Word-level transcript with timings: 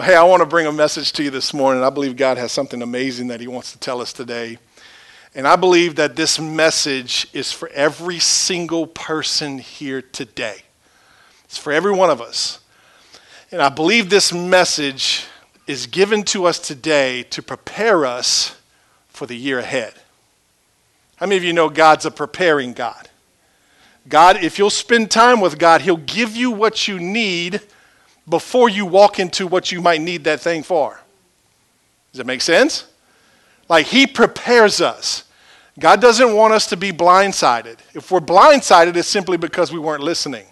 Well, 0.00 0.08
hey, 0.08 0.16
I 0.16 0.22
want 0.22 0.40
to 0.40 0.46
bring 0.46 0.66
a 0.66 0.72
message 0.72 1.12
to 1.12 1.22
you 1.22 1.28
this 1.28 1.52
morning. 1.52 1.84
I 1.84 1.90
believe 1.90 2.16
God 2.16 2.38
has 2.38 2.52
something 2.52 2.80
amazing 2.80 3.26
that 3.26 3.38
He 3.38 3.46
wants 3.46 3.72
to 3.72 3.78
tell 3.78 4.00
us 4.00 4.14
today. 4.14 4.56
And 5.34 5.46
I 5.46 5.56
believe 5.56 5.96
that 5.96 6.16
this 6.16 6.40
message 6.40 7.26
is 7.34 7.52
for 7.52 7.68
every 7.74 8.18
single 8.18 8.86
person 8.86 9.58
here 9.58 10.00
today. 10.00 10.62
It's 11.44 11.58
for 11.58 11.70
every 11.70 11.92
one 11.92 12.08
of 12.08 12.22
us. 12.22 12.60
And 13.52 13.60
I 13.60 13.68
believe 13.68 14.08
this 14.08 14.32
message 14.32 15.26
is 15.66 15.86
given 15.86 16.22
to 16.22 16.46
us 16.46 16.58
today 16.58 17.24
to 17.24 17.42
prepare 17.42 18.06
us 18.06 18.56
for 19.08 19.26
the 19.26 19.36
year 19.36 19.58
ahead. 19.58 19.92
How 21.16 21.26
many 21.26 21.36
of 21.36 21.44
you 21.44 21.52
know 21.52 21.68
God's 21.68 22.06
a 22.06 22.10
preparing 22.10 22.72
God? 22.72 23.10
God, 24.08 24.42
if 24.42 24.58
you'll 24.58 24.70
spend 24.70 25.10
time 25.10 25.42
with 25.42 25.58
God, 25.58 25.82
He'll 25.82 25.98
give 25.98 26.34
you 26.34 26.50
what 26.50 26.88
you 26.88 26.98
need 26.98 27.60
before 28.30 28.68
you 28.68 28.86
walk 28.86 29.18
into 29.18 29.46
what 29.46 29.70
you 29.70 29.80
might 29.80 30.00
need 30.00 30.24
that 30.24 30.40
thing 30.40 30.62
for. 30.62 31.00
Does 32.12 32.18
that 32.18 32.26
make 32.26 32.40
sense? 32.40 32.86
Like 33.68 33.86
He 33.86 34.06
prepares 34.06 34.80
us. 34.80 35.24
God 35.78 36.00
doesn't 36.00 36.34
want 36.34 36.52
us 36.52 36.66
to 36.68 36.76
be 36.76 36.92
blindsided. 36.92 37.78
If 37.94 38.10
we're 38.10 38.20
blindsided, 38.20 38.96
it's 38.96 39.08
simply 39.08 39.36
because 39.36 39.72
we 39.72 39.78
weren't 39.78 40.02
listening. 40.02 40.46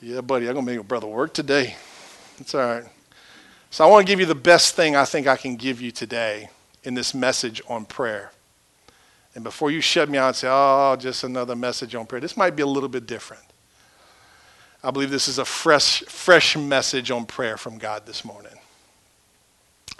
Yeah, 0.00 0.20
buddy, 0.20 0.46
I'm 0.46 0.52
going 0.52 0.66
to 0.66 0.70
make 0.70 0.74
your 0.74 0.84
brother 0.84 1.06
work 1.06 1.32
today. 1.32 1.76
It's 2.38 2.54
all 2.54 2.60
right. 2.60 2.84
So 3.70 3.86
I 3.86 3.90
want 3.90 4.06
to 4.06 4.12
give 4.12 4.20
you 4.20 4.26
the 4.26 4.34
best 4.34 4.74
thing 4.74 4.94
I 4.94 5.06
think 5.06 5.26
I 5.26 5.38
can 5.38 5.56
give 5.56 5.80
you 5.80 5.90
today 5.90 6.50
in 6.82 6.92
this 6.92 7.14
message 7.14 7.62
on 7.68 7.86
prayer. 7.86 8.30
And 9.34 9.42
before 9.42 9.70
you 9.70 9.80
shut 9.80 10.08
me 10.08 10.18
out 10.18 10.28
and 10.28 10.36
say, 10.36 10.48
oh, 10.50 10.96
just 10.98 11.24
another 11.24 11.56
message 11.56 11.94
on 11.94 12.06
prayer, 12.06 12.20
this 12.20 12.36
might 12.36 12.54
be 12.54 12.62
a 12.62 12.66
little 12.66 12.88
bit 12.88 13.06
different. 13.06 13.42
I 14.82 14.90
believe 14.90 15.10
this 15.10 15.28
is 15.28 15.38
a 15.38 15.44
fresh, 15.44 16.02
fresh 16.02 16.56
message 16.56 17.10
on 17.10 17.26
prayer 17.26 17.56
from 17.56 17.78
God 17.78 18.06
this 18.06 18.24
morning. 18.24 18.52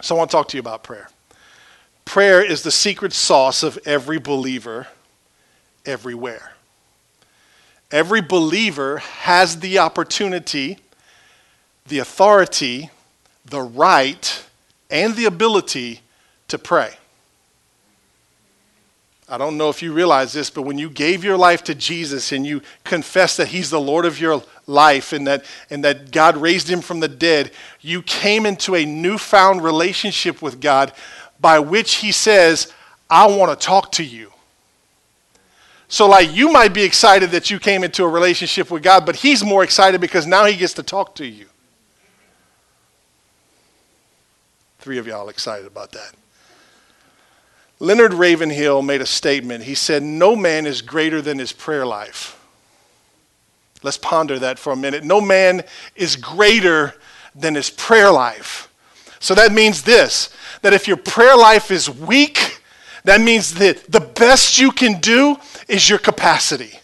So 0.01 0.15
I 0.15 0.17
want 0.19 0.29
to 0.29 0.37
talk 0.37 0.47
to 0.49 0.57
you 0.57 0.61
about 0.61 0.83
prayer. 0.83 1.09
Prayer 2.05 2.43
is 2.43 2.61
the 2.61 2.71
secret 2.71 3.11
sauce 3.11 3.63
of 3.63 3.79
every 3.85 4.19
believer 4.19 4.87
everywhere. 5.85 6.53
Every 7.91 8.21
believer 8.21 8.97
has 8.97 9.59
the 9.59 9.79
opportunity, 9.79 10.77
the 11.87 11.99
authority, 11.99 12.89
the 13.45 13.61
right, 13.61 14.43
and 14.89 15.15
the 15.15 15.25
ability 15.25 16.01
to 16.47 16.57
pray. 16.57 16.95
I 19.27 19.39
don't 19.39 19.57
know 19.57 19.69
if 19.69 19.81
you 19.81 19.91
realize 19.91 20.33
this, 20.33 20.51
but 20.51 20.61
when 20.63 20.77
you 20.77 20.87
gave 20.89 21.23
your 21.23 21.37
life 21.37 21.63
to 21.63 21.73
Jesus 21.73 22.31
and 22.31 22.45
you 22.45 22.61
confessed 22.83 23.37
that 23.37 23.47
He's 23.47 23.71
the 23.71 23.81
Lord 23.81 24.05
of 24.05 24.19
your 24.19 24.43
life 24.67 25.13
and 25.13 25.25
that, 25.25 25.45
and 25.71 25.83
that 25.83 26.11
God 26.11 26.37
raised 26.37 26.69
Him 26.69 26.81
from 26.81 26.99
the 26.99 27.07
dead, 27.07 27.51
you 27.81 28.03
came 28.03 28.45
into 28.45 28.75
a 28.75 28.85
newfound 28.85 29.63
relationship 29.63 30.43
with 30.43 30.61
God 30.61 30.93
by 31.39 31.57
which 31.57 31.95
He 31.95 32.11
says, 32.11 32.71
I 33.09 33.25
want 33.25 33.59
to 33.59 33.65
talk 33.65 33.91
to 33.93 34.03
you. 34.03 34.31
So, 35.87 36.07
like, 36.07 36.35
you 36.35 36.51
might 36.51 36.73
be 36.73 36.83
excited 36.83 37.31
that 37.31 37.49
you 37.49 37.59
came 37.59 37.83
into 37.83 38.03
a 38.03 38.07
relationship 38.07 38.69
with 38.69 38.83
God, 38.83 39.07
but 39.07 39.15
He's 39.15 39.43
more 39.43 39.63
excited 39.63 40.01
because 40.01 40.27
now 40.27 40.45
He 40.45 40.55
gets 40.55 40.73
to 40.73 40.83
talk 40.83 41.15
to 41.15 41.25
you. 41.25 41.47
Three 44.79 44.99
of 44.99 45.07
y'all 45.07 45.29
excited 45.29 45.65
about 45.65 45.91
that. 45.93 46.13
Leonard 47.85 48.15
Ravenhill 48.15 48.81
made 48.81 49.01
a 49.01 49.05
statement. 49.05 49.63
He 49.63 49.75
said, 49.75 50.01
No 50.01 50.35
man 50.35 50.65
is 50.65 50.81
greater 50.81 51.21
than 51.21 51.37
his 51.37 51.53
prayer 51.53 51.85
life. 51.85 52.41
Let's 53.83 53.99
ponder 53.99 54.39
that 54.39 54.57
for 54.57 54.73
a 54.73 54.75
minute. 54.75 55.03
No 55.03 55.21
man 55.21 55.61
is 55.95 56.15
greater 56.15 56.95
than 57.35 57.53
his 57.53 57.69
prayer 57.69 58.11
life. 58.11 58.73
So 59.19 59.35
that 59.35 59.51
means 59.51 59.83
this 59.83 60.35
that 60.63 60.73
if 60.73 60.87
your 60.87 60.97
prayer 60.97 61.37
life 61.37 61.69
is 61.69 61.87
weak, 61.87 62.59
that 63.03 63.21
means 63.21 63.53
that 63.55 63.91
the 63.91 63.99
best 63.99 64.57
you 64.57 64.71
can 64.71 64.99
do 64.99 65.37
is 65.67 65.87
your 65.87 65.99
capacity. 65.99 66.79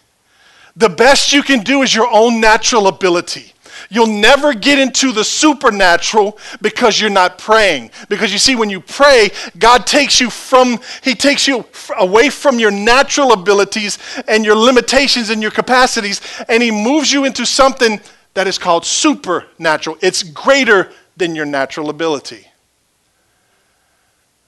The 0.75 0.89
best 0.89 1.33
you 1.33 1.41
can 1.41 1.61
do 1.61 1.81
is 1.81 1.95
your 1.95 2.09
own 2.11 2.39
natural 2.39 2.87
ability. 2.87 3.50
You'll 3.93 4.07
never 4.07 4.53
get 4.53 4.79
into 4.79 5.11
the 5.11 5.25
supernatural 5.25 6.39
because 6.61 7.01
you're 7.01 7.09
not 7.09 7.37
praying. 7.37 7.91
Because 8.07 8.31
you 8.31 8.39
see, 8.39 8.55
when 8.55 8.69
you 8.69 8.79
pray, 8.79 9.31
God 9.59 9.85
takes 9.85 10.21
you 10.21 10.29
from, 10.29 10.79
He 11.03 11.13
takes 11.13 11.45
you 11.45 11.65
away 11.99 12.29
from 12.29 12.57
your 12.57 12.71
natural 12.71 13.33
abilities 13.33 13.99
and 14.29 14.45
your 14.45 14.55
limitations 14.55 15.29
and 15.29 15.41
your 15.41 15.51
capacities, 15.51 16.21
and 16.47 16.63
He 16.63 16.71
moves 16.71 17.11
you 17.11 17.25
into 17.25 17.45
something 17.45 17.99
that 18.33 18.47
is 18.47 18.57
called 18.57 18.85
supernatural. 18.85 19.97
It's 20.01 20.23
greater 20.23 20.89
than 21.17 21.35
your 21.35 21.45
natural 21.45 21.89
ability. 21.89 22.47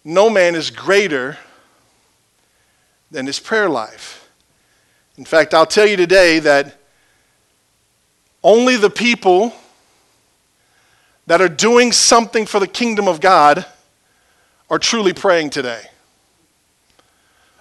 No 0.05 0.29
man 0.29 0.55
is 0.55 0.69
greater 0.69 1.37
than 3.11 3.25
his 3.25 3.41
prayer 3.41 3.69
life. 3.69 4.29
In 5.17 5.25
fact, 5.25 5.53
I'll 5.53 5.65
tell 5.65 5.85
you 5.85 5.97
today 5.97 6.39
that 6.39 6.77
only 8.43 8.75
the 8.75 8.89
people 8.89 9.53
that 11.27 11.41
are 11.41 11.49
doing 11.49 11.91
something 11.91 12.45
for 12.45 12.59
the 12.59 12.67
kingdom 12.67 13.07
of 13.07 13.21
God 13.21 13.65
are 14.69 14.79
truly 14.79 15.13
praying 15.13 15.51
today. 15.51 15.83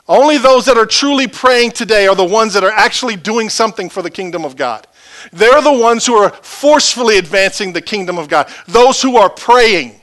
Only 0.08 0.36
those 0.36 0.66
that 0.66 0.76
are 0.76 0.86
truly 0.86 1.28
praying 1.28 1.72
today 1.72 2.08
are 2.08 2.16
the 2.16 2.24
ones 2.24 2.54
that 2.54 2.64
are 2.64 2.72
actually 2.72 3.16
doing 3.16 3.48
something 3.48 3.88
for 3.88 4.02
the 4.02 4.10
kingdom 4.10 4.44
of 4.44 4.56
God. 4.56 4.86
They're 5.32 5.62
the 5.62 5.72
ones 5.72 6.04
who 6.04 6.14
are 6.14 6.30
forcefully 6.30 7.18
advancing 7.18 7.72
the 7.72 7.80
kingdom 7.80 8.18
of 8.18 8.28
God, 8.28 8.52
those 8.66 9.00
who 9.00 9.16
are 9.16 9.30
praying. 9.30 10.00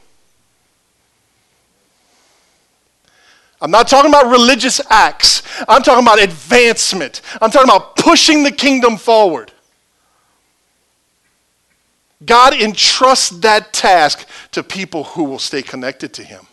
I'm 3.62 3.72
not 3.72 3.90
talking 3.90 4.10
about 4.10 4.32
religious 4.32 4.80
acts. 4.90 5.44
I'm 5.68 5.84
talking 5.84 6.06
about 6.06 6.22
advancement. 6.22 7.22
I'm 7.42 7.52
talking 7.52 7.70
about 7.70 7.98
pushing 7.98 8.44
the 8.44 8.52
kingdom 8.52 8.96
forward. 8.96 9.52
God 12.26 12.54
entrusts 12.54 13.30
that 13.30 13.72
task 13.72 14.28
to 14.52 14.62
people 14.62 15.06
who 15.06 15.24
will 15.24 15.40
stay 15.40 15.62
connected 15.62 16.14
to 16.16 16.24
Him. 16.24 16.46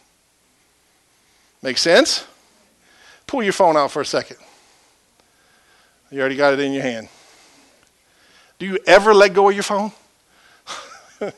Make 1.62 1.78
sense? 1.78 2.25
Pull 3.27 3.43
your 3.43 3.53
phone 3.53 3.77
out 3.77 3.91
for 3.91 4.00
a 4.00 4.06
second. 4.06 4.37
You 6.10 6.21
already 6.21 6.37
got 6.37 6.53
it 6.53 6.60
in 6.60 6.72
your 6.72 6.84
hand. 6.84 7.09
Do 8.59 8.66
you 8.66 8.78
ever 8.87 9.12
let 9.12 9.34
go 9.34 9.49
of 9.49 9.54
your 9.54 9.65
phone? 9.65 9.91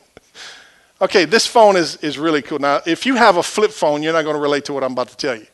okay, 1.00 1.24
this 1.24 1.46
phone 1.46 1.76
is, 1.76 1.96
is 1.96 2.18
really 2.18 2.42
cool. 2.42 2.58
Now, 2.58 2.82
if 2.86 3.06
you 3.06 3.16
have 3.16 3.38
a 3.38 3.42
flip 3.42 3.70
phone, 3.70 4.02
you're 4.02 4.12
not 4.12 4.22
going 4.22 4.36
to 4.36 4.42
relate 4.42 4.66
to 4.66 4.74
what 4.74 4.84
I'm 4.84 4.92
about 4.92 5.08
to 5.08 5.16
tell 5.16 5.34
you. 5.34 5.46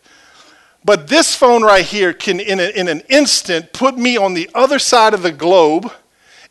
But 0.84 1.08
this 1.08 1.34
phone 1.34 1.62
right 1.62 1.84
here 1.84 2.12
can, 2.12 2.40
in, 2.40 2.60
a, 2.60 2.68
in 2.70 2.88
an 2.88 3.02
instant, 3.08 3.72
put 3.72 3.96
me 3.96 4.16
on 4.16 4.34
the 4.34 4.50
other 4.54 4.78
side 4.78 5.14
of 5.14 5.22
the 5.22 5.32
globe 5.32 5.90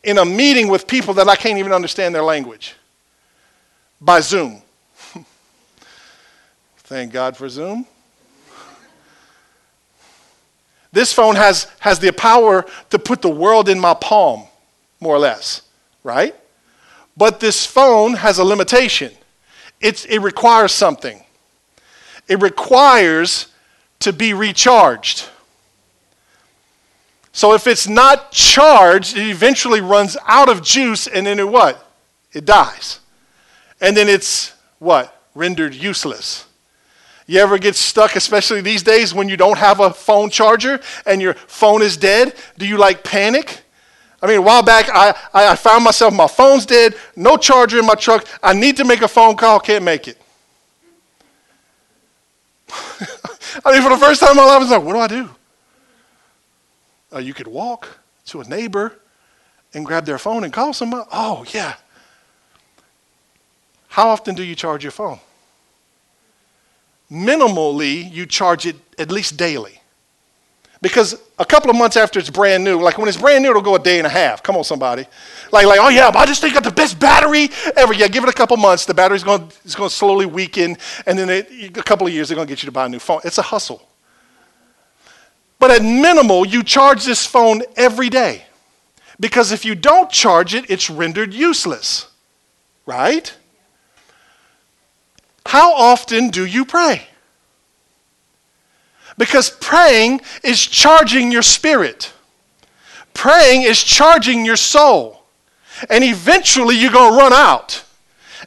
in 0.04 0.18
a 0.18 0.24
meeting 0.24 0.68
with 0.68 0.86
people 0.86 1.14
that 1.14 1.28
I 1.28 1.36
can't 1.36 1.58
even 1.58 1.72
understand 1.72 2.14
their 2.14 2.22
language 2.22 2.74
by 4.00 4.20
Zoom. 4.20 4.62
Thank 6.78 7.12
God 7.12 7.36
for 7.36 7.48
Zoom. 7.48 7.86
This 10.92 11.12
phone 11.12 11.34
has, 11.34 11.66
has 11.80 11.98
the 11.98 12.12
power 12.12 12.64
to 12.90 12.98
put 13.00 13.20
the 13.20 13.28
world 13.28 13.68
in 13.68 13.80
my 13.80 13.94
palm, 13.94 14.44
more 15.00 15.16
or 15.16 15.18
less, 15.18 15.62
right? 16.04 16.36
But 17.16 17.40
this 17.40 17.66
phone 17.66 18.14
has 18.14 18.38
a 18.38 18.44
limitation. 18.44 19.10
It's, 19.80 20.04
it 20.04 20.18
requires 20.20 20.70
something. 20.70 21.24
It 22.28 22.40
requires 22.40 23.48
to 24.00 24.12
be 24.12 24.34
recharged. 24.34 25.28
So 27.34 27.52
if 27.52 27.66
it's 27.66 27.88
not 27.88 28.30
charged, 28.30 29.16
it 29.16 29.28
eventually 29.28 29.80
runs 29.80 30.16
out 30.24 30.48
of 30.48 30.62
juice 30.62 31.08
and 31.08 31.26
then 31.26 31.40
it 31.40 31.48
what? 31.48 31.84
It 32.32 32.44
dies. 32.44 33.00
And 33.80 33.96
then 33.96 34.08
it's 34.08 34.54
what? 34.78 35.20
Rendered 35.34 35.74
useless. 35.74 36.46
You 37.26 37.40
ever 37.40 37.58
get 37.58 37.74
stuck, 37.74 38.14
especially 38.14 38.60
these 38.60 38.84
days 38.84 39.12
when 39.12 39.28
you 39.28 39.36
don't 39.36 39.58
have 39.58 39.80
a 39.80 39.92
phone 39.92 40.30
charger 40.30 40.80
and 41.06 41.20
your 41.20 41.34
phone 41.34 41.82
is 41.82 41.96
dead? 41.96 42.36
Do 42.56 42.68
you 42.68 42.78
like 42.78 43.02
panic? 43.02 43.62
I 44.22 44.28
mean, 44.28 44.38
a 44.38 44.42
while 44.42 44.62
back, 44.62 44.88
I, 44.88 45.12
I 45.34 45.56
found 45.56 45.82
myself, 45.82 46.14
my 46.14 46.28
phone's 46.28 46.64
dead, 46.64 46.94
no 47.16 47.36
charger 47.36 47.80
in 47.80 47.86
my 47.86 47.96
truck. 47.96 48.28
I 48.44 48.52
need 48.52 48.76
to 48.76 48.84
make 48.84 49.02
a 49.02 49.08
phone 49.08 49.36
call, 49.36 49.58
can't 49.58 49.82
make 49.82 50.06
it. 50.06 50.18
I 53.64 53.72
mean, 53.72 53.82
for 53.82 53.90
the 53.90 53.98
first 53.98 54.20
time 54.20 54.30
in 54.30 54.36
my 54.36 54.44
life, 54.44 54.54
I 54.54 54.58
was 54.58 54.70
like, 54.70 54.84
what 54.84 54.92
do 54.92 54.98
I 55.00 55.08
do? 55.08 55.30
Uh, 57.14 57.18
you 57.18 57.32
could 57.32 57.46
walk 57.46 58.00
to 58.26 58.40
a 58.40 58.44
neighbor 58.44 58.98
and 59.72 59.86
grab 59.86 60.04
their 60.04 60.18
phone 60.18 60.44
and 60.44 60.52
call 60.52 60.72
somebody. 60.72 61.04
Oh, 61.12 61.44
yeah. 61.52 61.74
How 63.88 64.08
often 64.08 64.34
do 64.34 64.42
you 64.42 64.54
charge 64.54 64.82
your 64.82 64.90
phone? 64.90 65.20
Minimally, 67.10 68.10
you 68.10 68.26
charge 68.26 68.66
it 68.66 68.76
at 68.98 69.12
least 69.12 69.36
daily. 69.36 69.80
Because 70.82 71.18
a 71.38 71.44
couple 71.44 71.70
of 71.70 71.76
months 71.76 71.96
after 71.96 72.18
it's 72.18 72.28
brand 72.28 72.64
new, 72.64 72.80
like 72.80 72.98
when 72.98 73.08
it's 73.08 73.16
brand 73.16 73.42
new, 73.42 73.50
it'll 73.50 73.62
go 73.62 73.76
a 73.76 73.78
day 73.78 73.98
and 73.98 74.06
a 74.06 74.10
half. 74.10 74.42
Come 74.42 74.56
on, 74.56 74.64
somebody. 74.64 75.06
Like, 75.52 75.66
like, 75.66 75.78
oh 75.80 75.88
yeah, 75.88 76.10
I 76.12 76.26
just 76.26 76.40
think 76.40 76.54
got 76.54 76.64
the 76.64 76.70
best 76.70 76.98
battery 76.98 77.48
ever. 77.76 77.94
Yeah, 77.94 78.08
give 78.08 78.24
it 78.24 78.28
a 78.28 78.34
couple 78.34 78.56
months. 78.56 78.84
The 78.84 78.92
battery's 78.92 79.22
going 79.22 79.48
to 79.48 79.88
slowly 79.88 80.26
weaken, 80.26 80.76
and 81.06 81.18
then 81.18 81.30
it, 81.30 81.78
a 81.78 81.82
couple 81.82 82.06
of 82.06 82.12
years, 82.12 82.28
they're 82.28 82.36
going 82.36 82.48
to 82.48 82.52
get 82.52 82.62
you 82.62 82.66
to 82.66 82.72
buy 82.72 82.86
a 82.86 82.88
new 82.88 82.98
phone. 82.98 83.20
It's 83.24 83.38
a 83.38 83.42
hustle. 83.42 83.82
But 85.64 85.70
at 85.70 85.82
minimal, 85.82 86.46
you 86.46 86.62
charge 86.62 87.06
this 87.06 87.24
phone 87.24 87.62
every 87.74 88.10
day. 88.10 88.44
Because 89.18 89.50
if 89.50 89.64
you 89.64 89.74
don't 89.74 90.10
charge 90.10 90.54
it, 90.54 90.68
it's 90.68 90.90
rendered 90.90 91.32
useless. 91.32 92.06
Right? 92.84 93.34
How 95.46 95.72
often 95.72 96.28
do 96.28 96.44
you 96.44 96.66
pray? 96.66 97.06
Because 99.16 99.48
praying 99.48 100.20
is 100.42 100.60
charging 100.60 101.32
your 101.32 101.40
spirit. 101.40 102.12
Praying 103.14 103.62
is 103.62 103.82
charging 103.82 104.44
your 104.44 104.56
soul. 104.56 105.22
And 105.88 106.04
eventually 106.04 106.76
you're 106.76 106.92
going 106.92 107.12
to 107.12 107.18
run 107.18 107.32
out. 107.32 107.82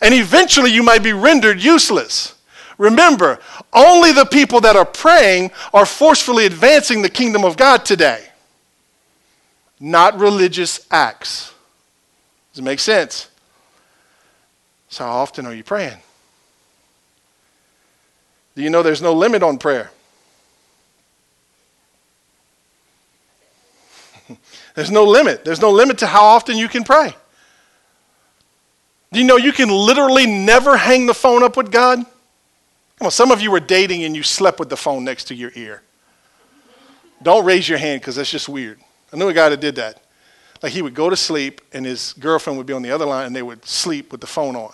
And 0.03 0.13
eventually 0.13 0.69
you 0.69 0.83
might 0.83 1.01
be 1.01 1.13
rendered 1.13 1.63
useless. 1.63 2.35
Remember, 2.77 3.39
only 3.73 4.11
the 4.11 4.25
people 4.25 4.61
that 4.61 4.75
are 4.75 4.85
praying 4.85 5.51
are 5.73 5.85
forcefully 5.85 6.45
advancing 6.45 7.01
the 7.01 7.09
kingdom 7.09 7.43
of 7.43 7.57
God 7.57 7.85
today, 7.85 8.23
not 9.79 10.19
religious 10.19 10.85
acts. 10.91 11.53
Does 12.51 12.59
it 12.59 12.63
make 12.63 12.79
sense? 12.79 13.29
So, 14.89 15.03
how 15.03 15.11
often 15.11 15.45
are 15.45 15.53
you 15.53 15.63
praying? 15.63 15.97
Do 18.55 18.61
you 18.61 18.69
know 18.69 18.83
there's 18.83 19.01
no 19.01 19.13
limit 19.13 19.43
on 19.43 19.57
prayer? 19.57 19.91
There's 24.73 24.91
no 24.91 25.03
limit. 25.03 25.45
There's 25.45 25.61
no 25.61 25.71
limit 25.71 25.99
to 25.99 26.07
how 26.07 26.23
often 26.23 26.57
you 26.57 26.67
can 26.67 26.83
pray. 26.83 27.13
Do 29.11 29.19
you 29.19 29.25
know 29.25 29.37
you 29.37 29.53
can 29.53 29.69
literally 29.69 30.25
never 30.25 30.75
hang 30.75 31.05
the 31.05 31.13
phone 31.13 31.43
up 31.43 31.55
with 31.55 31.71
God? 31.71 32.05
On, 32.99 33.11
some 33.11 33.31
of 33.31 33.41
you 33.41 33.51
were 33.51 33.59
dating 33.59 34.03
and 34.03 34.15
you 34.15 34.23
slept 34.23 34.59
with 34.59 34.69
the 34.69 34.77
phone 34.77 35.03
next 35.03 35.25
to 35.25 35.35
your 35.35 35.51
ear. 35.55 35.83
Don't 37.21 37.45
raise 37.45 37.67
your 37.67 37.77
hand 37.77 38.01
because 38.01 38.15
that's 38.15 38.29
just 38.29 38.49
weird. 38.49 38.79
I 39.11 39.17
knew 39.17 39.27
a 39.27 39.33
guy 39.33 39.49
that 39.49 39.59
did 39.59 39.75
that. 39.75 40.01
Like 40.61 40.71
he 40.71 40.81
would 40.81 40.95
go 40.95 41.09
to 41.09 41.15
sleep 41.15 41.61
and 41.73 41.85
his 41.85 42.13
girlfriend 42.13 42.57
would 42.57 42.65
be 42.65 42.73
on 42.73 42.81
the 42.81 42.91
other 42.91 43.05
line 43.05 43.27
and 43.27 43.35
they 43.35 43.41
would 43.43 43.65
sleep 43.65 44.11
with 44.11 44.21
the 44.21 44.27
phone 44.27 44.55
on. 44.55 44.71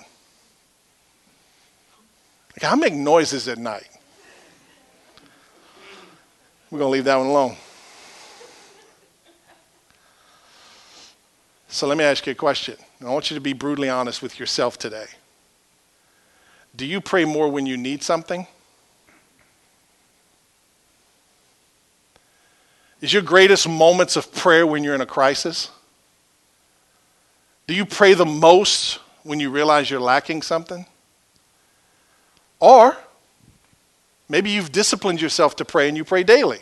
Like 2.55 2.71
I 2.71 2.75
make 2.75 2.93
noises 2.93 3.47
at 3.47 3.57
night. 3.57 3.89
We're 6.69 6.79
going 6.79 6.89
to 6.89 6.93
leave 6.93 7.03
that 7.03 7.17
one 7.17 7.27
alone. 7.27 7.55
So 11.67 11.87
let 11.87 11.97
me 11.97 12.03
ask 12.03 12.25
you 12.25 12.31
a 12.31 12.35
question. 12.35 12.77
I 13.01 13.09
want 13.09 13.29
you 13.29 13.35
to 13.35 13.41
be 13.41 13.53
brutally 13.53 13.89
honest 13.89 14.21
with 14.21 14.39
yourself 14.39 14.77
today. 14.77 15.05
Do 16.75 16.85
you 16.85 17.01
pray 17.01 17.25
more 17.25 17.49
when 17.49 17.65
you 17.65 17.77
need 17.77 18.01
something? 18.01 18.47
Is 23.01 23.11
your 23.11 23.21
greatest 23.21 23.67
moments 23.67 24.15
of 24.15 24.33
prayer 24.33 24.65
when 24.65 24.83
you're 24.83 24.95
in 24.95 25.01
a 25.01 25.05
crisis? 25.05 25.69
Do 27.67 27.73
you 27.73 27.85
pray 27.85 28.13
the 28.13 28.25
most 28.25 28.99
when 29.23 29.39
you 29.39 29.49
realize 29.49 29.89
you're 29.89 29.99
lacking 29.99 30.41
something? 30.41 30.85
Or 32.59 32.97
maybe 34.29 34.51
you've 34.51 34.71
disciplined 34.71 35.21
yourself 35.21 35.55
to 35.57 35.65
pray 35.65 35.89
and 35.89 35.97
you 35.97 36.05
pray 36.05 36.23
daily. 36.23 36.61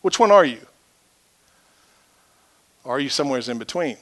Which 0.00 0.18
one 0.18 0.32
are 0.32 0.44
you? 0.44 0.66
Or 2.84 2.96
are 2.96 3.00
you 3.00 3.08
somewhere 3.08 3.40
in 3.46 3.58
between? 3.58 3.96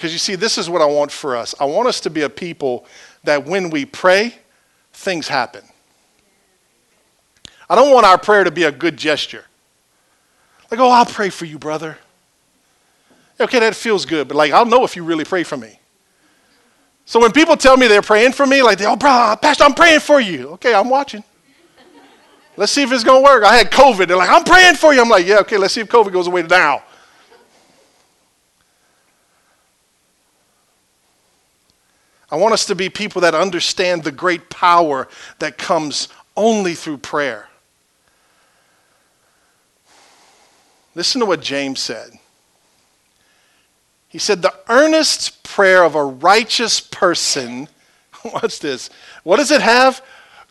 Because 0.00 0.14
you 0.14 0.18
see, 0.18 0.34
this 0.34 0.56
is 0.56 0.70
what 0.70 0.80
I 0.80 0.86
want 0.86 1.12
for 1.12 1.36
us. 1.36 1.54
I 1.60 1.66
want 1.66 1.86
us 1.86 2.00
to 2.00 2.08
be 2.08 2.22
a 2.22 2.30
people 2.30 2.86
that 3.24 3.44
when 3.44 3.68
we 3.68 3.84
pray, 3.84 4.34
things 4.94 5.28
happen. 5.28 5.62
I 7.68 7.74
don't 7.74 7.92
want 7.92 8.06
our 8.06 8.16
prayer 8.16 8.42
to 8.44 8.50
be 8.50 8.62
a 8.62 8.72
good 8.72 8.96
gesture. 8.96 9.44
Like, 10.70 10.80
oh, 10.80 10.88
I'll 10.88 11.04
pray 11.04 11.28
for 11.28 11.44
you, 11.44 11.58
brother. 11.58 11.98
Okay, 13.38 13.58
that 13.58 13.76
feels 13.76 14.06
good, 14.06 14.26
but 14.26 14.38
like, 14.38 14.52
I'll 14.52 14.64
know 14.64 14.84
if 14.84 14.96
you 14.96 15.04
really 15.04 15.26
pray 15.26 15.42
for 15.42 15.58
me. 15.58 15.78
So 17.04 17.20
when 17.20 17.32
people 17.32 17.58
tell 17.58 17.76
me 17.76 17.86
they're 17.86 18.00
praying 18.00 18.32
for 18.32 18.46
me, 18.46 18.62
like, 18.62 18.80
oh, 18.80 18.96
bro, 18.96 19.36
Pastor, 19.42 19.64
I'm 19.64 19.74
praying 19.74 20.00
for 20.00 20.18
you. 20.18 20.48
Okay, 20.52 20.72
I'm 20.72 20.88
watching. 20.88 21.22
Let's 22.56 22.72
see 22.72 22.82
if 22.82 22.90
it's 22.90 23.04
going 23.04 23.22
to 23.22 23.30
work. 23.30 23.44
I 23.44 23.54
had 23.54 23.70
COVID. 23.70 24.08
They're 24.08 24.16
like, 24.16 24.30
I'm 24.30 24.44
praying 24.44 24.76
for 24.76 24.94
you. 24.94 25.02
I'm 25.02 25.10
like, 25.10 25.26
yeah, 25.26 25.40
okay, 25.40 25.58
let's 25.58 25.74
see 25.74 25.82
if 25.82 25.88
COVID 25.88 26.10
goes 26.10 26.26
away 26.26 26.42
now. 26.44 26.84
I 32.30 32.36
want 32.36 32.54
us 32.54 32.66
to 32.66 32.74
be 32.74 32.88
people 32.88 33.22
that 33.22 33.34
understand 33.34 34.04
the 34.04 34.12
great 34.12 34.50
power 34.50 35.08
that 35.40 35.58
comes 35.58 36.08
only 36.36 36.74
through 36.74 36.98
prayer. 36.98 37.48
Listen 40.94 41.20
to 41.20 41.26
what 41.26 41.40
James 41.40 41.80
said. 41.80 42.10
He 44.08 44.18
said, 44.18 44.42
The 44.42 44.54
earnest 44.68 45.42
prayer 45.42 45.84
of 45.84 45.94
a 45.94 46.04
righteous 46.04 46.80
person, 46.80 47.68
what's 48.22 48.58
this? 48.58 48.90
What 49.22 49.36
does 49.36 49.50
it 49.50 49.62
have? 49.62 50.04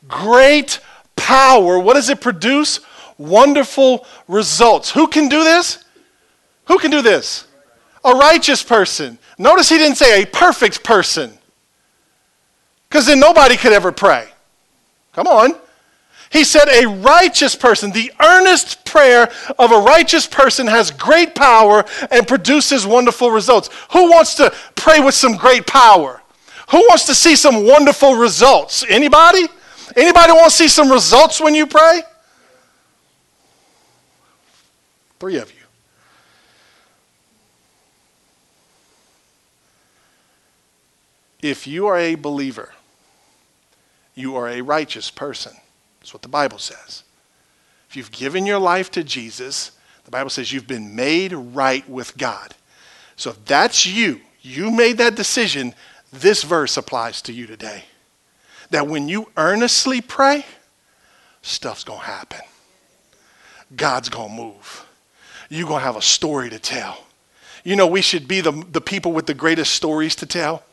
Great 0.07 0.79
power. 1.15 1.79
What 1.79 1.95
does 1.95 2.09
it 2.09 2.21
produce? 2.21 2.79
Wonderful 3.17 4.05
results. 4.27 4.91
Who 4.91 5.07
can 5.07 5.27
do 5.27 5.43
this? 5.43 5.83
Who 6.65 6.79
can 6.79 6.91
do 6.91 7.01
this? 7.01 7.47
A 8.05 8.13
righteous 8.13 8.63
person. 8.63 9.17
Notice 9.37 9.69
he 9.69 9.77
didn't 9.77 9.97
say 9.97 10.23
a 10.23 10.25
perfect 10.25 10.83
person. 10.83 11.38
Because 12.89 13.05
then 13.05 13.19
nobody 13.19 13.55
could 13.55 13.71
ever 13.71 13.91
pray. 13.91 14.27
Come 15.13 15.27
on. 15.27 15.53
He 16.31 16.43
said, 16.43 16.67
A 16.69 16.87
righteous 16.87 17.55
person, 17.55 17.91
the 17.91 18.11
earnest 18.19 18.85
prayer 18.85 19.31
of 19.57 19.71
a 19.71 19.79
righteous 19.79 20.27
person 20.27 20.67
has 20.67 20.91
great 20.91 21.35
power 21.35 21.85
and 22.11 22.27
produces 22.27 22.85
wonderful 22.85 23.31
results. 23.31 23.69
Who 23.91 24.11
wants 24.11 24.35
to 24.35 24.53
pray 24.75 24.99
with 24.99 25.15
some 25.15 25.35
great 25.35 25.65
power? 25.65 26.21
Who 26.69 26.77
wants 26.87 27.05
to 27.05 27.15
see 27.15 27.35
some 27.35 27.65
wonderful 27.65 28.15
results? 28.15 28.83
Anybody? 28.87 29.47
Anybody 29.95 30.33
want 30.33 30.51
to 30.51 30.57
see 30.57 30.67
some 30.67 30.91
results 30.91 31.41
when 31.41 31.55
you 31.55 31.65
pray? 31.65 32.03
Three 35.19 35.37
of 35.37 35.51
you. 35.51 35.57
If 41.41 41.65
you 41.65 41.87
are 41.87 41.97
a 41.97 42.15
believer, 42.15 42.71
you 44.19 44.35
are 44.35 44.49
a 44.49 44.61
righteous 44.61 45.09
person. 45.09 45.53
That's 45.99 46.13
what 46.13 46.21
the 46.21 46.27
Bible 46.27 46.59
says. 46.59 47.03
If 47.89 47.95
you've 47.95 48.11
given 48.11 48.45
your 48.45 48.59
life 48.59 48.91
to 48.91 49.03
Jesus, 49.03 49.71
the 50.05 50.11
Bible 50.11 50.29
says 50.29 50.51
you've 50.51 50.67
been 50.67 50.95
made 50.95 51.33
right 51.33 51.87
with 51.89 52.17
God. 52.17 52.53
So 53.15 53.31
if 53.31 53.45
that's 53.45 53.85
you, 53.85 54.21
you 54.41 54.71
made 54.71 54.97
that 54.97 55.15
decision, 55.15 55.73
this 56.11 56.43
verse 56.43 56.77
applies 56.77 57.21
to 57.23 57.33
you 57.33 57.47
today. 57.47 57.83
That 58.69 58.87
when 58.87 59.09
you 59.09 59.31
earnestly 59.37 60.01
pray, 60.01 60.45
stuff's 61.41 61.83
going 61.83 61.99
to 61.99 62.05
happen. 62.05 62.41
God's 63.75 64.09
going 64.09 64.29
to 64.29 64.35
move. 64.35 64.85
You're 65.49 65.67
going 65.67 65.79
to 65.81 65.85
have 65.85 65.95
a 65.95 66.01
story 66.01 66.49
to 66.49 66.59
tell. 66.59 67.05
You 67.63 67.75
know, 67.75 67.87
we 67.87 68.01
should 68.01 68.27
be 68.27 68.41
the, 68.41 68.51
the 68.51 68.81
people 68.81 69.11
with 69.11 69.25
the 69.25 69.33
greatest 69.33 69.73
stories 69.73 70.15
to 70.17 70.25
tell. 70.25 70.63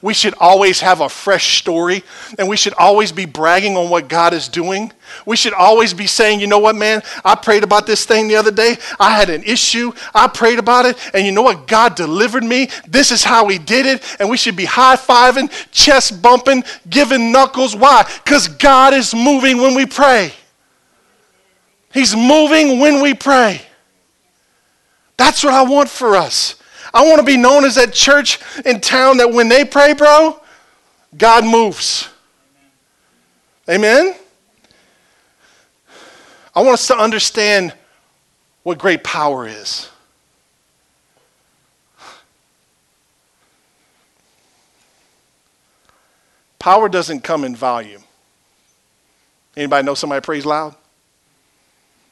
We 0.00 0.14
should 0.14 0.34
always 0.40 0.80
have 0.80 1.00
a 1.00 1.08
fresh 1.08 1.58
story 1.58 2.02
and 2.38 2.48
we 2.48 2.56
should 2.56 2.74
always 2.74 3.12
be 3.12 3.26
bragging 3.26 3.76
on 3.76 3.90
what 3.90 4.08
God 4.08 4.32
is 4.32 4.48
doing. 4.48 4.92
We 5.26 5.36
should 5.36 5.52
always 5.52 5.92
be 5.92 6.06
saying, 6.06 6.40
you 6.40 6.46
know 6.46 6.58
what, 6.58 6.76
man, 6.76 7.02
I 7.24 7.34
prayed 7.34 7.64
about 7.64 7.86
this 7.86 8.06
thing 8.06 8.28
the 8.28 8.36
other 8.36 8.50
day. 8.50 8.76
I 8.98 9.10
had 9.10 9.28
an 9.28 9.42
issue. 9.44 9.92
I 10.14 10.28
prayed 10.28 10.58
about 10.58 10.86
it. 10.86 10.96
And 11.14 11.26
you 11.26 11.32
know 11.32 11.42
what? 11.42 11.66
God 11.66 11.94
delivered 11.94 12.44
me. 12.44 12.68
This 12.88 13.10
is 13.10 13.22
how 13.22 13.48
He 13.48 13.58
did 13.58 13.86
it. 13.86 14.02
And 14.18 14.30
we 14.30 14.36
should 14.36 14.56
be 14.56 14.64
high 14.64 14.96
fiving, 14.96 15.50
chest 15.70 16.22
bumping, 16.22 16.64
giving 16.88 17.32
knuckles. 17.32 17.76
Why? 17.76 18.08
Because 18.24 18.48
God 18.48 18.94
is 18.94 19.14
moving 19.14 19.58
when 19.58 19.74
we 19.74 19.86
pray. 19.86 20.32
He's 21.92 22.16
moving 22.16 22.78
when 22.78 23.02
we 23.02 23.12
pray. 23.14 23.60
That's 25.16 25.44
what 25.44 25.52
I 25.52 25.62
want 25.62 25.88
for 25.88 26.16
us. 26.16 26.56
I 26.94 27.06
want 27.06 27.20
to 27.20 27.26
be 27.26 27.36
known 27.36 27.64
as 27.64 27.76
that 27.76 27.92
church 27.92 28.38
in 28.64 28.80
town 28.80 29.16
that 29.18 29.32
when 29.32 29.48
they 29.48 29.64
pray, 29.64 29.94
bro, 29.94 30.38
God 31.16 31.44
moves. 31.44 32.08
Amen? 33.68 34.14
I 36.54 36.60
want 36.60 36.74
us 36.74 36.86
to 36.88 36.96
understand 36.96 37.72
what 38.62 38.78
great 38.78 39.02
power 39.02 39.46
is. 39.46 39.88
Power 46.58 46.88
doesn't 46.88 47.22
come 47.22 47.44
in 47.44 47.56
volume. 47.56 48.04
Anybody 49.56 49.84
know 49.84 49.94
somebody 49.94 50.20
prays 50.20 50.46
loud? 50.46 50.76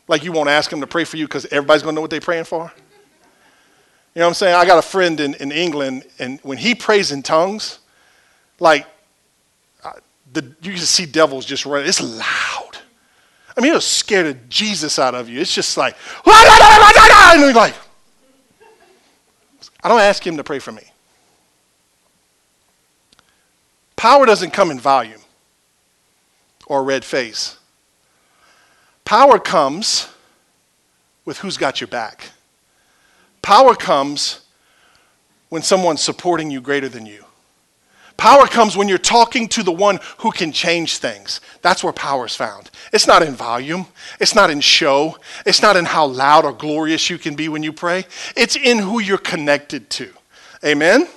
Like 0.08 0.24
you 0.24 0.32
won't 0.32 0.48
ask 0.48 0.70
them 0.70 0.80
to 0.80 0.86
pray 0.86 1.04
for 1.04 1.16
you 1.16 1.26
because 1.26 1.46
everybody's 1.46 1.82
going 1.82 1.94
to 1.94 1.96
know 1.96 2.00
what 2.00 2.10
they're 2.10 2.20
praying 2.20 2.44
for? 2.44 2.72
You 4.20 4.24
know 4.24 4.26
what 4.26 4.30
I'm 4.32 4.34
saying? 4.34 4.54
I 4.54 4.66
got 4.66 4.76
a 4.76 4.82
friend 4.82 5.18
in, 5.18 5.32
in 5.36 5.50
England, 5.50 6.04
and 6.18 6.40
when 6.42 6.58
he 6.58 6.74
prays 6.74 7.10
in 7.10 7.22
tongues, 7.22 7.78
like 8.58 8.86
the, 10.34 10.42
you 10.60 10.74
can 10.74 10.76
see 10.76 11.06
devils 11.06 11.46
just 11.46 11.64
running. 11.64 11.88
It's 11.88 12.02
loud. 12.02 12.76
I 13.56 13.62
mean, 13.62 13.70
it'll 13.70 13.80
scare 13.80 14.24
the 14.24 14.34
Jesus 14.50 14.98
out 14.98 15.14
of 15.14 15.30
you. 15.30 15.40
It's 15.40 15.54
just 15.54 15.74
like, 15.78 15.96
and 16.26 17.40
you're 17.40 17.54
like, 17.54 17.74
I 19.82 19.88
don't 19.88 20.00
ask 20.00 20.26
him 20.26 20.36
to 20.36 20.44
pray 20.44 20.58
for 20.58 20.72
me. 20.72 20.82
Power 23.96 24.26
doesn't 24.26 24.50
come 24.50 24.70
in 24.70 24.78
volume 24.78 25.22
or 26.66 26.84
red 26.84 27.06
face. 27.06 27.56
Power 29.06 29.38
comes 29.38 30.10
with 31.24 31.38
who's 31.38 31.56
got 31.56 31.80
your 31.80 31.88
back. 31.88 32.32
Power 33.42 33.74
comes 33.74 34.40
when 35.48 35.62
someone's 35.62 36.00
supporting 36.00 36.50
you 36.50 36.60
greater 36.60 36.88
than 36.88 37.06
you. 37.06 37.24
Power 38.16 38.46
comes 38.46 38.76
when 38.76 38.86
you're 38.86 38.98
talking 38.98 39.48
to 39.48 39.62
the 39.62 39.72
one 39.72 39.98
who 40.18 40.30
can 40.30 40.52
change 40.52 40.98
things. 40.98 41.40
That's 41.62 41.82
where 41.82 41.92
power 41.92 42.26
is 42.26 42.36
found. 42.36 42.70
It's 42.92 43.06
not 43.06 43.22
in 43.22 43.34
volume, 43.34 43.86
it's 44.20 44.34
not 44.34 44.50
in 44.50 44.60
show, 44.60 45.16
it's 45.46 45.62
not 45.62 45.74
in 45.74 45.86
how 45.86 46.04
loud 46.04 46.44
or 46.44 46.52
glorious 46.52 47.08
you 47.08 47.16
can 47.16 47.34
be 47.34 47.48
when 47.48 47.62
you 47.62 47.72
pray. 47.72 48.04
It's 48.36 48.56
in 48.56 48.78
who 48.78 49.00
you're 49.00 49.16
connected 49.16 49.88
to. 49.90 50.10
Amen? 50.62 51.08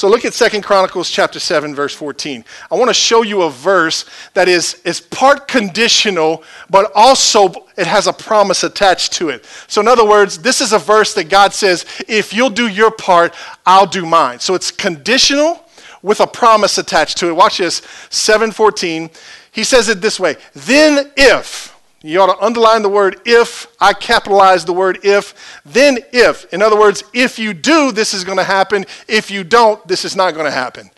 So 0.00 0.08
look 0.08 0.24
at 0.24 0.32
Second 0.32 0.62
Chronicles 0.62 1.10
chapter 1.10 1.38
7 1.38 1.74
verse 1.74 1.94
14. 1.94 2.42
I 2.70 2.74
want 2.74 2.88
to 2.88 2.94
show 2.94 3.20
you 3.20 3.42
a 3.42 3.50
verse 3.50 4.06
that 4.32 4.48
is, 4.48 4.80
is 4.86 4.98
part 4.98 5.46
conditional, 5.46 6.42
but 6.70 6.90
also 6.94 7.52
it 7.76 7.86
has 7.86 8.06
a 8.06 8.12
promise 8.14 8.64
attached 8.64 9.12
to 9.12 9.28
it. 9.28 9.44
So 9.66 9.82
in 9.82 9.88
other 9.88 10.08
words, 10.08 10.38
this 10.38 10.62
is 10.62 10.72
a 10.72 10.78
verse 10.78 11.12
that 11.12 11.28
God 11.28 11.52
says, 11.52 11.84
if 12.08 12.32
you'll 12.32 12.48
do 12.48 12.68
your 12.68 12.90
part, 12.90 13.34
I'll 13.66 13.86
do 13.86 14.06
mine. 14.06 14.38
So 14.40 14.54
it's 14.54 14.70
conditional 14.70 15.66
with 16.00 16.20
a 16.20 16.26
promise 16.26 16.78
attached 16.78 17.18
to 17.18 17.28
it. 17.28 17.32
Watch 17.36 17.58
this, 17.58 17.82
714. 18.08 19.10
He 19.52 19.64
says 19.64 19.90
it 19.90 20.00
this 20.00 20.18
way, 20.18 20.36
then 20.54 21.12
if 21.14 21.78
you 22.02 22.20
ought 22.20 22.34
to 22.34 22.44
underline 22.44 22.82
the 22.82 22.88
word 22.88 23.20
if. 23.26 23.66
I 23.78 23.92
capitalize 23.92 24.64
the 24.64 24.72
word 24.72 25.00
if. 25.02 25.60
Then 25.66 25.98
if. 26.12 26.50
In 26.52 26.62
other 26.62 26.78
words, 26.78 27.04
if 27.12 27.38
you 27.38 27.52
do, 27.52 27.92
this 27.92 28.14
is 28.14 28.24
going 28.24 28.38
to 28.38 28.44
happen. 28.44 28.86
If 29.06 29.30
you 29.30 29.44
don't, 29.44 29.86
this 29.86 30.04
is 30.04 30.16
not 30.16 30.34
going 30.34 30.46
to 30.46 30.50
happen. 30.50 30.90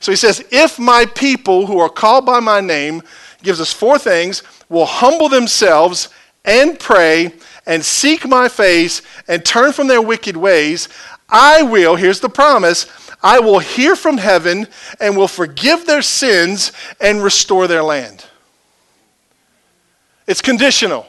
So 0.00 0.12
he 0.12 0.16
says, 0.16 0.44
if 0.50 0.78
my 0.78 1.06
people 1.06 1.66
who 1.66 1.78
are 1.78 1.88
called 1.88 2.26
by 2.26 2.40
my 2.40 2.60
name, 2.60 3.02
gives 3.42 3.60
us 3.60 3.72
four 3.72 3.98
things, 3.98 4.42
will 4.68 4.86
humble 4.86 5.28
themselves 5.28 6.10
and 6.44 6.78
pray 6.78 7.32
and 7.66 7.84
seek 7.84 8.26
my 8.26 8.48
face 8.48 9.02
and 9.28 9.44
turn 9.44 9.72
from 9.72 9.86
their 9.86 10.02
wicked 10.02 10.36
ways, 10.36 10.88
I 11.28 11.62
will, 11.62 11.96
here's 11.96 12.20
the 12.20 12.28
promise, 12.28 12.86
I 13.22 13.38
will 13.40 13.58
hear 13.58 13.96
from 13.96 14.18
heaven 14.18 14.66
and 15.00 15.16
will 15.16 15.28
forgive 15.28 15.86
their 15.86 16.02
sins 16.02 16.72
and 17.00 17.22
restore 17.22 17.66
their 17.66 17.82
land. 17.82 18.26
It's 20.30 20.40
conditional. 20.40 21.08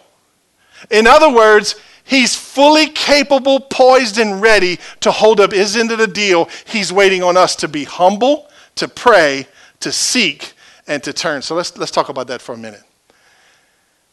In 0.90 1.06
other 1.06 1.32
words, 1.32 1.76
he's 2.04 2.36
fully 2.36 2.88
capable, 2.88 3.60
poised, 3.60 4.18
and 4.18 4.42
ready 4.42 4.80
to 5.02 5.12
hold 5.12 5.40
up 5.40 5.52
his 5.52 5.78
end 5.78 5.92
of 5.92 6.00
the 6.00 6.08
deal. 6.08 6.50
He's 6.66 6.92
waiting 6.92 7.22
on 7.22 7.38
us 7.38 7.56
to 7.58 7.68
be 7.68 7.84
humble, 7.84 8.50
to 8.78 8.88
pray, 8.88 9.46
to 9.82 9.92
seek, 9.92 10.54
and 10.88 11.04
to 11.04 11.14
turn. 11.14 11.44
So 11.44 11.54
let's, 11.54 11.78
let's 11.78 11.92
talk 11.92 12.10
about 12.10 12.26
that 12.30 12.42
for 12.42 12.54
a 12.54 12.58
minute. 12.58 12.82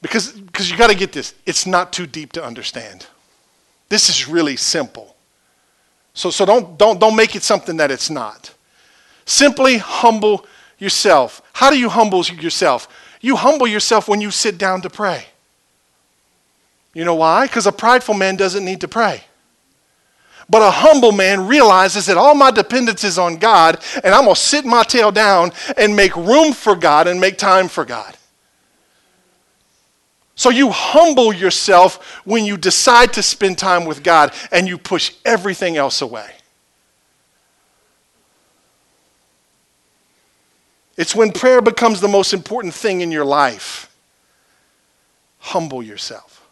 Because, 0.02 0.32
because 0.32 0.70
you 0.70 0.76
got 0.76 0.90
to 0.90 0.94
get 0.94 1.12
this. 1.12 1.34
It's 1.46 1.64
not 1.64 1.90
too 1.90 2.06
deep 2.06 2.32
to 2.32 2.44
understand. 2.44 3.06
This 3.88 4.10
is 4.10 4.28
really 4.28 4.56
simple. 4.56 5.16
So, 6.12 6.28
so 6.28 6.44
don't, 6.44 6.76
don't, 6.76 7.00
don't 7.00 7.16
make 7.16 7.34
it 7.34 7.42
something 7.42 7.78
that 7.78 7.90
it's 7.90 8.10
not. 8.10 8.52
Simply 9.24 9.78
humble 9.78 10.44
yourself. 10.78 11.40
How 11.54 11.70
do 11.70 11.78
you 11.78 11.88
humble 11.88 12.22
yourself? 12.24 12.88
You 13.20 13.36
humble 13.36 13.66
yourself 13.66 14.08
when 14.08 14.20
you 14.20 14.30
sit 14.30 14.58
down 14.58 14.82
to 14.82 14.90
pray. 14.90 15.26
You 16.94 17.04
know 17.04 17.16
why? 17.16 17.46
Because 17.46 17.66
a 17.66 17.72
prideful 17.72 18.14
man 18.14 18.36
doesn't 18.36 18.64
need 18.64 18.80
to 18.80 18.88
pray. 18.88 19.22
But 20.50 20.62
a 20.62 20.70
humble 20.70 21.12
man 21.12 21.46
realizes 21.46 22.06
that 22.06 22.16
all 22.16 22.34
my 22.34 22.50
dependence 22.50 23.04
is 23.04 23.18
on 23.18 23.36
God, 23.36 23.82
and 24.02 24.14
I'm 24.14 24.24
going 24.24 24.34
to 24.34 24.40
sit 24.40 24.64
my 24.64 24.82
tail 24.82 25.12
down 25.12 25.52
and 25.76 25.94
make 25.94 26.16
room 26.16 26.52
for 26.52 26.74
God 26.74 27.06
and 27.06 27.20
make 27.20 27.36
time 27.36 27.68
for 27.68 27.84
God. 27.84 28.16
So 30.34 30.50
you 30.50 30.70
humble 30.70 31.32
yourself 31.32 32.22
when 32.24 32.44
you 32.44 32.56
decide 32.56 33.12
to 33.14 33.22
spend 33.22 33.58
time 33.58 33.84
with 33.84 34.02
God 34.02 34.32
and 34.52 34.68
you 34.68 34.78
push 34.78 35.12
everything 35.24 35.76
else 35.76 36.00
away. 36.00 36.30
It's 40.98 41.14
when 41.14 41.30
prayer 41.30 41.62
becomes 41.62 42.00
the 42.00 42.08
most 42.08 42.34
important 42.34 42.74
thing 42.74 43.02
in 43.02 43.12
your 43.12 43.24
life. 43.24 43.88
Humble 45.38 45.80
yourself. 45.80 46.44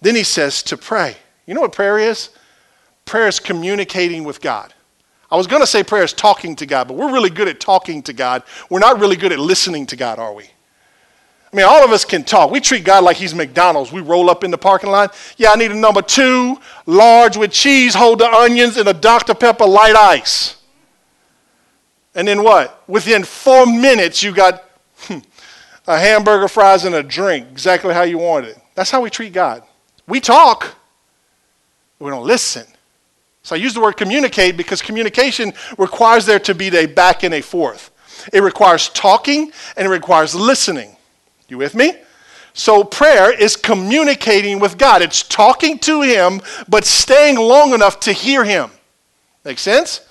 Then 0.00 0.16
he 0.16 0.24
says 0.24 0.62
to 0.64 0.78
pray. 0.78 1.16
You 1.46 1.52
know 1.52 1.60
what 1.60 1.72
prayer 1.72 1.98
is? 1.98 2.30
Prayer 3.04 3.28
is 3.28 3.38
communicating 3.38 4.24
with 4.24 4.40
God. 4.40 4.72
I 5.30 5.36
was 5.36 5.46
going 5.46 5.60
to 5.60 5.66
say 5.66 5.84
prayer 5.84 6.02
is 6.02 6.14
talking 6.14 6.56
to 6.56 6.66
God, 6.66 6.88
but 6.88 6.96
we're 6.96 7.12
really 7.12 7.28
good 7.28 7.46
at 7.46 7.60
talking 7.60 8.02
to 8.04 8.14
God. 8.14 8.42
We're 8.70 8.78
not 8.78 8.98
really 8.98 9.16
good 9.16 9.32
at 9.32 9.38
listening 9.38 9.84
to 9.86 9.96
God, 9.96 10.18
are 10.18 10.32
we? 10.32 10.44
I 11.52 11.56
mean, 11.56 11.66
all 11.66 11.84
of 11.84 11.90
us 11.90 12.06
can 12.06 12.24
talk. 12.24 12.50
We 12.50 12.60
treat 12.60 12.84
God 12.84 13.04
like 13.04 13.18
he's 13.18 13.34
McDonald's. 13.34 13.92
We 13.92 14.00
roll 14.00 14.30
up 14.30 14.44
in 14.44 14.50
the 14.50 14.58
parking 14.58 14.90
lot. 14.90 15.14
Yeah, 15.36 15.50
I 15.50 15.56
need 15.56 15.72
a 15.72 15.76
number 15.76 16.00
two, 16.00 16.58
large 16.86 17.36
with 17.36 17.50
cheese, 17.50 17.94
hold 17.94 18.20
the 18.20 18.32
onions, 18.32 18.78
and 18.78 18.88
a 18.88 18.94
Dr. 18.94 19.34
Pepper 19.34 19.66
light 19.66 19.94
ice. 19.94 20.56
And 22.14 22.26
then 22.26 22.42
what? 22.42 22.82
Within 22.88 23.24
four 23.24 23.66
minutes, 23.66 24.22
you 24.22 24.32
got 24.32 24.64
hmm, 25.02 25.18
a 25.86 25.98
hamburger, 25.98 26.48
fries, 26.48 26.84
and 26.84 26.94
a 26.94 27.02
drink, 27.02 27.46
exactly 27.50 27.94
how 27.94 28.02
you 28.02 28.18
wanted 28.18 28.50
it. 28.50 28.58
That's 28.74 28.90
how 28.90 29.00
we 29.00 29.10
treat 29.10 29.32
God. 29.32 29.62
We 30.06 30.20
talk, 30.20 30.74
we 31.98 32.10
don't 32.10 32.26
listen. 32.26 32.66
So 33.42 33.54
I 33.54 33.58
use 33.58 33.74
the 33.74 33.80
word 33.80 33.96
communicate 33.96 34.56
because 34.56 34.82
communication 34.82 35.52
requires 35.78 36.26
there 36.26 36.38
to 36.40 36.54
be 36.54 36.68
a 36.76 36.86
back 36.86 37.22
and 37.22 37.34
a 37.34 37.40
forth. 37.40 37.90
It 38.32 38.42
requires 38.42 38.88
talking 38.90 39.52
and 39.76 39.86
it 39.86 39.90
requires 39.90 40.34
listening. 40.34 40.96
You 41.48 41.58
with 41.58 41.74
me? 41.74 41.94
So 42.52 42.84
prayer 42.84 43.32
is 43.32 43.56
communicating 43.56 44.58
with 44.58 44.76
God. 44.76 45.02
It's 45.02 45.22
talking 45.22 45.78
to 45.80 46.02
Him, 46.02 46.40
but 46.68 46.84
staying 46.84 47.36
long 47.36 47.72
enough 47.72 48.00
to 48.00 48.12
hear 48.12 48.44
Him. 48.44 48.70
Make 49.44 49.58
sense? 49.58 50.02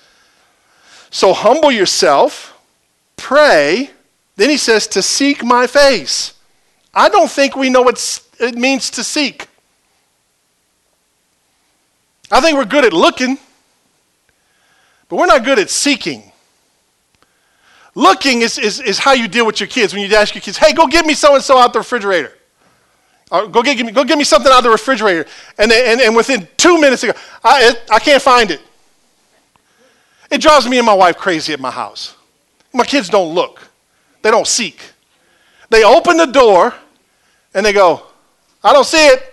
So 1.10 1.32
humble 1.32 1.72
yourself, 1.72 2.58
pray. 3.16 3.90
Then 4.36 4.48
he 4.48 4.56
says 4.56 4.86
to 4.88 5.02
seek 5.02 5.44
my 5.44 5.66
face. 5.66 6.34
I 6.94 7.08
don't 7.08 7.30
think 7.30 7.56
we 7.56 7.68
know 7.68 7.82
what 7.82 8.22
it 8.38 8.54
means 8.54 8.90
to 8.90 9.04
seek. 9.04 9.48
I 12.30 12.40
think 12.40 12.56
we're 12.56 12.64
good 12.64 12.84
at 12.84 12.92
looking, 12.92 13.38
but 15.08 15.16
we're 15.16 15.26
not 15.26 15.44
good 15.44 15.58
at 15.58 15.68
seeking. 15.68 16.30
Looking 17.96 18.42
is, 18.42 18.56
is, 18.56 18.80
is 18.80 18.98
how 19.00 19.12
you 19.12 19.26
deal 19.26 19.44
with 19.44 19.58
your 19.58 19.66
kids. 19.66 19.92
When 19.92 20.08
you 20.08 20.16
ask 20.16 20.34
your 20.34 20.42
kids, 20.42 20.56
hey, 20.56 20.72
go 20.72 20.86
get 20.86 21.04
me 21.04 21.14
so 21.14 21.34
and 21.34 21.42
so 21.42 21.58
out 21.58 21.72
the 21.72 21.80
refrigerator. 21.80 22.32
Or 23.32 23.48
go 23.48 23.62
get, 23.62 23.84
me, 23.84 23.90
go 23.92 24.04
get 24.04 24.16
me 24.16 24.24
something 24.24 24.50
out 24.50 24.58
of 24.58 24.64
the 24.64 24.70
refrigerator. 24.70 25.26
And, 25.58 25.70
they, 25.70 25.92
and, 25.92 26.00
and 26.00 26.14
within 26.14 26.48
two 26.56 26.80
minutes, 26.80 27.02
they 27.02 27.08
go, 27.08 27.18
I, 27.42 27.74
I 27.90 27.98
can't 27.98 28.22
find 28.22 28.50
it. 28.50 28.60
It 30.30 30.40
drives 30.40 30.68
me 30.68 30.78
and 30.78 30.86
my 30.86 30.94
wife 30.94 31.16
crazy 31.16 31.52
at 31.52 31.60
my 31.60 31.70
house. 31.70 32.14
My 32.72 32.84
kids 32.84 33.08
don't 33.08 33.34
look, 33.34 33.68
they 34.22 34.30
don't 34.30 34.46
seek. 34.46 34.80
They 35.70 35.84
open 35.84 36.16
the 36.16 36.26
door 36.26 36.74
and 37.54 37.64
they 37.64 37.72
go, 37.72 38.02
I 38.62 38.72
don't 38.72 38.86
see 38.86 39.06
it. 39.08 39.26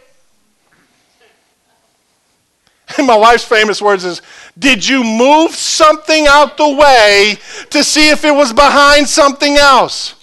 And 2.97 3.05
my 3.05 3.17
wife's 3.17 3.43
famous 3.43 3.81
words 3.81 4.05
is, 4.05 4.21
Did 4.57 4.87
you 4.87 5.03
move 5.03 5.51
something 5.51 6.25
out 6.25 6.55
the 6.55 6.69
way 6.69 7.37
to 7.69 7.83
see 7.83 8.09
if 8.09 8.23
it 8.23 8.33
was 8.33 8.53
behind 8.53 9.07
something 9.09 9.57
else? 9.57 10.15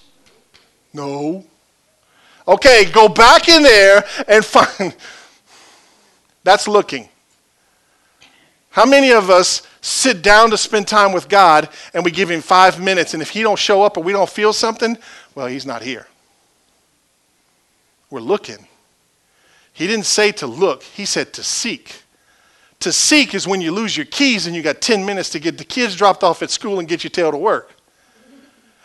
No. 0.95 1.45
Okay, 2.49 2.87
go 2.91 3.09
back 3.09 3.49
in 3.49 3.63
there 3.63 4.05
and 4.27 4.43
find. 4.45 4.97
That's 6.43 6.67
looking. 6.67 7.09
How 8.71 8.87
many 8.87 9.13
of 9.13 9.31
us 9.31 9.63
sit 9.85 10.23
down 10.23 10.51
to 10.51 10.57
spend 10.57 10.89
time 10.89 11.13
with 11.13 11.29
God 11.29 11.69
and 11.93 12.05
we 12.05 12.11
give 12.11 12.31
him 12.31 12.41
five 12.41 12.81
minutes, 12.83 13.13
and 13.13 13.23
if 13.23 13.31
he 13.31 13.43
don't 13.43 13.59
show 13.59 13.83
up 13.83 13.99
or 13.99 14.03
we 14.03 14.13
don't 14.13 14.31
feel 14.31 14.53
something, 14.53 14.97
well, 15.35 15.47
he's 15.47 15.67
not 15.67 15.83
here. 15.83 16.07
We're 18.09 18.21
looking. 18.21 18.67
He 19.75 19.87
didn't 19.87 20.07
say 20.07 20.33
to 20.33 20.47
look, 20.47 20.83
he 20.83 21.05
said 21.05 21.35
to 21.35 21.43
seek. 21.43 22.03
To 22.81 22.93
seek 22.93 23.35
is 23.35 23.47
when 23.47 23.61
you 23.61 23.73
lose 23.73 23.95
your 23.95 24.07
keys 24.07 24.47
and 24.47 24.57
you 24.57 24.63
got 24.63 24.81
10 24.81 25.05
minutes 25.05 25.29
to 25.31 25.39
get 25.39 25.59
the 25.59 25.65
kids 25.65 25.97
dropped 25.97 26.23
off 26.23 26.43
at 26.43 26.51
school 26.51 26.79
and 26.79 26.89
get 26.89 27.05
your 27.05 27.11
tail 27.11 27.31
to 27.31 27.37
work. 27.37 27.75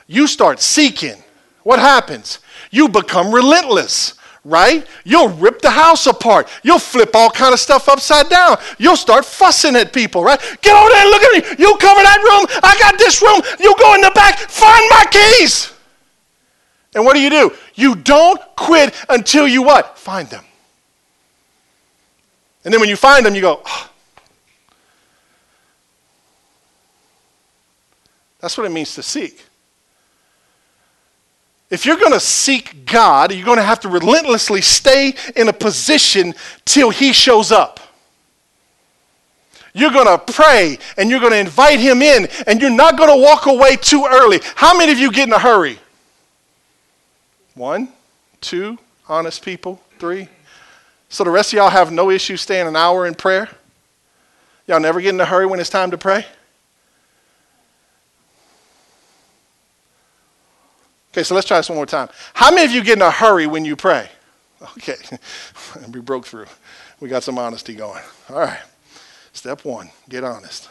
You 0.05 0.27
start 0.27 0.59
seeking. 0.59 1.23
what 1.63 1.79
happens? 1.79 2.39
You 2.71 2.89
become 2.89 3.33
relentless, 3.33 4.15
right? 4.49 4.85
You'll 5.05 5.29
rip 5.29 5.61
the 5.61 5.69
house 5.69 6.07
apart. 6.07 6.49
You'll 6.63 6.79
flip 6.79 7.11
all 7.13 7.29
kind 7.29 7.53
of 7.53 7.59
stuff 7.59 7.87
upside 7.87 8.29
down. 8.29 8.57
You'll 8.77 8.97
start 8.97 9.23
fussing 9.23 9.75
at 9.75 9.93
people, 9.93 10.23
right? 10.23 10.39
Get 10.61 10.75
over 10.75 10.89
there 10.89 11.05
look 11.05 11.21
at 11.21 11.31
me. 11.33 11.63
You 11.63 11.77
cover 11.77 12.01
that 12.01 12.19
room. 12.23 12.59
I 12.63 12.77
got 12.79 12.97
this 12.97 13.21
room. 13.21 13.41
You 13.59 13.75
go 13.77 13.93
in 13.95 14.01
the 14.01 14.11
back. 14.13 14.39
Find 14.39 14.83
my 14.89 15.05
keys. 15.11 15.71
And 16.95 17.05
what 17.05 17.13
do 17.13 17.21
you 17.21 17.29
do? 17.29 17.53
You 17.75 17.95
don't 17.95 18.41
quit 18.55 18.93
until 19.07 19.47
you 19.47 19.61
what? 19.61 19.97
Find 19.97 20.27
them. 20.27 20.43
And 22.65 22.73
then 22.73 22.81
when 22.81 22.89
you 22.89 22.95
find 22.95 23.25
them, 23.25 23.35
you 23.35 23.41
go, 23.41 23.61
oh. 23.65 23.89
That's 28.39 28.57
what 28.57 28.65
it 28.65 28.71
means 28.71 28.95
to 28.95 29.03
seek. 29.03 29.45
If 31.69 31.85
you're 31.85 31.97
going 31.97 32.13
to 32.13 32.19
seek 32.19 32.85
God, 32.85 33.33
you're 33.33 33.45
going 33.45 33.57
to 33.57 33.63
have 33.63 33.79
to 33.81 33.89
relentlessly 33.89 34.61
stay 34.61 35.13
in 35.35 35.47
a 35.47 35.53
position 35.53 36.33
till 36.65 36.89
He 36.89 37.13
shows 37.13 37.51
up. 37.51 37.79
You're 39.73 39.91
going 39.91 40.07
to 40.07 40.17
pray 40.17 40.79
and 40.97 41.09
you're 41.11 41.19
going 41.19 41.31
to 41.31 41.39
invite 41.39 41.79
Him 41.79 42.01
in, 42.01 42.27
and 42.47 42.59
you're 42.59 42.71
not 42.71 42.97
going 42.97 43.09
to 43.09 43.23
walk 43.23 43.45
away 43.45 43.75
too 43.75 44.07
early. 44.09 44.39
How 44.55 44.75
many 44.77 44.91
of 44.91 44.97
you 44.97 45.11
get 45.11 45.27
in 45.27 45.33
a 45.33 45.39
hurry? 45.39 45.77
One, 47.53 47.89
two, 48.41 48.79
honest 49.07 49.45
people, 49.45 49.79
three. 49.99 50.27
So 51.09 51.23
the 51.23 51.29
rest 51.29 51.53
of 51.53 51.57
y'all 51.57 51.69
have 51.69 51.91
no 51.91 52.09
issue 52.09 52.37
staying 52.37 52.67
an 52.67 52.75
hour 52.75 53.05
in 53.05 53.13
prayer? 53.13 53.47
Y'all 54.67 54.79
never 54.79 55.01
get 55.01 55.13
in 55.13 55.21
a 55.21 55.25
hurry 55.25 55.45
when 55.45 55.59
it's 55.59 55.69
time 55.69 55.91
to 55.91 55.97
pray? 55.97 56.25
Okay, 61.11 61.23
so 61.23 61.33
let's 61.35 61.47
try 61.47 61.57
this 61.57 61.69
one 61.69 61.77
more 61.77 61.85
time. 61.85 62.09
How 62.33 62.51
many 62.51 62.65
of 62.65 62.71
you 62.71 62.83
get 62.83 62.97
in 62.97 63.01
a 63.01 63.11
hurry 63.11 63.47
when 63.47 63.65
you 63.65 63.75
pray? 63.75 64.09
Okay, 64.77 64.95
we 65.91 66.01
broke 66.01 66.25
through. 66.25 66.45
We 66.99 67.09
got 67.09 67.23
some 67.23 67.37
honesty 67.37 67.73
going. 67.73 68.03
All 68.29 68.39
right. 68.39 68.59
Step 69.33 69.63
one 69.63 69.89
get 70.09 70.23
honest. 70.23 70.69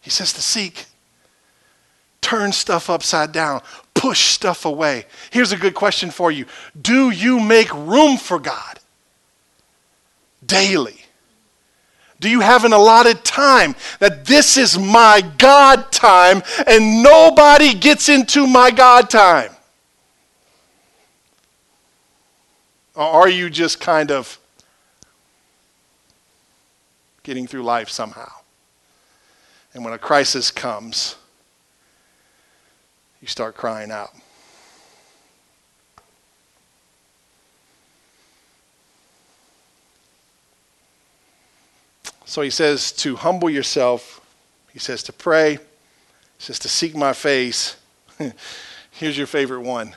He 0.00 0.10
says 0.10 0.32
to 0.32 0.42
seek, 0.42 0.86
turn 2.20 2.52
stuff 2.52 2.88
upside 2.88 3.30
down, 3.30 3.60
push 3.94 4.30
stuff 4.30 4.64
away. 4.64 5.06
Here's 5.30 5.52
a 5.52 5.56
good 5.56 5.74
question 5.74 6.10
for 6.10 6.32
you 6.32 6.46
Do 6.80 7.10
you 7.10 7.40
make 7.40 7.72
room 7.74 8.16
for 8.16 8.38
God 8.38 8.80
daily? 10.44 10.97
Do 12.20 12.28
you 12.28 12.40
have 12.40 12.64
an 12.64 12.72
allotted 12.72 13.24
time 13.24 13.76
that 14.00 14.24
this 14.24 14.56
is 14.56 14.78
my 14.78 15.22
God 15.38 15.92
time 15.92 16.42
and 16.66 17.02
nobody 17.02 17.74
gets 17.74 18.08
into 18.08 18.46
my 18.46 18.70
God 18.70 19.08
time? 19.08 19.52
Or 22.96 23.04
are 23.04 23.28
you 23.28 23.48
just 23.48 23.78
kind 23.78 24.10
of 24.10 24.38
getting 27.22 27.46
through 27.46 27.62
life 27.62 27.88
somehow? 27.88 28.32
And 29.72 29.84
when 29.84 29.94
a 29.94 29.98
crisis 29.98 30.50
comes, 30.50 31.14
you 33.20 33.28
start 33.28 33.54
crying 33.56 33.92
out. 33.92 34.10
So 42.28 42.42
he 42.42 42.50
says 42.50 42.92
to 42.92 43.16
humble 43.16 43.48
yourself. 43.48 44.20
He 44.74 44.78
says 44.78 45.02
to 45.04 45.14
pray. 45.14 45.52
He 45.54 45.60
says 46.38 46.58
to 46.58 46.68
seek 46.68 46.94
my 46.94 47.14
face. 47.14 47.76
Here's 48.90 49.16
your 49.16 49.26
favorite 49.26 49.62
one 49.62 49.96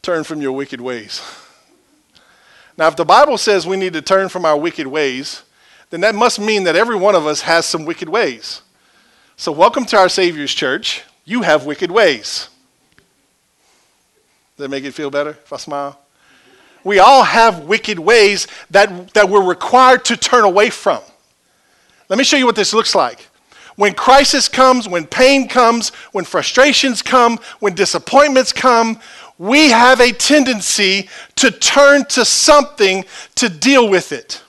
turn 0.00 0.24
from 0.24 0.40
your 0.40 0.52
wicked 0.52 0.80
ways. 0.80 1.20
Now, 2.78 2.88
if 2.88 2.96
the 2.96 3.04
Bible 3.04 3.36
says 3.36 3.66
we 3.66 3.76
need 3.76 3.92
to 3.92 4.00
turn 4.00 4.30
from 4.30 4.46
our 4.46 4.56
wicked 4.56 4.86
ways, 4.86 5.42
then 5.90 6.00
that 6.00 6.14
must 6.14 6.40
mean 6.40 6.64
that 6.64 6.76
every 6.76 6.96
one 6.96 7.14
of 7.14 7.26
us 7.26 7.42
has 7.42 7.66
some 7.66 7.84
wicked 7.84 8.08
ways. 8.08 8.62
So, 9.36 9.52
welcome 9.52 9.84
to 9.86 9.98
our 9.98 10.08
Savior's 10.08 10.54
church. 10.54 11.02
You 11.26 11.42
have 11.42 11.66
wicked 11.66 11.90
ways. 11.90 12.48
Does 14.56 14.64
that 14.64 14.70
make 14.70 14.84
it 14.84 14.92
feel 14.92 15.10
better 15.10 15.30
if 15.30 15.52
I 15.52 15.58
smile? 15.58 16.00
We 16.86 17.00
all 17.00 17.24
have 17.24 17.64
wicked 17.64 17.98
ways 17.98 18.46
that, 18.70 19.12
that 19.14 19.28
we're 19.28 19.42
required 19.42 20.04
to 20.04 20.16
turn 20.16 20.44
away 20.44 20.70
from. 20.70 21.02
Let 22.08 22.16
me 22.16 22.22
show 22.22 22.36
you 22.36 22.46
what 22.46 22.54
this 22.54 22.72
looks 22.72 22.94
like. 22.94 23.26
When 23.74 23.92
crisis 23.92 24.48
comes, 24.48 24.88
when 24.88 25.04
pain 25.04 25.48
comes, 25.48 25.88
when 26.12 26.24
frustrations 26.24 27.02
come, 27.02 27.40
when 27.58 27.74
disappointments 27.74 28.52
come, 28.52 29.00
we 29.36 29.70
have 29.70 30.00
a 30.00 30.12
tendency 30.12 31.08
to 31.34 31.50
turn 31.50 32.04
to 32.10 32.24
something 32.24 33.04
to 33.34 33.48
deal 33.48 33.88
with 33.88 34.12
it. 34.12 34.40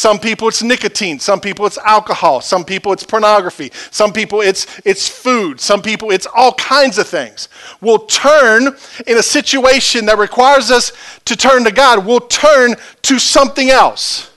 Some 0.00 0.18
people 0.18 0.48
it's 0.48 0.62
nicotine, 0.62 1.18
some 1.18 1.42
people 1.42 1.66
it's 1.66 1.76
alcohol, 1.76 2.40
some 2.40 2.64
people 2.64 2.90
it's 2.94 3.04
pornography, 3.04 3.70
some 3.90 4.14
people 4.14 4.40
it's 4.40 4.80
it's 4.86 5.06
food, 5.06 5.60
some 5.60 5.82
people 5.82 6.10
it's 6.10 6.26
all 6.34 6.54
kinds 6.54 6.96
of 6.96 7.06
things. 7.06 7.50
We'll 7.82 8.06
turn 8.06 8.68
in 9.06 9.18
a 9.18 9.22
situation 9.22 10.06
that 10.06 10.16
requires 10.16 10.70
us 10.70 10.92
to 11.26 11.36
turn 11.36 11.64
to 11.64 11.70
God, 11.70 12.06
we'll 12.06 12.20
turn 12.20 12.76
to 13.02 13.18
something 13.18 13.68
else. 13.68 14.30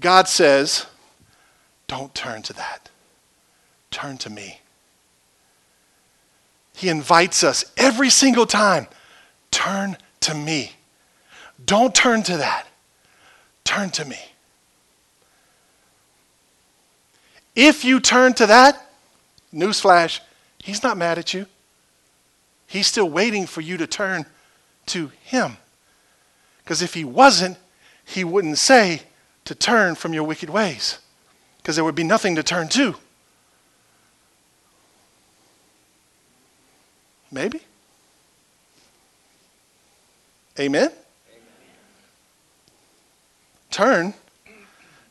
God 0.00 0.28
says, 0.28 0.84
don't 1.86 2.14
turn 2.14 2.42
to 2.42 2.52
that. 2.52 2.90
Turn 3.90 4.18
to 4.18 4.28
me. 4.28 4.60
He 6.74 6.90
invites 6.90 7.42
us 7.42 7.64
every 7.78 8.10
single 8.10 8.44
time 8.44 8.86
Turn 9.60 9.98
to 10.20 10.34
me. 10.34 10.72
Don't 11.62 11.94
turn 11.94 12.22
to 12.22 12.38
that. 12.38 12.66
Turn 13.62 13.90
to 13.90 14.06
me. 14.06 14.16
If 17.54 17.84
you 17.84 18.00
turn 18.00 18.32
to 18.34 18.46
that, 18.46 18.90
newsflash, 19.52 20.20
he's 20.62 20.82
not 20.82 20.96
mad 20.96 21.18
at 21.18 21.34
you. 21.34 21.44
He's 22.66 22.86
still 22.86 23.10
waiting 23.10 23.46
for 23.46 23.60
you 23.60 23.76
to 23.76 23.86
turn 23.86 24.24
to 24.86 25.12
him. 25.24 25.58
Because 26.64 26.80
if 26.80 26.94
he 26.94 27.04
wasn't, 27.04 27.58
he 28.02 28.24
wouldn't 28.24 28.56
say 28.56 29.02
to 29.44 29.54
turn 29.54 29.94
from 29.94 30.14
your 30.14 30.24
wicked 30.24 30.48
ways, 30.48 31.00
because 31.58 31.76
there 31.76 31.84
would 31.84 31.94
be 31.94 32.02
nothing 32.02 32.34
to 32.36 32.42
turn 32.42 32.70
to. 32.70 32.94
Maybe? 37.30 37.60
Amen? 40.60 40.90
Amen? 40.90 40.92
Turn 43.70 44.14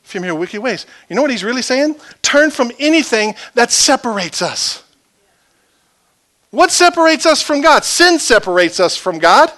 from 0.02 0.24
your 0.24 0.36
wicked 0.36 0.60
ways. 0.60 0.86
You 1.08 1.16
know 1.16 1.22
what 1.22 1.30
he's 1.30 1.44
really 1.44 1.62
saying? 1.62 1.96
Turn 2.22 2.50
from 2.50 2.70
anything 2.78 3.34
that 3.54 3.70
separates 3.70 4.42
us. 4.42 4.84
What 6.50 6.70
separates 6.70 7.26
us 7.26 7.42
from 7.42 7.60
God? 7.60 7.84
Sin 7.84 8.18
separates 8.18 8.80
us 8.80 8.96
from 8.96 9.18
God. 9.18 9.52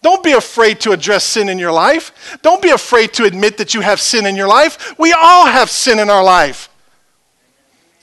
Don't 0.00 0.22
be 0.22 0.32
afraid 0.32 0.80
to 0.80 0.92
address 0.92 1.24
sin 1.24 1.48
in 1.48 1.58
your 1.58 1.72
life. 1.72 2.38
Don't 2.42 2.62
be 2.62 2.70
afraid 2.70 3.12
to 3.14 3.24
admit 3.24 3.56
that 3.58 3.74
you 3.74 3.80
have 3.80 4.00
sin 4.00 4.26
in 4.26 4.36
your 4.36 4.48
life. 4.48 4.98
We 4.98 5.12
all 5.12 5.46
have 5.46 5.70
sin 5.70 5.98
in 5.98 6.08
our 6.08 6.22
life. 6.22 6.68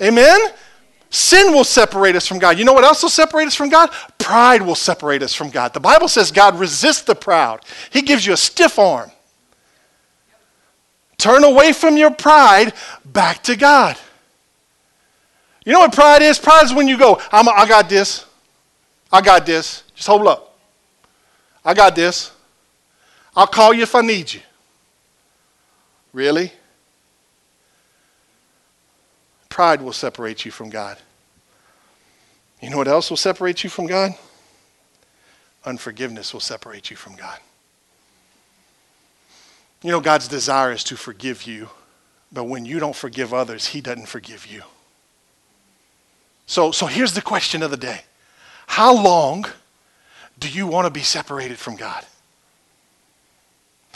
Amen? 0.02 0.40
Sin 1.16 1.54
will 1.54 1.64
separate 1.64 2.18
us 2.18 2.28
from 2.28 2.40
God. 2.40 2.60
You 2.60 2.66
know 2.66 2.74
what 2.74 2.84
else 2.84 3.02
will 3.02 3.10
separate 3.10 3.48
us 3.48 3.56
from 3.56 3.70
God? 3.70 3.90
Pride 4.18 4.62
will 4.62 4.76
separate 4.76 5.24
us 5.24 5.34
from 5.34 5.50
God. 5.50 5.74
The 5.74 5.80
Bible 5.80 6.10
says 6.10 6.30
God 6.30 6.60
resists 6.60 7.04
the 7.04 7.16
proud, 7.16 7.62
He 7.90 8.02
gives 8.02 8.26
you 8.26 8.34
a 8.34 8.38
stiff 8.38 8.78
arm. 8.78 9.10
Turn 11.18 11.46
away 11.46 11.72
from 11.72 11.96
your 11.96 12.12
pride 12.12 12.74
back 13.06 13.42
to 13.44 13.56
God. 13.56 13.96
You 15.64 15.72
know 15.72 15.80
what 15.80 15.94
pride 15.94 16.22
is? 16.22 16.38
Pride 16.38 16.66
is 16.66 16.74
when 16.74 16.86
you 16.86 16.98
go, 16.98 17.22
I'm, 17.32 17.48
I 17.48 17.66
got 17.66 17.88
this. 17.88 18.26
I 19.10 19.22
got 19.22 19.46
this. 19.46 19.84
Just 19.96 20.10
hold 20.10 20.28
up. 20.28 20.58
I 21.64 21.74
got 21.74 21.96
this. 21.96 22.34
I'll 23.38 23.48
call 23.48 23.74
you 23.74 23.84
if 23.84 23.96
I 23.96 24.02
need 24.02 24.34
you. 24.34 24.42
Really? 26.12 26.52
Pride 29.56 29.82
will 29.82 29.94
separate 29.94 30.44
you 30.44 30.52
from 30.52 30.70
God. 30.70 30.98
You 32.62 32.70
know 32.70 32.76
what 32.76 32.90
else 32.90 33.10
will 33.10 33.16
separate 33.16 33.64
you 33.64 33.70
from 33.70 33.88
God? 33.88 34.12
Unforgiveness 35.64 36.34
will 36.34 36.42
separate 36.42 36.90
you 36.90 36.98
from 36.98 37.16
God. 37.16 37.40
You 39.82 39.92
know, 39.92 40.02
God's 40.02 40.28
desire 40.28 40.74
is 40.74 40.84
to 40.84 40.98
forgive 40.98 41.44
you, 41.44 41.70
but 42.34 42.44
when 42.44 42.66
you 42.66 42.80
don't 42.80 42.98
forgive 42.98 43.34
others, 43.34 43.68
He 43.68 43.80
doesn't 43.80 44.10
forgive 44.10 44.46
you. 44.46 44.62
So, 46.48 46.72
so 46.72 46.86
here's 46.86 47.14
the 47.14 47.22
question 47.22 47.64
of 47.64 47.72
the 47.72 47.78
day 47.78 48.02
How 48.68 48.94
long 48.94 49.46
do 50.38 50.50
you 50.50 50.68
want 50.68 50.86
to 50.86 50.92
be 50.92 51.00
separated 51.00 51.58
from 51.58 51.78
God? 51.78 52.06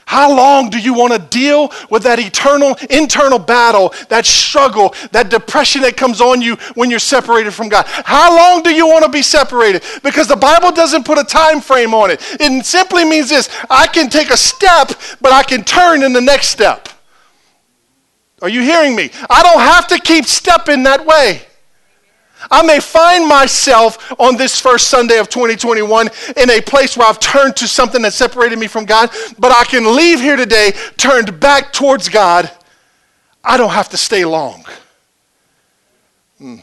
How 0.09 0.35
long 0.35 0.71
do 0.71 0.79
you 0.79 0.95
want 0.95 1.13
to 1.13 1.19
deal 1.19 1.71
with 1.91 2.01
that 2.01 2.17
eternal 2.17 2.75
internal 2.89 3.37
battle, 3.37 3.93
that 4.07 4.25
struggle, 4.25 4.95
that 5.11 5.29
depression 5.29 5.83
that 5.83 5.97
comes 5.97 6.19
on 6.19 6.41
you 6.41 6.55
when 6.73 6.89
you're 6.89 6.97
separated 6.97 7.53
from 7.53 7.69
God? 7.69 7.85
How 7.85 8.35
long 8.35 8.63
do 8.63 8.71
you 8.71 8.87
want 8.87 9.05
to 9.05 9.11
be 9.11 9.21
separated? 9.21 9.83
Because 10.01 10.27
the 10.27 10.35
Bible 10.35 10.71
doesn't 10.71 11.05
put 11.05 11.19
a 11.19 11.23
time 11.23 11.61
frame 11.61 11.93
on 11.93 12.09
it. 12.09 12.21
It 12.39 12.65
simply 12.65 13.05
means 13.05 13.29
this 13.29 13.55
I 13.69 13.85
can 13.85 14.09
take 14.09 14.31
a 14.31 14.37
step, 14.37 14.93
but 15.21 15.31
I 15.31 15.43
can 15.43 15.63
turn 15.63 16.01
in 16.01 16.11
the 16.11 16.21
next 16.21 16.47
step. 16.47 16.89
Are 18.41 18.49
you 18.49 18.63
hearing 18.63 18.95
me? 18.95 19.11
I 19.29 19.43
don't 19.43 19.61
have 19.61 19.85
to 19.89 19.99
keep 19.99 20.25
stepping 20.25 20.81
that 20.83 21.05
way. 21.05 21.43
I 22.51 22.63
may 22.63 22.79
find 22.79 23.27
myself 23.27 24.11
on 24.19 24.35
this 24.35 24.59
first 24.59 24.87
Sunday 24.87 25.19
of 25.19 25.29
2021 25.29 26.09
in 26.37 26.49
a 26.49 26.61
place 26.61 26.97
where 26.97 27.07
I've 27.07 27.19
turned 27.19 27.55
to 27.57 27.67
something 27.67 28.01
that 28.01 28.13
separated 28.13 28.57
me 28.57 28.67
from 28.67 28.85
God, 28.85 29.11
but 29.37 29.51
I 29.51 29.63
can 29.65 29.95
leave 29.95 30.19
here 30.19 30.35
today 30.35 30.73
turned 30.97 31.39
back 31.39 31.71
towards 31.71 32.09
God. 32.09 32.49
I 33.43 33.57
don't 33.57 33.71
have 33.71 33.89
to 33.89 33.97
stay 33.97 34.25
long. 34.25 34.65
Hmm. 36.39 36.57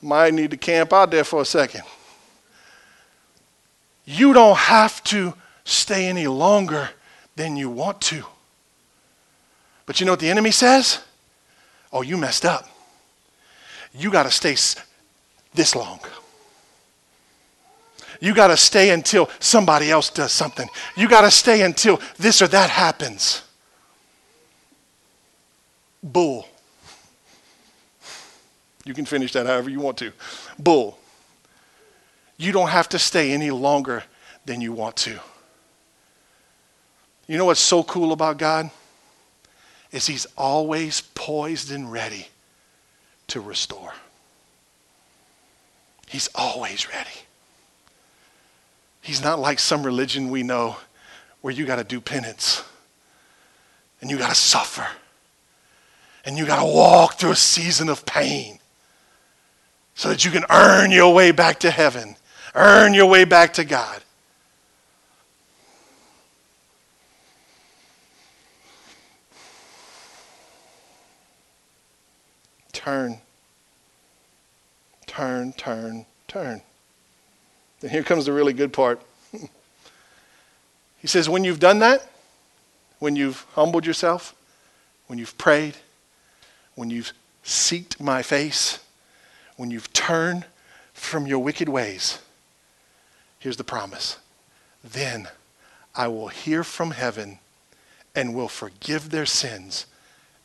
Might 0.00 0.34
need 0.34 0.50
to 0.50 0.56
camp 0.56 0.92
out 0.92 1.12
there 1.12 1.24
for 1.24 1.40
a 1.40 1.44
second. 1.44 1.82
You 4.04 4.32
don't 4.32 4.58
have 4.58 5.02
to 5.04 5.34
stay 5.64 6.06
any 6.06 6.26
longer 6.26 6.90
than 7.36 7.56
you 7.56 7.70
want 7.70 8.00
to. 8.00 8.24
But 9.86 10.00
you 10.00 10.06
know 10.06 10.12
what 10.12 10.20
the 10.20 10.30
enemy 10.30 10.50
says? 10.50 11.00
Oh, 11.92 12.02
you 12.02 12.16
messed 12.16 12.44
up 12.44 12.71
you 13.94 14.10
got 14.10 14.24
to 14.24 14.30
stay 14.30 14.56
this 15.54 15.74
long. 15.74 16.00
You 18.20 18.34
got 18.34 18.48
to 18.48 18.56
stay 18.56 18.90
until 18.90 19.28
somebody 19.40 19.90
else 19.90 20.08
does 20.08 20.32
something. 20.32 20.68
You 20.96 21.08
got 21.08 21.22
to 21.22 21.30
stay 21.30 21.62
until 21.62 22.00
this 22.18 22.40
or 22.40 22.48
that 22.48 22.70
happens. 22.70 23.42
Bull. 26.02 26.46
You 28.84 28.94
can 28.94 29.04
finish 29.04 29.32
that 29.32 29.46
however 29.46 29.70
you 29.70 29.80
want 29.80 29.98
to. 29.98 30.12
Bull. 30.58 30.98
You 32.36 32.52
don't 32.52 32.68
have 32.68 32.88
to 32.90 32.98
stay 32.98 33.32
any 33.32 33.50
longer 33.50 34.04
than 34.44 34.60
you 34.60 34.72
want 34.72 34.96
to. 34.96 35.18
You 37.26 37.38
know 37.38 37.44
what's 37.44 37.60
so 37.60 37.82
cool 37.82 38.12
about 38.12 38.38
God? 38.38 38.70
Is 39.90 40.06
he's 40.06 40.26
always 40.36 41.00
poised 41.00 41.70
and 41.70 41.92
ready 41.92 42.28
to 43.32 43.40
restore. 43.40 43.94
He's 46.06 46.28
always 46.34 46.92
ready. 46.92 47.08
He's 49.00 49.24
not 49.24 49.38
like 49.38 49.58
some 49.58 49.82
religion 49.82 50.30
we 50.30 50.42
know 50.42 50.76
where 51.40 51.52
you 51.52 51.64
got 51.64 51.76
to 51.76 51.84
do 51.84 51.98
penance 51.98 52.62
and 54.00 54.10
you 54.10 54.18
got 54.18 54.28
to 54.28 54.34
suffer 54.34 54.86
and 56.26 56.36
you 56.36 56.44
got 56.44 56.60
to 56.60 56.66
walk 56.66 57.14
through 57.14 57.30
a 57.30 57.36
season 57.36 57.88
of 57.88 58.04
pain 58.04 58.58
so 59.94 60.10
that 60.10 60.26
you 60.26 60.30
can 60.30 60.44
earn 60.50 60.90
your 60.90 61.14
way 61.14 61.32
back 61.32 61.58
to 61.60 61.70
heaven, 61.70 62.16
earn 62.54 62.92
your 62.92 63.06
way 63.06 63.24
back 63.24 63.54
to 63.54 63.64
God. 63.64 64.02
Turn, 72.72 73.18
turn, 75.06 75.52
turn, 75.54 76.06
turn. 76.28 76.62
Then 77.80 77.90
here 77.90 78.02
comes 78.02 78.26
the 78.26 78.32
really 78.32 78.52
good 78.52 78.72
part. 78.72 79.00
he 80.98 81.06
says, 81.06 81.28
when 81.28 81.44
you've 81.44 81.60
done 81.60 81.80
that, 81.80 82.08
when 82.98 83.16
you've 83.16 83.44
humbled 83.54 83.84
yourself, 83.84 84.34
when 85.08 85.18
you've 85.18 85.36
prayed, 85.36 85.76
when 86.74 86.90
you've 86.90 87.12
seeked 87.44 88.00
my 88.00 88.22
face, 88.22 88.78
when 89.56 89.70
you've 89.70 89.92
turned 89.92 90.44
from 90.94 91.26
your 91.26 91.40
wicked 91.40 91.68
ways, 91.68 92.20
here's 93.38 93.56
the 93.56 93.64
promise. 93.64 94.18
Then 94.84 95.28
I 95.94 96.08
will 96.08 96.28
hear 96.28 96.64
from 96.64 96.92
heaven 96.92 97.38
and 98.14 98.34
will 98.34 98.48
forgive 98.48 99.10
their 99.10 99.26
sins 99.26 99.86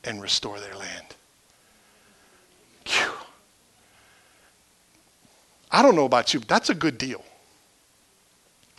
and 0.04 0.22
restore 0.22 0.60
their 0.60 0.76
land. 0.76 1.16
Whew. 2.88 3.12
I 5.72 5.82
don't 5.82 5.96
know 5.96 6.06
about 6.06 6.34
you, 6.34 6.40
but 6.40 6.50
that's 6.50 6.70
a 6.70 6.76
good 6.76 6.98
deal. 6.98 7.24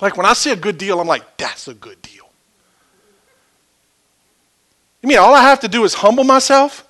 Like 0.00 0.16
when 0.16 0.26
I 0.26 0.32
see 0.32 0.50
a 0.50 0.56
good 0.56 0.78
deal, 0.78 1.00
I'm 1.00 1.06
like, 1.06 1.36
that's 1.36 1.68
a 1.68 1.74
good 1.74 2.00
deal. 2.02 2.28
You 5.02 5.08
mean 5.08 5.18
all 5.18 5.34
I 5.34 5.42
have 5.42 5.60
to 5.60 5.68
do 5.68 5.84
is 5.84 5.94
humble 5.94 6.24
myself, 6.24 6.88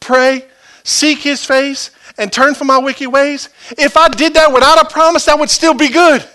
pray, 0.00 0.44
seek 0.84 1.18
his 1.18 1.44
face, 1.44 1.90
and 2.18 2.32
turn 2.32 2.54
from 2.54 2.68
my 2.68 2.78
wicked 2.78 3.08
ways? 3.08 3.48
If 3.78 3.96
I 3.96 4.08
did 4.08 4.34
that 4.34 4.52
without 4.52 4.80
a 4.80 4.88
promise, 4.88 5.24
that 5.26 5.38
would 5.38 5.50
still 5.50 5.74
be 5.74 5.88
good. 5.88 6.26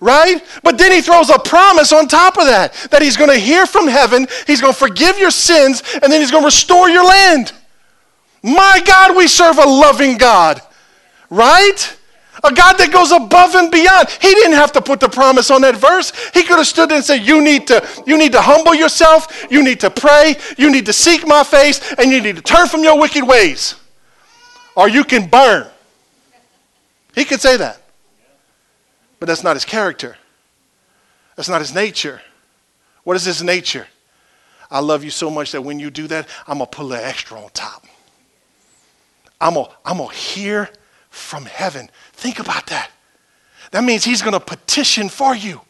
Right? 0.00 0.44
But 0.62 0.76
then 0.76 0.92
he 0.92 1.00
throws 1.00 1.30
a 1.30 1.38
promise 1.38 1.92
on 1.92 2.06
top 2.06 2.36
of 2.36 2.46
that 2.46 2.74
that 2.90 3.00
he's 3.00 3.16
going 3.16 3.30
to 3.30 3.38
hear 3.38 3.64
from 3.64 3.88
heaven, 3.88 4.26
he's 4.46 4.60
going 4.60 4.72
to 4.72 4.78
forgive 4.78 5.18
your 5.18 5.30
sins, 5.30 5.82
and 6.02 6.12
then 6.12 6.20
he's 6.20 6.30
going 6.30 6.42
to 6.42 6.46
restore 6.46 6.90
your 6.90 7.04
land. 7.04 7.52
My 8.46 8.80
God, 8.86 9.16
we 9.16 9.26
serve 9.26 9.58
a 9.58 9.68
loving 9.68 10.18
God, 10.18 10.62
right? 11.30 11.96
A 12.44 12.52
God 12.52 12.74
that 12.74 12.92
goes 12.92 13.10
above 13.10 13.56
and 13.56 13.72
beyond. 13.72 14.08
He 14.08 14.32
didn't 14.34 14.52
have 14.52 14.70
to 14.72 14.80
put 14.80 15.00
the 15.00 15.08
promise 15.08 15.50
on 15.50 15.62
that 15.62 15.74
verse. 15.74 16.12
He 16.32 16.44
could 16.44 16.56
have 16.58 16.66
stood 16.68 16.90
there 16.90 16.98
and 16.98 17.04
said, 17.04 17.26
you 17.26 17.42
need, 17.42 17.66
to, 17.66 17.84
you 18.06 18.16
need 18.16 18.30
to 18.32 18.40
humble 18.40 18.72
yourself, 18.72 19.46
you 19.50 19.64
need 19.64 19.80
to 19.80 19.90
pray, 19.90 20.36
you 20.56 20.70
need 20.70 20.86
to 20.86 20.92
seek 20.92 21.26
my 21.26 21.42
face, 21.42 21.92
and 21.94 22.12
you 22.12 22.22
need 22.22 22.36
to 22.36 22.42
turn 22.42 22.68
from 22.68 22.84
your 22.84 23.00
wicked 23.00 23.26
ways, 23.26 23.74
or 24.76 24.88
you 24.88 25.02
can 25.02 25.28
burn. 25.28 25.66
He 27.16 27.24
could 27.24 27.40
say 27.40 27.56
that. 27.56 27.82
But 29.18 29.26
that's 29.26 29.42
not 29.42 29.56
his 29.56 29.64
character. 29.64 30.16
That's 31.34 31.48
not 31.48 31.60
his 31.60 31.74
nature. 31.74 32.22
What 33.02 33.16
is 33.16 33.24
his 33.24 33.42
nature? 33.42 33.88
I 34.70 34.78
love 34.78 35.02
you 35.02 35.10
so 35.10 35.30
much 35.30 35.50
that 35.50 35.62
when 35.62 35.80
you 35.80 35.90
do 35.90 36.06
that, 36.06 36.28
I'm 36.46 36.58
going 36.58 36.70
to 36.70 36.76
pull 36.76 36.92
an 36.92 37.02
extra 37.02 37.40
on 37.40 37.50
top. 37.50 37.84
I'm 39.40 39.54
going 39.54 39.66
I'm 39.84 39.98
to 39.98 40.08
hear 40.08 40.70
from 41.10 41.44
heaven. 41.46 41.90
Think 42.12 42.38
about 42.38 42.66
that. 42.66 42.90
That 43.70 43.84
means 43.84 44.04
he's 44.04 44.22
going 44.22 44.32
to 44.32 44.40
petition 44.40 45.08
for 45.08 45.34
you. 45.34 45.60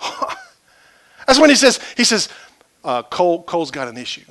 That's 1.26 1.38
when 1.38 1.50
he 1.50 1.56
says, 1.56 1.80
he 1.96 2.04
says, 2.04 2.28
uh, 2.84 3.02
Cole, 3.04 3.42
Cole's 3.42 3.70
got 3.70 3.88
an 3.88 3.96
issue. 3.96 4.22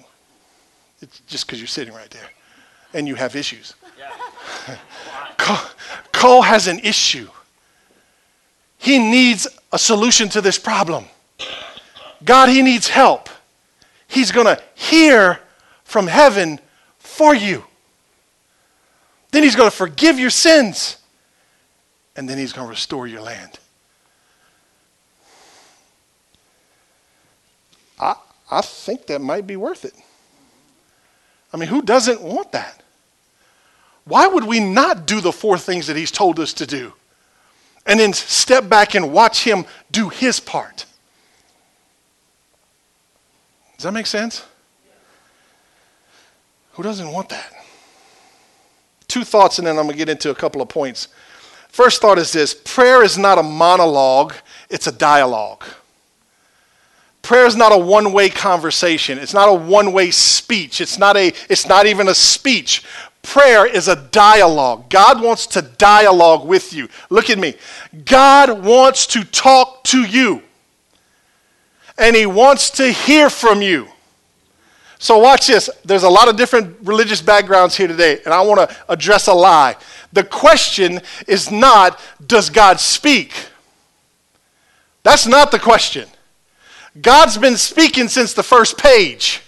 It's 1.02 1.20
just 1.22 1.46
because 1.46 1.60
you're 1.60 1.68
sitting 1.68 1.94
right 1.94 2.10
there 2.10 2.30
and 2.94 3.08
you 3.08 3.16
have 3.16 3.36
issues. 3.36 3.76
Yeah. 3.98 4.78
Cole, 5.38 5.70
Cole 6.12 6.42
has 6.42 6.68
an 6.68 6.80
issue. 6.80 7.30
He 8.78 9.00
needs 9.00 9.48
a 9.72 9.80
solution 9.80 10.30
to 10.30 10.42
this 10.42 10.58
problem. 10.58 11.06
God, 12.24 12.50
he 12.50 12.62
needs 12.62 12.88
help. 12.88 13.30
He's 14.08 14.32
going 14.32 14.48
to 14.48 14.62
hear 14.74 15.40
from 15.84 16.08
heaven 16.08 16.60
for 16.98 17.36
you. 17.36 17.64
Then 19.36 19.44
he's 19.44 19.58
going 19.58 19.70
to 19.70 19.76
forgive 19.76 20.18
your 20.18 20.30
sins. 20.30 20.96
And 22.16 22.30
then 22.30 22.38
he's 22.38 22.54
going 22.54 22.68
to 22.68 22.70
restore 22.70 23.06
your 23.06 23.20
land. 23.20 23.60
I, 28.00 28.16
I 28.50 28.62
think 28.62 29.08
that 29.08 29.20
might 29.20 29.46
be 29.46 29.58
worth 29.58 29.84
it. 29.84 29.94
I 31.52 31.58
mean, 31.58 31.68
who 31.68 31.82
doesn't 31.82 32.22
want 32.22 32.54
that? 32.54 32.82
Why 34.06 34.26
would 34.26 34.46
we 34.46 34.62
not 34.62 35.06
do 35.06 35.20
the 35.20 35.34
four 35.34 35.58
things 35.58 35.88
that 35.88 35.98
he's 35.98 36.12
told 36.12 36.40
us 36.40 36.54
to 36.54 36.66
do? 36.66 36.94
And 37.86 38.00
then 38.00 38.14
step 38.14 38.70
back 38.70 38.96
and 38.96 39.12
watch 39.12 39.44
him 39.44 39.66
do 39.92 40.08
his 40.08 40.40
part. 40.40 40.86
Does 43.76 43.84
that 43.84 43.92
make 43.92 44.08
sense? 44.08 44.46
Who 46.72 46.84
doesn't 46.84 47.12
want 47.12 47.28
that? 47.28 47.55
Two 49.08 49.24
thoughts 49.24 49.58
and 49.60 49.68
then 49.68 49.78
I'm 49.78 49.86
going 49.86 49.94
to 49.94 49.98
get 49.98 50.10
into 50.10 50.30
a 50.30 50.36
couple 50.36 50.62
of 50.62 50.70
points. 50.70 51.08
First 51.70 52.02
thought 52.02 52.18
is 52.18 52.32
this 52.32 52.54
prayer 52.54 53.04
is 53.04 53.18
not 53.18 53.38
a 53.38 53.44
monologue, 53.44 54.34
it's 54.70 54.88
a 54.88 54.92
dialogue. 54.92 55.66
Prayer 57.22 57.48
is 57.48 57.56
not 57.56 57.72
a 57.72 57.78
one 57.78 58.14
way 58.14 58.30
conversation, 58.30 59.18
it's 59.18 59.34
not 59.34 59.50
a 59.50 59.54
one 59.54 59.92
way 59.92 60.12
speech, 60.12 60.80
it's 60.80 60.98
not, 60.98 61.18
a, 61.18 61.34
it's 61.50 61.68
not 61.68 61.86
even 61.86 62.08
a 62.08 62.16
speech. 62.16 62.84
Prayer 63.24 63.66
is 63.66 63.88
a 63.88 63.96
dialogue. 63.96 64.90
God 64.90 65.22
wants 65.22 65.48
to 65.48 65.64
dialogue 65.64 66.48
with 66.48 66.72
you. 66.72 66.88
Look 67.10 67.32
at 67.32 67.40
me. 67.40 67.56
God 68.06 68.64
wants 68.64 69.08
to 69.08 69.24
talk 69.24 69.84
to 69.86 70.04
you, 70.04 70.44
and 71.98 72.16
He 72.16 72.28
wants 72.28 72.70
to 72.72 72.92
hear 72.92 73.32
from 73.32 73.64
you. 73.64 73.88
So, 74.98 75.18
watch 75.18 75.48
this. 75.48 75.70
There's 75.84 76.04
a 76.04 76.10
lot 76.10 76.30
of 76.30 76.38
different 76.38 76.78
religious 76.84 77.22
backgrounds 77.22 77.76
here 77.76 77.88
today, 77.88 78.22
and 78.24 78.34
I 78.34 78.42
want 78.42 78.70
to 78.70 78.76
address 78.88 79.28
a 79.28 79.34
lie. 79.34 79.76
The 80.14 80.24
question 80.24 81.02
is 81.28 81.52
not, 81.52 82.00
does 82.26 82.50
God 82.50 82.80
speak? 82.80 83.34
That's 85.04 85.28
not 85.28 85.52
the 85.52 85.60
question. 85.60 86.08
God's 87.02 87.38
been 87.38 87.58
speaking 87.58 88.08
since 88.08 88.34
the 88.34 88.44
first 88.44 88.78
page, 88.78 89.42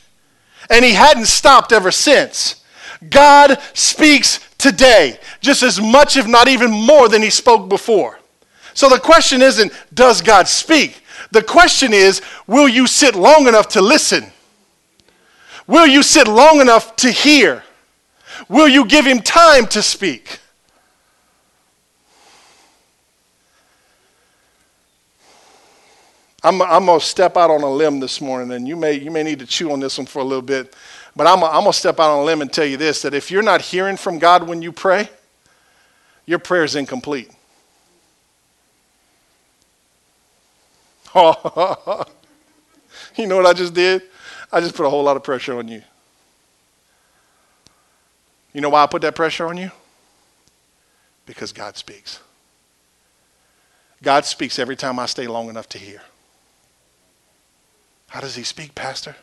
and 0.70 0.84
He 0.84 0.94
hadn't 0.94 1.28
stopped 1.28 1.72
ever 1.72 1.92
since. 1.92 2.64
God 3.10 3.58
speaks 3.74 4.40
today, 4.58 5.20
just 5.40 5.64
as 5.64 5.80
much, 5.80 6.18
if 6.18 6.28
not 6.28 6.48
even 6.48 6.72
more, 6.72 7.08
than 7.08 7.22
He 7.22 7.30
spoke 7.30 7.70
before. 7.70 8.20
So 8.74 8.90
the 8.90 9.00
question 9.00 9.42
isn't, 9.42 9.72
does 9.94 10.22
God 10.22 10.48
speak? 10.48 11.02
The 11.32 11.42
question 11.42 11.94
is, 11.94 12.22
will 12.46 12.68
you 12.68 12.86
sit 12.86 13.16
long 13.16 13.48
enough 13.48 13.70
to 13.70 13.82
listen? 13.82 14.32
Will 15.68 15.86
you 15.86 16.02
sit 16.02 16.28
long 16.28 16.62
enough 16.62 16.96
to 16.98 17.12
hear? 17.12 17.64
Will 18.48 18.68
you 18.68 18.86
give 18.86 19.06
Him 19.06 19.22
time 19.22 19.68
to 19.68 19.84
speak? 19.84 20.40
I'm, 26.44 26.62
I'm 26.62 26.86
going 26.86 27.00
to 27.00 27.06
step 27.06 27.36
out 27.36 27.52
on 27.52 27.62
a 27.62 27.70
limb 27.70 28.00
this 28.00 28.22
morning, 28.22 28.56
and 28.56 28.66
you 28.66 28.78
may, 28.78 28.94
you 28.94 29.12
may 29.12 29.24
need 29.24 29.40
to 29.40 29.46
chew 29.46 29.72
on 29.72 29.82
this 29.82 29.98
one 29.98 30.08
for 30.08 30.20
a 30.20 30.24
little 30.24 30.42
bit. 30.42 30.74
But 31.14 31.28
I'm, 31.28 31.44
I'm 31.44 31.64
going 31.64 31.74
to 31.74 31.74
step 31.74 32.00
out 32.00 32.12
on 32.12 32.20
a 32.20 32.24
limb 32.24 32.42
and 32.42 32.54
tell 32.54 32.66
you 32.66 32.78
this 32.78 33.02
that 33.02 33.14
if 33.14 33.30
you're 33.30 33.44
not 33.44 33.62
hearing 33.62 33.98
from 33.98 34.20
God 34.20 34.48
when 34.48 34.62
you 34.62 34.72
pray, 34.72 35.10
your 36.26 36.40
prayer 36.40 36.64
is 36.64 36.76
incomplete. 36.76 37.30
you 41.16 41.24
know 43.26 43.36
what 43.36 43.46
I 43.46 43.54
just 43.54 43.74
did? 43.74 44.04
I 44.52 44.62
just 44.62 44.76
put 44.76 44.86
a 44.86 44.90
whole 44.90 45.04
lot 45.04 45.18
of 45.18 45.24
pressure 45.24 45.58
on 45.58 45.68
you. 45.68 45.82
You 48.54 48.62
know 48.62 48.70
why 48.70 48.84
I 48.84 48.88
put 48.88 49.02
that 49.02 49.16
pressure 49.16 49.48
on 49.48 49.58
you? 49.58 49.72
Because 51.26 51.52
God 51.52 51.78
speaks. 51.78 52.20
God 54.02 54.26
speaks 54.26 54.60
every 54.60 54.76
time 54.76 55.00
I 55.00 55.06
stay 55.06 55.28
long 55.28 55.50
enough 55.50 55.68
to 55.70 55.78
hear. 55.78 56.02
How 58.08 58.22
does 58.22 58.36
he 58.36 58.44
speak, 58.44 58.74
Pastor? 58.74 59.16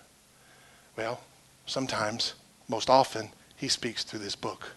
Well, 0.96 1.20
sometimes, 1.66 2.34
most 2.68 2.90
often, 2.90 3.30
he 3.56 3.68
speaks 3.68 4.04
through 4.04 4.20
this 4.20 4.36
book, 4.36 4.72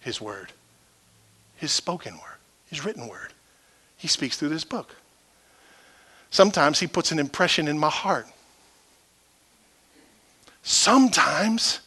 his 0.00 0.20
word, 0.20 0.52
his 1.56 1.72
spoken 1.72 2.14
word, 2.14 2.38
his 2.68 2.84
written 2.84 3.08
word. 3.08 3.32
He 3.96 4.06
speaks 4.06 4.36
through 4.36 4.50
this 4.50 4.64
book. 4.64 4.94
Sometimes 6.30 6.80
he 6.80 6.86
puts 6.86 7.10
an 7.10 7.18
impression 7.18 7.68
in 7.68 7.78
my 7.78 7.90
heart. 7.90 8.26
Sometimes 10.68 11.80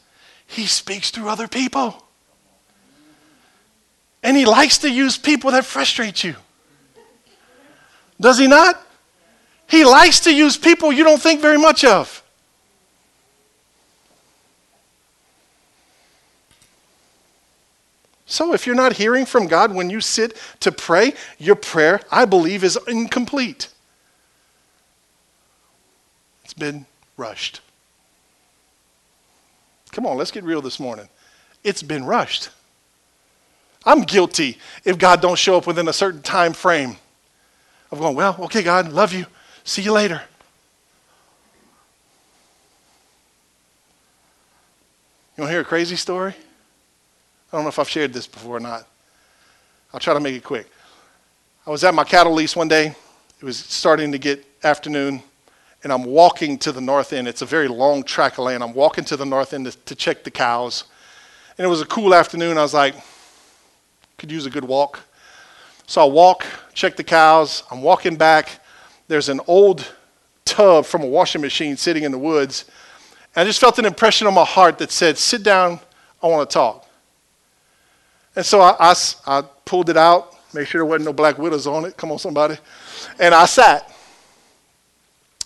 he 0.47 0.65
speaks 0.65 1.11
through 1.11 1.29
other 1.29 1.47
people. 1.47 2.03
And 4.23 4.35
he 4.35 4.43
likes 4.43 4.79
to 4.79 4.89
use 4.89 5.19
people 5.19 5.51
that 5.51 5.65
frustrate 5.65 6.23
you. 6.23 6.33
Does 8.19 8.39
he 8.39 8.47
not? 8.47 8.81
He 9.67 9.85
likes 9.85 10.21
to 10.21 10.33
use 10.33 10.57
people 10.57 10.91
you 10.91 11.03
don't 11.03 11.21
think 11.21 11.41
very 11.41 11.59
much 11.59 11.85
of. 11.85 12.23
So, 18.25 18.51
if 18.51 18.65
you're 18.65 18.73
not 18.73 18.93
hearing 18.93 19.27
from 19.27 19.45
God 19.45 19.75
when 19.75 19.91
you 19.91 20.01
sit 20.01 20.35
to 20.61 20.71
pray, 20.71 21.13
your 21.37 21.55
prayer, 21.55 22.01
I 22.11 22.25
believe, 22.25 22.63
is 22.63 22.79
incomplete. 22.87 23.67
It's 26.43 26.55
been 26.55 26.87
rushed. 27.15 27.61
Come 29.91 30.05
on, 30.05 30.17
let's 30.17 30.31
get 30.31 30.43
real 30.43 30.61
this 30.61 30.79
morning. 30.79 31.07
It's 31.63 31.83
been 31.83 32.05
rushed. 32.05 32.49
I'm 33.85 34.01
guilty 34.01 34.57
if 34.85 34.97
God 34.97 35.21
don't 35.21 35.37
show 35.37 35.57
up 35.57 35.67
within 35.67 35.87
a 35.87 35.93
certain 35.93 36.21
time 36.21 36.53
frame 36.53 36.97
of 37.91 37.99
going, 37.99 38.15
well, 38.15 38.37
okay, 38.41 38.61
God, 38.61 38.91
love 38.91 39.13
you. 39.13 39.25
See 39.63 39.81
you 39.81 39.91
later. 39.91 40.21
You 45.35 45.41
want 45.41 45.49
to 45.49 45.53
hear 45.53 45.61
a 45.61 45.65
crazy 45.65 45.95
story? 45.95 46.33
I 47.51 47.57
don't 47.57 47.63
know 47.63 47.69
if 47.69 47.79
I've 47.79 47.89
shared 47.89 48.13
this 48.13 48.27
before 48.27 48.57
or 48.57 48.59
not. 48.59 48.87
I'll 49.93 49.99
try 49.99 50.13
to 50.13 50.19
make 50.19 50.35
it 50.35 50.43
quick. 50.43 50.69
I 51.65 51.69
was 51.69 51.83
at 51.83 51.93
my 51.93 52.03
cattle 52.03 52.33
lease 52.33 52.55
one 52.55 52.67
day. 52.67 52.95
It 53.39 53.45
was 53.45 53.57
starting 53.57 54.11
to 54.11 54.17
get 54.17 54.45
afternoon, 54.63 55.23
and 55.83 55.91
I'm 55.91 56.03
walking 56.03 56.57
to 56.59 56.71
the 56.71 56.81
north 56.81 57.13
end. 57.13 57.27
It's 57.27 57.41
a 57.41 57.45
very 57.45 57.67
long 57.67 58.03
track 58.03 58.33
of 58.33 58.45
land. 58.45 58.63
I'm 58.63 58.73
walking 58.73 59.03
to 59.05 59.17
the 59.17 59.25
north 59.25 59.53
end 59.53 59.65
to, 59.65 59.77
to 59.85 59.95
check 59.95 60.23
the 60.23 60.31
cows. 60.31 60.83
And 61.57 61.65
it 61.65 61.69
was 61.69 61.81
a 61.81 61.85
cool 61.85 62.13
afternoon. 62.13 62.57
I 62.57 62.61
was 62.61 62.73
like, 62.73 62.95
could 64.17 64.31
use 64.31 64.45
a 64.45 64.49
good 64.49 64.63
walk. 64.63 64.99
So 65.87 66.01
I 66.01 66.05
walk, 66.05 66.45
check 66.73 66.95
the 66.95 67.03
cows. 67.03 67.63
I'm 67.71 67.81
walking 67.81 68.15
back, 68.15 68.59
there's 69.07 69.29
an 69.29 69.41
old 69.47 69.93
tub 70.45 70.85
from 70.85 71.01
a 71.01 71.07
washing 71.07 71.41
machine 71.41 71.75
sitting 71.75 72.03
in 72.03 72.11
the 72.11 72.17
woods. 72.17 72.65
And 73.35 73.41
I 73.41 73.45
just 73.45 73.59
felt 73.59 73.79
an 73.79 73.85
impression 73.85 74.27
on 74.27 74.33
my 74.33 74.45
heart 74.45 74.77
that 74.77 74.91
said, 74.91 75.17
Sit 75.17 75.43
down, 75.43 75.79
I 76.21 76.27
want 76.27 76.49
to 76.49 76.53
talk. 76.53 76.87
And 78.35 78.45
so 78.45 78.61
I, 78.61 78.75
I, 78.79 78.95
I 79.25 79.41
pulled 79.65 79.89
it 79.89 79.97
out, 79.97 80.35
made 80.53 80.67
sure 80.67 80.79
there 80.79 80.85
wasn't 80.85 81.05
no 81.05 81.13
black 81.13 81.37
widows 81.37 81.67
on 81.67 81.85
it. 81.85 81.97
Come 81.97 82.11
on, 82.11 82.19
somebody. 82.19 82.57
And 83.19 83.33
I 83.33 83.45
sat. 83.45 83.90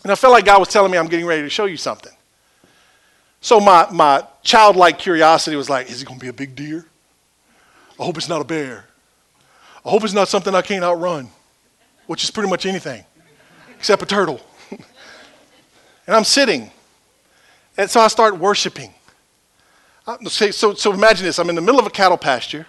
And 0.05 0.11
I 0.11 0.15
felt 0.15 0.33
like 0.33 0.45
God 0.45 0.59
was 0.59 0.67
telling 0.67 0.91
me, 0.91 0.99
I'm 0.99 1.07
getting 1.07 1.25
ready 1.25 1.41
to 1.41 1.49
show 1.49 1.65
you 1.65 1.77
something. 1.77 2.11
So 3.41 3.59
my, 3.59 3.87
my 3.91 4.23
childlike 4.43 4.99
curiosity 4.99 5.55
was 5.55 5.67
like, 5.67 5.89
Is 5.89 6.03
it 6.03 6.05
going 6.05 6.19
to 6.19 6.23
be 6.23 6.29
a 6.29 6.33
big 6.33 6.55
deer? 6.55 6.85
I 7.99 8.03
hope 8.03 8.15
it's 8.15 8.29
not 8.29 8.39
a 8.39 8.43
bear. 8.43 8.85
I 9.83 9.89
hope 9.89 10.03
it's 10.03 10.13
not 10.13 10.27
something 10.27 10.53
I 10.53 10.61
can't 10.61 10.83
outrun, 10.83 11.29
which 12.05 12.23
is 12.23 12.29
pretty 12.29 12.51
much 12.51 12.67
anything 12.67 13.03
except 13.79 14.03
a 14.03 14.05
turtle. 14.05 14.41
and 14.69 16.15
I'm 16.15 16.23
sitting. 16.23 16.69
And 17.75 17.89
so 17.89 17.99
I 17.99 18.07
start 18.07 18.37
worshiping. 18.37 18.93
So, 20.27 20.75
so 20.75 20.93
imagine 20.93 21.25
this 21.25 21.39
I'm 21.39 21.49
in 21.49 21.55
the 21.55 21.61
middle 21.61 21.79
of 21.79 21.87
a 21.87 21.89
cattle 21.89 22.19
pasture, 22.19 22.67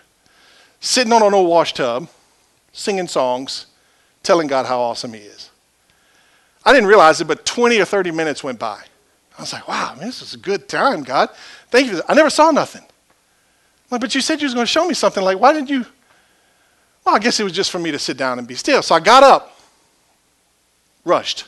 sitting 0.81 1.13
on 1.13 1.23
an 1.23 1.35
old 1.35 1.51
wash 1.51 1.75
tub, 1.75 2.09
singing 2.73 3.09
songs, 3.09 3.67
telling 4.23 4.47
God 4.47 4.65
how 4.65 4.81
awesome 4.81 5.13
He 5.13 5.21
is. 5.21 5.51
I 6.67 6.73
didn't 6.73 6.89
realize 6.89 7.21
it, 7.21 7.29
but 7.29 7.47
20 7.47 7.79
or 7.81 7.85
30 7.85 8.11
minutes 8.11 8.43
went 8.43 8.59
by. 8.59 8.83
I 9.39 9.41
was 9.41 9.53
like, 9.53 9.69
wow, 9.69 9.95
man, 9.95 10.07
this 10.07 10.21
is 10.21 10.35
a 10.35 10.39
good 10.39 10.69
time, 10.69 11.05
God. 11.05 11.31
Thank 11.71 11.93
you. 11.93 12.03
I 12.09 12.15
never 12.15 12.29
saw 12.29 12.51
nothing. 12.51 12.83
Like, 13.89 14.01
but 14.01 14.15
you 14.17 14.21
said 14.21 14.41
you 14.41 14.47
was 14.47 14.55
going 14.55 14.67
to 14.67 14.71
show 14.71 14.85
me 14.85 14.95
something. 14.95 15.23
Like, 15.23 15.39
why 15.39 15.53
didn't 15.53 15.71
you? 15.71 15.87
Well, 17.05 17.15
I 17.15 17.21
guess 17.21 17.39
it 17.39 17.45
was 17.45 17.53
just 17.53 17.71
for 17.71 17.79
me 17.79 17.93
to 17.93 18.01
sit 18.01 18.17
down 18.17 18.41
and 18.41 18.49
be 18.49 18.57
still. 18.57 18.83
So 18.83 18.97
I 18.97 19.01
got 19.01 19.23
up 19.23 19.57
rushed. 21.05 21.47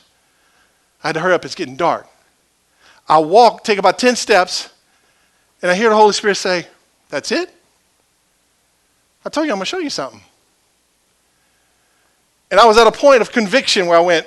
I 1.03 1.09
had 1.09 1.13
to 1.13 1.19
hurry 1.19 1.33
up, 1.33 1.43
it's 1.43 1.55
getting 1.55 1.75
dark. 1.75 2.07
I 3.09 3.19
walk, 3.19 3.65
take 3.65 3.77
about 3.77 3.99
10 3.99 4.15
steps, 4.15 4.69
and 5.61 5.69
I 5.69 5.75
hear 5.75 5.89
the 5.89 5.95
Holy 5.95 6.13
Spirit 6.13 6.35
say, 6.35 6.65
That's 7.09 7.31
it? 7.33 7.53
I 9.25 9.29
told 9.29 9.47
you 9.47 9.51
I'm 9.51 9.57
going 9.57 9.63
to 9.63 9.69
show 9.69 9.79
you 9.79 9.89
something. 9.89 10.21
And 12.51 12.59
I 12.59 12.65
was 12.65 12.77
at 12.77 12.87
a 12.87 12.91
point 12.91 13.21
of 13.21 13.33
conviction 13.33 13.85
where 13.85 13.97
I 13.97 14.01
went, 14.01 14.25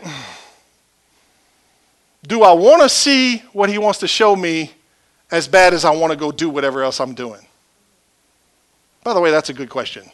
Do 2.27 2.43
I 2.43 2.53
want 2.53 2.83
to 2.83 2.89
see 2.89 3.39
what 3.53 3.69
He 3.69 3.79
wants 3.79 3.99
to 4.01 4.09
show 4.09 4.37
me 4.37 4.73
as 5.31 5.49
bad 5.49 5.75
as 5.75 5.85
I 5.85 5.91
want 5.91 6.13
to 6.13 6.17
go 6.17 6.31
do 6.31 6.49
whatever 6.49 6.83
else 6.83 7.01
I'm 7.01 7.15
doing? 7.15 7.47
By 9.03 9.15
the 9.15 9.21
way, 9.21 9.31
that's 9.31 9.49
a 9.49 9.55
good 9.55 9.71
question. 9.71 10.05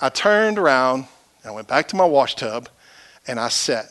I 0.00 0.08
turned 0.08 0.58
around 0.58 1.06
and 1.44 1.54
went 1.54 1.68
back 1.68 1.88
to 1.88 1.96
my 1.96 2.04
wash 2.04 2.36
tub 2.36 2.68
and 3.26 3.38
I 3.38 3.48
sat 3.48 3.86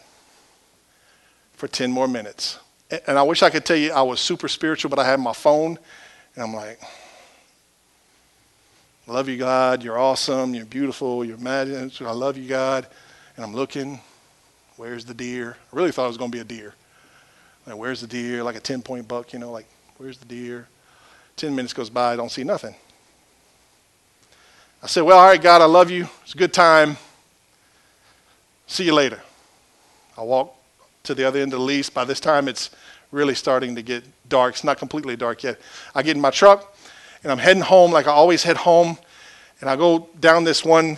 for 1.53 1.67
10 1.67 1.91
more 1.91 2.07
minutes. 2.07 2.59
And 3.05 3.19
I 3.19 3.23
wish 3.23 3.43
I 3.43 3.49
could 3.49 3.65
tell 3.65 3.75
you 3.75 3.91
I 3.91 4.01
was 4.01 4.21
super 4.21 4.47
spiritual, 4.47 4.89
but 4.89 4.99
I 4.99 5.05
had 5.05 5.19
my 5.19 5.33
phone 5.33 5.77
and 6.35 6.43
I'm 6.43 6.53
like, 6.53 6.79
love 9.05 9.27
you, 9.27 9.37
God. 9.37 9.83
You're 9.83 9.99
awesome. 9.99 10.55
You're 10.55 10.65
beautiful. 10.65 11.25
You're 11.25 11.37
magic. 11.37 12.01
I 12.01 12.11
love 12.11 12.37
you, 12.37 12.47
God. 12.47 12.87
And 13.35 13.45
I'm 13.45 13.53
looking, 13.53 13.99
where's 14.77 15.03
the 15.03 15.13
deer? 15.13 15.57
I 15.73 15.75
really 15.75 15.91
thought 15.91 16.05
it 16.05 16.09
was 16.09 16.17
going 16.17 16.31
to 16.31 16.35
be 16.35 16.41
a 16.41 16.45
deer. 16.45 16.73
Like, 17.65 17.75
where's 17.75 18.01
the 18.01 18.07
deer? 18.07 18.43
Like 18.43 18.55
a 18.55 18.59
10 18.61 18.81
point 18.81 19.07
buck, 19.07 19.33
you 19.33 19.39
know, 19.39 19.51
like, 19.51 19.65
where's 19.97 20.17
the 20.17 20.25
deer? 20.25 20.67
10 21.35 21.55
minutes 21.55 21.73
goes 21.73 21.89
by, 21.89 22.13
I 22.13 22.15
don't 22.15 22.31
see 22.31 22.43
nothing. 22.43 22.75
I 24.81 24.87
said, 24.87 25.01
Well, 25.01 25.17
all 25.17 25.27
right, 25.27 25.41
God, 25.41 25.61
I 25.61 25.65
love 25.65 25.91
you. 25.91 26.07
It's 26.23 26.33
a 26.33 26.37
good 26.37 26.53
time. 26.53 26.97
See 28.67 28.85
you 28.85 28.93
later. 28.93 29.19
I 30.17 30.21
walk 30.21 30.55
to 31.03 31.15
the 31.15 31.23
other 31.23 31.39
end 31.39 31.53
of 31.53 31.59
the 31.59 31.65
lease. 31.65 31.89
By 31.89 32.05
this 32.05 32.19
time, 32.19 32.47
it's 32.47 32.69
really 33.11 33.35
starting 33.35 33.75
to 33.75 33.81
get 33.81 34.03
dark. 34.29 34.55
It's 34.55 34.63
not 34.63 34.77
completely 34.77 35.15
dark 35.15 35.43
yet. 35.43 35.59
I 35.95 36.03
get 36.03 36.15
in 36.15 36.21
my 36.21 36.31
truck 36.31 36.75
and 37.23 37.31
I'm 37.31 37.37
heading 37.37 37.63
home 37.63 37.91
like 37.91 38.07
I 38.07 38.11
always 38.11 38.43
head 38.43 38.57
home. 38.57 38.97
And 39.61 39.69
I 39.69 39.75
go 39.75 40.09
down 40.19 40.43
this 40.43 40.63
one 40.63 40.97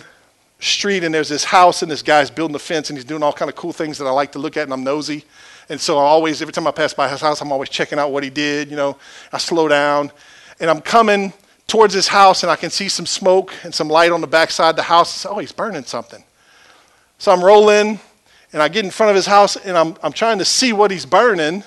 street 0.60 1.04
and 1.04 1.14
there's 1.14 1.28
this 1.28 1.44
house 1.44 1.82
and 1.82 1.90
this 1.90 2.02
guy's 2.02 2.30
building 2.30 2.54
a 2.54 2.58
fence 2.58 2.90
and 2.90 2.98
he's 2.98 3.04
doing 3.04 3.22
all 3.22 3.32
kind 3.32 3.48
of 3.48 3.56
cool 3.56 3.72
things 3.72 3.98
that 3.98 4.06
I 4.06 4.10
like 4.10 4.32
to 4.32 4.38
look 4.38 4.56
at 4.56 4.64
and 4.64 4.72
I'm 4.72 4.84
nosy. 4.84 5.24
And 5.68 5.80
so 5.80 5.98
I 5.98 6.02
always, 6.02 6.42
every 6.42 6.52
time 6.52 6.66
I 6.66 6.70
pass 6.70 6.92
by 6.92 7.08
his 7.08 7.20
house, 7.20 7.40
I'm 7.40 7.52
always 7.52 7.68
checking 7.68 7.98
out 7.98 8.12
what 8.12 8.24
he 8.24 8.30
did. 8.30 8.70
You 8.70 8.76
know, 8.76 8.96
I 9.32 9.38
slow 9.38 9.68
down 9.68 10.10
and 10.58 10.68
I'm 10.68 10.80
coming 10.80 11.32
towards 11.66 11.94
his 11.94 12.08
house 12.08 12.42
and 12.42 12.50
I 12.50 12.56
can 12.56 12.70
see 12.70 12.88
some 12.88 13.06
smoke 13.06 13.54
and 13.62 13.74
some 13.74 13.88
light 13.88 14.12
on 14.12 14.20
the 14.20 14.26
backside 14.26 14.70
of 14.70 14.76
the 14.76 14.82
house. 14.82 15.24
Oh, 15.24 15.38
he's 15.38 15.52
burning 15.52 15.84
something. 15.84 16.22
So 17.18 17.32
I'm 17.32 17.44
rolling, 17.44 18.00
And 18.52 18.62
I 18.62 18.68
get 18.68 18.84
in 18.84 18.90
front 18.90 19.10
of 19.10 19.16
his 19.16 19.26
house 19.26 19.56
and 19.56 19.76
I'm, 19.76 19.96
I'm 20.02 20.12
trying 20.12 20.38
to 20.38 20.44
see 20.44 20.72
what 20.72 20.90
he's 20.90 21.06
burning. 21.06 21.62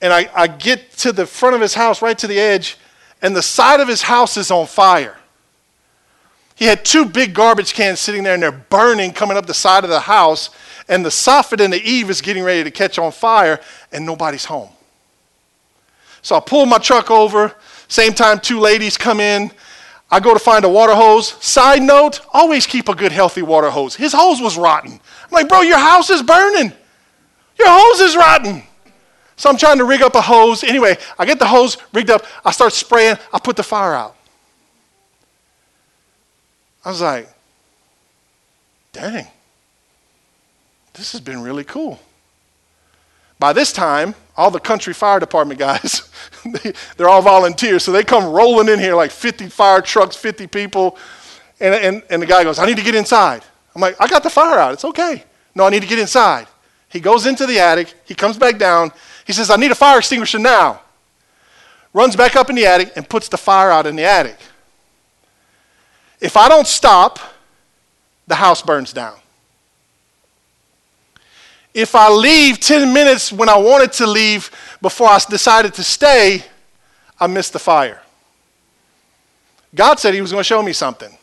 And 0.00 0.12
I, 0.12 0.30
I 0.34 0.46
get 0.46 0.92
to 0.98 1.12
the 1.12 1.26
front 1.26 1.56
of 1.56 1.60
his 1.60 1.74
house, 1.74 2.02
right 2.02 2.16
to 2.18 2.28
the 2.28 2.38
edge, 2.38 2.76
and 3.20 3.34
the 3.34 3.42
side 3.42 3.80
of 3.80 3.88
his 3.88 4.02
house 4.02 4.36
is 4.36 4.50
on 4.50 4.66
fire. 4.66 5.16
He 6.58 6.64
had 6.64 6.84
two 6.84 7.04
big 7.04 7.34
garbage 7.34 7.72
cans 7.72 8.00
sitting 8.00 8.24
there 8.24 8.34
and 8.34 8.42
they're 8.42 8.50
burning 8.50 9.12
coming 9.12 9.36
up 9.36 9.46
the 9.46 9.54
side 9.54 9.84
of 9.84 9.90
the 9.90 10.00
house. 10.00 10.50
And 10.88 11.04
the 11.04 11.08
soffit 11.08 11.62
and 11.62 11.72
the 11.72 11.80
eave 11.80 12.10
is 12.10 12.20
getting 12.20 12.42
ready 12.42 12.64
to 12.64 12.70
catch 12.72 12.98
on 12.98 13.12
fire 13.12 13.60
and 13.92 14.04
nobody's 14.04 14.44
home. 14.44 14.70
So 16.20 16.34
I 16.34 16.40
pull 16.40 16.66
my 16.66 16.78
truck 16.78 17.12
over. 17.12 17.54
Same 17.86 18.12
time, 18.12 18.40
two 18.40 18.58
ladies 18.58 18.96
come 18.96 19.20
in. 19.20 19.52
I 20.10 20.18
go 20.18 20.34
to 20.34 20.40
find 20.40 20.64
a 20.64 20.68
water 20.68 20.96
hose. 20.96 21.28
Side 21.44 21.82
note, 21.82 22.22
always 22.32 22.66
keep 22.66 22.88
a 22.88 22.94
good, 22.94 23.12
healthy 23.12 23.42
water 23.42 23.70
hose. 23.70 23.94
His 23.94 24.12
hose 24.12 24.40
was 24.40 24.58
rotten. 24.58 24.92
I'm 24.92 25.30
like, 25.30 25.48
bro, 25.48 25.60
your 25.60 25.78
house 25.78 26.10
is 26.10 26.24
burning. 26.24 26.72
Your 27.56 27.68
hose 27.68 28.00
is 28.00 28.16
rotten. 28.16 28.64
So 29.36 29.48
I'm 29.48 29.56
trying 29.56 29.78
to 29.78 29.84
rig 29.84 30.02
up 30.02 30.16
a 30.16 30.20
hose. 30.20 30.64
Anyway, 30.64 30.96
I 31.20 31.24
get 31.24 31.38
the 31.38 31.46
hose 31.46 31.76
rigged 31.92 32.10
up. 32.10 32.24
I 32.44 32.50
start 32.50 32.72
spraying. 32.72 33.16
I 33.32 33.38
put 33.38 33.54
the 33.54 33.62
fire 33.62 33.94
out. 33.94 34.16
I 36.84 36.90
was 36.90 37.00
like, 37.00 37.28
dang, 38.92 39.26
this 40.94 41.12
has 41.12 41.20
been 41.20 41.42
really 41.42 41.64
cool. 41.64 42.00
By 43.38 43.52
this 43.52 43.72
time, 43.72 44.14
all 44.36 44.50
the 44.50 44.60
country 44.60 44.92
fire 44.92 45.20
department 45.20 45.60
guys, 45.60 46.10
they're 46.96 47.08
all 47.08 47.22
volunteers, 47.22 47.84
so 47.84 47.92
they 47.92 48.02
come 48.02 48.24
rolling 48.24 48.68
in 48.68 48.78
here 48.78 48.94
like 48.94 49.10
50 49.10 49.48
fire 49.48 49.80
trucks, 49.80 50.16
50 50.16 50.46
people. 50.48 50.98
And, 51.60 51.74
and, 51.74 52.02
and 52.10 52.22
the 52.22 52.26
guy 52.26 52.44
goes, 52.44 52.58
I 52.58 52.66
need 52.66 52.76
to 52.76 52.84
get 52.84 52.94
inside. 52.94 53.42
I'm 53.74 53.80
like, 53.80 53.96
I 54.00 54.06
got 54.08 54.22
the 54.22 54.30
fire 54.30 54.58
out. 54.58 54.72
It's 54.72 54.84
okay. 54.84 55.24
No, 55.54 55.64
I 55.64 55.70
need 55.70 55.82
to 55.82 55.88
get 55.88 55.98
inside. 55.98 56.46
He 56.88 57.00
goes 57.00 57.26
into 57.26 57.46
the 57.46 57.58
attic. 57.58 57.94
He 58.04 58.14
comes 58.14 58.38
back 58.38 58.58
down. 58.58 58.92
He 59.26 59.32
says, 59.32 59.50
I 59.50 59.56
need 59.56 59.70
a 59.70 59.74
fire 59.74 59.98
extinguisher 59.98 60.38
now. 60.38 60.80
Runs 61.92 62.16
back 62.16 62.36
up 62.36 62.50
in 62.50 62.56
the 62.56 62.66
attic 62.66 62.92
and 62.96 63.08
puts 63.08 63.28
the 63.28 63.36
fire 63.36 63.70
out 63.70 63.86
in 63.86 63.96
the 63.96 64.04
attic. 64.04 64.36
If 66.20 66.36
I 66.36 66.48
don't 66.48 66.66
stop, 66.66 67.18
the 68.26 68.34
house 68.34 68.62
burns 68.62 68.92
down. 68.92 69.16
If 71.74 71.94
I 71.94 72.10
leave 72.10 72.58
10 72.58 72.92
minutes 72.92 73.32
when 73.32 73.48
I 73.48 73.56
wanted 73.56 73.92
to 73.94 74.06
leave 74.06 74.50
before 74.82 75.08
I 75.08 75.18
decided 75.28 75.74
to 75.74 75.84
stay, 75.84 76.42
I 77.20 77.26
missed 77.26 77.52
the 77.52 77.58
fire. 77.58 78.02
God 79.74 79.98
said 79.98 80.14
He 80.14 80.20
was 80.20 80.32
going 80.32 80.40
to 80.40 80.44
show 80.44 80.62
me 80.62 80.72
something. 80.72 81.16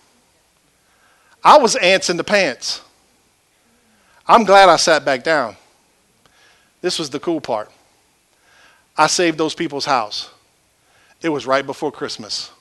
I 1.44 1.58
was 1.58 1.76
ants 1.76 2.10
in 2.10 2.18
the 2.18 2.24
pants. 2.24 2.82
I'm 4.28 4.44
glad 4.44 4.70
I 4.70 4.78
sat 4.78 5.06
back 5.06 5.24
down. 5.24 5.56
This 6.82 6.98
was 6.98 7.10
the 7.10 7.20
cool 7.20 7.42
part. 7.42 7.72
I 8.98 9.08
saved 9.08 9.38
those 9.38 9.54
people's 9.54 9.86
house. 9.86 10.30
It 11.22 11.30
was 11.30 11.46
right 11.46 11.66
before 11.66 11.92
Christmas. 11.92 12.52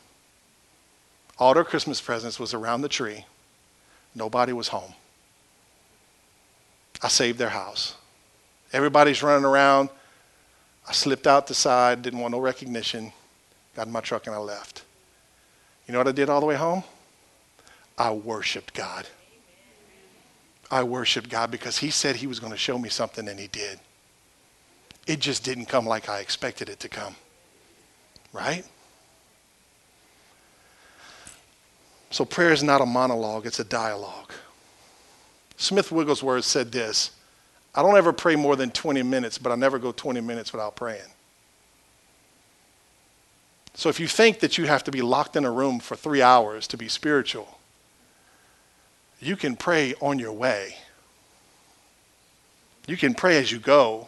All 1.38 1.55
their 1.55 1.64
Christmas 1.64 2.01
presents 2.01 2.38
was 2.38 2.55
around 2.55 2.83
the 2.83 2.88
tree. 2.88 3.25
Nobody 4.14 4.53
was 4.53 4.68
home. 4.68 4.94
I 7.03 7.09
saved 7.09 7.38
their 7.38 7.51
house. 7.51 7.97
Everybody's 8.73 9.23
running 9.23 9.44
around. 9.44 9.88
I 10.88 10.92
slipped 10.92 11.27
out 11.27 11.47
the 11.47 11.55
side, 11.55 12.03
didn't 12.03 12.20
want 12.20 12.33
no 12.33 12.40
recognition, 12.40 13.12
got 13.75 13.87
in 13.87 13.92
my 13.92 14.01
truck 14.01 14.27
and 14.27 14.35
I 14.35 14.38
left. 14.38 14.85
You 15.87 15.92
know 15.92 15.99
what 15.99 16.09
I 16.09 16.12
did 16.12 16.29
all 16.29 16.40
the 16.40 16.47
way 16.47 16.57
home? 16.57 16.83
I 17.99 18.12
worshiped 18.12 18.75
God. 18.75 19.07
I 20.70 20.83
worshiped 20.83 21.29
God 21.29 21.51
because 21.51 21.79
He 21.79 21.90
said 21.90 22.16
He 22.16 22.27
was 22.27 22.40
going 22.40 22.53
to 22.53 22.59
show 22.59 22.79
me 22.79 22.88
something 22.88 23.29
and 23.29 23.38
He 23.38 23.49
did. 23.49 23.79
It 25.07 25.20
just 25.20 25.44
didn't 25.44 25.66
come 25.66 25.87
like 25.87 26.09
I 26.09 26.20
expected 26.20 26.68
it 26.68 26.81
to 26.81 26.88
come. 26.88 27.16
Right? 28.33 28.64
So 32.14 32.24
prayer 32.24 32.53
is 32.53 32.62
not 32.62 32.81
a 32.81 32.87
monologue, 32.87 33.44
it's 33.44 33.59
a 33.59 33.64
dialogue. 33.64 34.33
Smith 35.57 35.90
Wigglesworth 35.90 36.44
said 36.44 36.70
this 36.70 37.11
I 37.74 37.83
don't 37.83 37.96
ever 37.96 38.12
pray 38.12 38.37
more 38.37 38.55
than 38.55 38.70
20 38.70 39.03
minutes, 39.03 39.37
but 39.37 39.50
I 39.50 39.57
never 39.57 39.81
go 39.81 39.90
20 39.90 40.20
minutes 40.20 40.53
without 40.53 40.77
praying. 40.77 41.11
So 43.74 43.88
if 43.88 43.98
you 43.98 44.07
think 44.07 44.38
that 44.38 44.57
you 44.57 44.66
have 44.66 44.85
to 44.85 44.92
be 44.92 45.03
locked 45.03 45.35
in 45.35 45.44
a 45.44 45.50
room 45.50 45.81
for 45.81 45.96
three 45.96 46.22
hours 46.22 46.68
to 46.68 46.77
be 46.77 46.87
spiritual, 46.87 47.59
you 49.18 49.35
can 49.35 49.57
pray 49.57 49.94
on 50.00 50.20
your 50.20 50.33
way. 50.33 50.77
You 52.87 52.96
can 52.96 53.14
pray 53.14 53.38
as 53.38 53.50
you 53.50 53.59
go. 53.59 54.07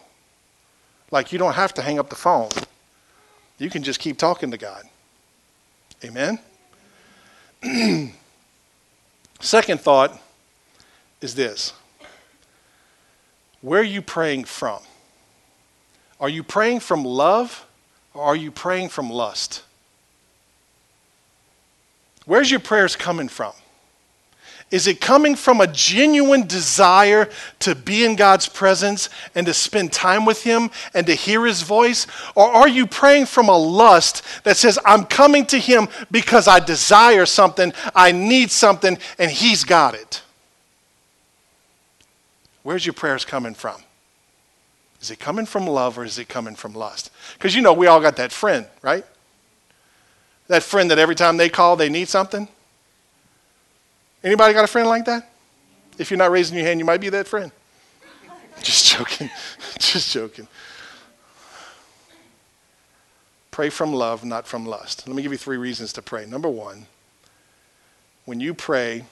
Like 1.11 1.33
you 1.33 1.41
don't 1.41 1.55
have 1.55 1.75
to 1.75 1.83
hang 1.83 1.99
up 1.99 2.11
the 2.11 2.15
phone. 2.15 2.51
You 3.59 3.69
can 3.69 3.83
just 3.83 3.99
keep 3.99 4.17
talking 4.17 4.53
to 4.53 4.59
God. 4.59 4.85
Amen? 6.05 6.39
Second 9.41 9.81
thought 9.81 10.19
is 11.21 11.35
this 11.35 11.73
Where 13.61 13.81
are 13.81 13.85
you 13.85 14.03
praying 14.03 14.45
from? 14.45 14.83
Are 16.21 16.29
you 16.29 16.43
praying 16.43 16.81
from 16.81 17.05
love 17.05 17.67
or 18.15 18.23
are 18.23 18.37
you 18.37 18.51
praying 18.51 18.89
from 18.89 19.11
lust? 19.11 19.63
Where's 22.25 22.51
your 22.51 22.61
prayers 22.61 22.97
coming 22.97 23.29
from? 23.29 23.53
Is 24.71 24.89
it 24.89 25.01
coming 25.01 25.37
from 25.37 25.61
a 25.61 25.67
genuine 25.69 26.47
desire 26.47 27.29
to 27.61 27.75
be 27.77 28.05
in 28.05 28.17
God's 28.17 28.49
presence 28.49 29.09
and 29.35 29.47
to 29.47 29.55
spend 29.55 29.93
time 29.93 30.25
with 30.25 30.43
Him 30.43 30.71
and 30.93 31.07
to 31.07 31.15
hear 31.15 31.47
His 31.47 31.63
voice? 31.63 32.07
Or 32.35 32.51
are 32.51 32.67
you 32.69 32.87
praying 32.87 33.27
from 33.27 33.49
a 33.49 33.57
lust 33.57 34.23
that 34.43 34.57
says, 34.57 34.77
I'm 34.85 35.05
coming 35.05 35.47
to 35.47 35.59
Him 35.59 35.89
because 36.11 36.49
I 36.49 36.59
desire 36.59 37.27
something, 37.27 37.73
I 37.95 38.11
need 38.11 38.51
something, 38.51 38.99
and 39.19 39.31
He's 39.31 39.63
got 39.63 39.95
it? 39.95 40.23
Where's 42.65 42.85
your 42.85 42.95
prayers 42.95 43.25
coming 43.25 43.55
from? 43.55 43.81
Is 45.01 45.13
it 45.13 45.21
coming 45.21 45.47
from 45.47 45.69
love 45.69 45.97
or 45.97 46.05
is 46.05 46.19
it 46.19 46.27
coming 46.29 46.57
from 46.57 46.75
lust? 46.75 47.13
Because 47.35 47.55
you 47.55 47.63
know, 47.63 47.73
we 47.73 47.87
all 47.87 48.01
got 48.01 48.17
that 48.17 48.33
friend, 48.33 48.67
right? 48.83 49.05
That 50.49 50.65
friend 50.65 50.91
that 50.91 50.99
every 50.99 51.15
time 51.15 51.37
they 51.37 51.49
call, 51.49 51.77
they 51.77 51.89
need 51.89 52.09
something. 52.09 52.49
Anybody 54.27 54.53
got 54.53 54.65
a 54.65 54.69
friend 54.69 54.89
like 54.89 55.07
that? 55.07 55.31
If 55.97 56.11
you're 56.11 56.19
not 56.19 56.31
raising 56.31 56.59
your 56.59 56.67
hand, 56.67 56.79
you 56.79 56.85
might 56.85 57.01
be 57.01 57.09
that 57.09 57.27
friend. 57.27 57.51
Just 58.63 58.87
joking. 58.87 59.31
Just 59.79 60.13
joking. 60.13 60.49
Pray 63.51 63.71
from 63.71 63.95
love, 63.95 64.23
not 64.23 64.47
from 64.47 64.67
lust. 64.67 65.09
Let 65.09 65.17
me 65.17 65.23
give 65.23 65.33
you 65.33 65.39
three 65.39 65.57
reasons 65.57 65.95
to 65.95 66.03
pray. 66.03 66.27
Number 66.27 66.51
one, 66.51 66.87
when 68.27 68.41
you 68.41 68.53
pray, 68.53 69.05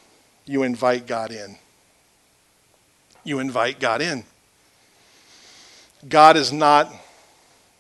you 0.44 0.62
invite 0.62 1.06
God 1.06 1.32
in 1.32 1.56
you 3.24 3.38
invite 3.38 3.80
God 3.80 4.02
in. 4.02 4.24
God 6.06 6.36
is 6.36 6.52
not 6.52 6.92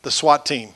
the 0.02 0.10
SWAT 0.10 0.46
team. 0.46 0.70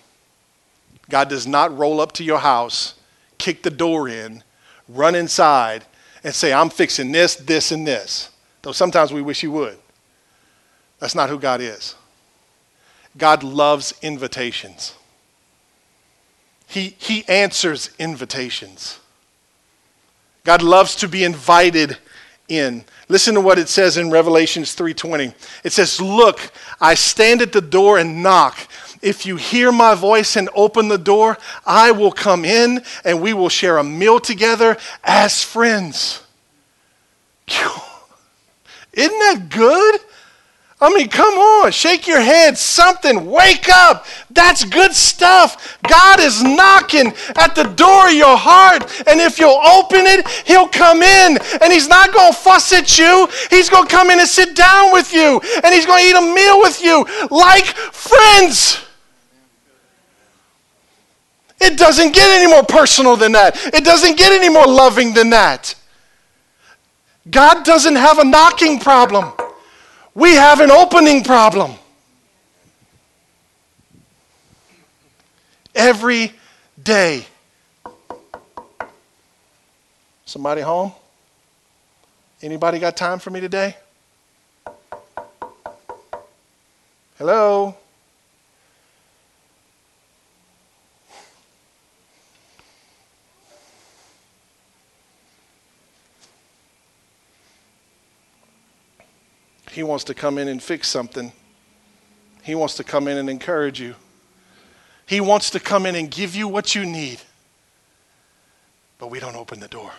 God 1.08 1.30
does 1.30 1.46
not 1.46 1.76
roll 1.76 2.00
up 2.00 2.12
to 2.12 2.24
your 2.24 2.38
house, 2.38 2.94
kick 3.38 3.62
the 3.62 3.70
door 3.70 4.08
in, 4.08 4.44
run 4.86 5.14
inside, 5.14 5.86
and 6.28 6.34
say, 6.34 6.52
I'm 6.52 6.68
fixing 6.68 7.10
this, 7.10 7.36
this, 7.36 7.72
and 7.72 7.86
this. 7.86 8.28
Though 8.60 8.72
sometimes 8.72 9.14
we 9.14 9.22
wish 9.22 9.40
He 9.40 9.46
would. 9.46 9.78
That's 10.98 11.14
not 11.14 11.30
who 11.30 11.38
God 11.38 11.62
is. 11.62 11.94
God 13.16 13.42
loves 13.42 13.94
invitations. 14.02 14.94
He, 16.66 16.96
he 16.98 17.26
answers 17.28 17.88
invitations. 17.98 19.00
God 20.44 20.62
loves 20.62 20.96
to 20.96 21.08
be 21.08 21.24
invited 21.24 21.96
in. 22.48 22.84
Listen 23.08 23.34
to 23.34 23.40
what 23.40 23.58
it 23.58 23.70
says 23.70 23.96
in 23.96 24.10
Revelations 24.10 24.74
3:20. 24.74 25.32
It 25.64 25.72
says, 25.72 25.98
"Look, 25.98 26.52
I 26.78 26.94
stand 26.94 27.40
at 27.40 27.52
the 27.52 27.60
door 27.60 27.98
and 27.98 28.22
knock. 28.22 28.58
If 29.00 29.24
you 29.24 29.36
hear 29.36 29.70
my 29.70 29.94
voice 29.94 30.36
and 30.36 30.50
open 30.54 30.88
the 30.88 30.98
door, 30.98 31.38
I 31.64 31.90
will 31.90 32.12
come 32.12 32.44
in 32.44 32.84
and 33.04 33.20
we 33.20 33.32
will 33.32 33.48
share 33.48 33.78
a 33.78 33.84
meal 33.84 34.20
together 34.20 34.76
as 35.04 35.42
friends." 35.42 36.20
Isn't 38.92 39.18
that 39.18 39.48
good? 39.48 40.00
I 40.80 40.94
mean, 40.94 41.08
come 41.08 41.34
on, 41.34 41.72
shake 41.72 42.06
your 42.06 42.20
head, 42.20 42.56
something, 42.56 43.26
wake 43.26 43.68
up. 43.68 44.06
That's 44.30 44.64
good 44.64 44.94
stuff. 44.94 45.76
God 45.82 46.20
is 46.20 46.40
knocking 46.40 47.12
at 47.36 47.56
the 47.56 47.64
door 47.64 48.08
of 48.08 48.14
your 48.14 48.36
heart, 48.36 48.84
and 49.08 49.18
if 49.20 49.40
you'll 49.40 49.58
open 49.58 50.06
it, 50.06 50.28
He'll 50.46 50.68
come 50.68 51.02
in, 51.02 51.36
and 51.60 51.72
He's 51.72 51.88
not 51.88 52.12
going 52.12 52.32
to 52.32 52.38
fuss 52.38 52.72
at 52.72 52.96
you. 52.96 53.28
He's 53.50 53.68
going 53.68 53.88
to 53.88 53.90
come 53.90 54.10
in 54.10 54.20
and 54.20 54.28
sit 54.28 54.54
down 54.54 54.92
with 54.92 55.12
you, 55.12 55.40
and 55.64 55.74
He's 55.74 55.84
going 55.84 56.04
to 56.04 56.08
eat 56.10 56.16
a 56.16 56.34
meal 56.34 56.60
with 56.60 56.80
you 56.80 57.04
like 57.28 57.66
friends. 57.66 58.84
It 61.60 61.76
doesn't 61.76 62.14
get 62.14 62.30
any 62.40 62.48
more 62.48 62.62
personal 62.62 63.16
than 63.16 63.32
that, 63.32 63.56
it 63.74 63.84
doesn't 63.84 64.16
get 64.16 64.30
any 64.30 64.48
more 64.48 64.66
loving 64.66 65.12
than 65.12 65.30
that. 65.30 65.74
God 67.30 67.64
doesn't 67.64 67.96
have 67.96 68.18
a 68.18 68.24
knocking 68.24 68.78
problem. 68.78 69.32
We 70.14 70.34
have 70.34 70.60
an 70.60 70.70
opening 70.70 71.24
problem. 71.24 71.72
Every 75.74 76.32
day. 76.82 77.26
Somebody 80.24 80.60
home? 80.60 80.92
Anybody 82.42 82.78
got 82.78 82.96
time 82.96 83.18
for 83.18 83.30
me 83.30 83.40
today? 83.40 83.76
Hello? 87.18 87.76
He 99.78 99.84
wants 99.84 100.02
to 100.06 100.14
come 100.14 100.38
in 100.38 100.48
and 100.48 100.60
fix 100.60 100.88
something. 100.88 101.30
He 102.42 102.56
wants 102.56 102.74
to 102.78 102.82
come 102.82 103.06
in 103.06 103.16
and 103.16 103.30
encourage 103.30 103.80
you. 103.80 103.94
He 105.06 105.20
wants 105.20 105.50
to 105.50 105.60
come 105.60 105.86
in 105.86 105.94
and 105.94 106.10
give 106.10 106.34
you 106.34 106.48
what 106.48 106.74
you 106.74 106.84
need. 106.84 107.20
But 108.98 109.06
we 109.06 109.20
don't 109.20 109.36
open 109.36 109.60
the 109.60 109.68
door. 109.68 109.92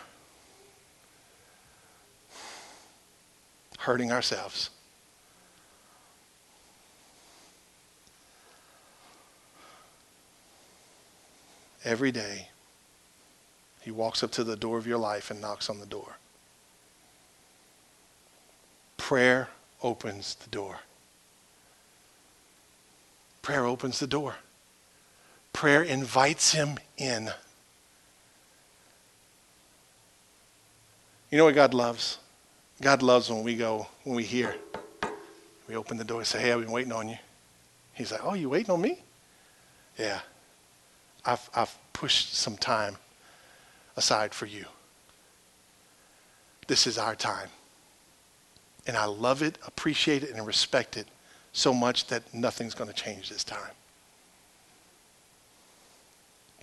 Hurting 3.77 4.11
ourselves. 4.11 4.69
Every 11.85 12.11
day, 12.11 12.49
he 13.79 13.91
walks 13.91 14.23
up 14.23 14.31
to 14.31 14.43
the 14.43 14.57
door 14.57 14.77
of 14.77 14.85
your 14.85 14.97
life 14.97 15.31
and 15.31 15.39
knocks 15.39 15.69
on 15.69 15.79
the 15.79 15.85
door. 15.85 16.17
Prayer 18.97 19.47
opens 19.81 20.35
the 20.35 20.49
door. 20.49 20.79
Prayer 23.41 23.65
opens 23.65 23.99
the 23.99 24.07
door. 24.07 24.35
Prayer 25.53 25.81
invites 25.81 26.53
him 26.53 26.77
in. 26.97 27.31
You 31.31 31.37
know 31.37 31.45
what 31.45 31.55
God 31.55 31.73
loves? 31.73 32.17
God 32.81 33.01
loves 33.01 33.29
when 33.29 33.43
we 33.43 33.55
go, 33.55 33.87
when 34.03 34.15
we 34.15 34.23
hear. 34.23 34.55
We 35.67 35.75
open 35.75 35.97
the 35.97 36.03
door 36.03 36.19
and 36.19 36.27
say, 36.27 36.41
Hey, 36.41 36.51
I've 36.51 36.61
been 36.61 36.71
waiting 36.71 36.91
on 36.91 37.09
you. 37.09 37.17
He's 37.93 38.11
like, 38.11 38.21
Oh, 38.23 38.33
you 38.33 38.49
waiting 38.49 38.71
on 38.71 38.81
me? 38.81 38.99
Yeah. 39.97 40.19
I've, 41.25 41.49
I've 41.53 41.75
pushed 41.93 42.33
some 42.35 42.57
time 42.57 42.95
aside 43.95 44.33
for 44.33 44.45
you. 44.45 44.65
This 46.67 46.87
is 46.87 46.97
our 46.97 47.15
time. 47.15 47.49
And 48.89 48.97
I 48.97 49.05
love 49.05 49.43
it, 49.43 49.59
appreciate 49.67 50.23
it, 50.23 50.31
and 50.31 50.47
respect 50.47 50.97
it 50.97 51.07
so 51.53 51.75
much 51.75 52.07
that 52.07 52.33
nothing's 52.33 52.73
going 52.73 52.89
to 52.89 52.95
change 52.95 53.29
this 53.29 53.43
time. 53.43 53.69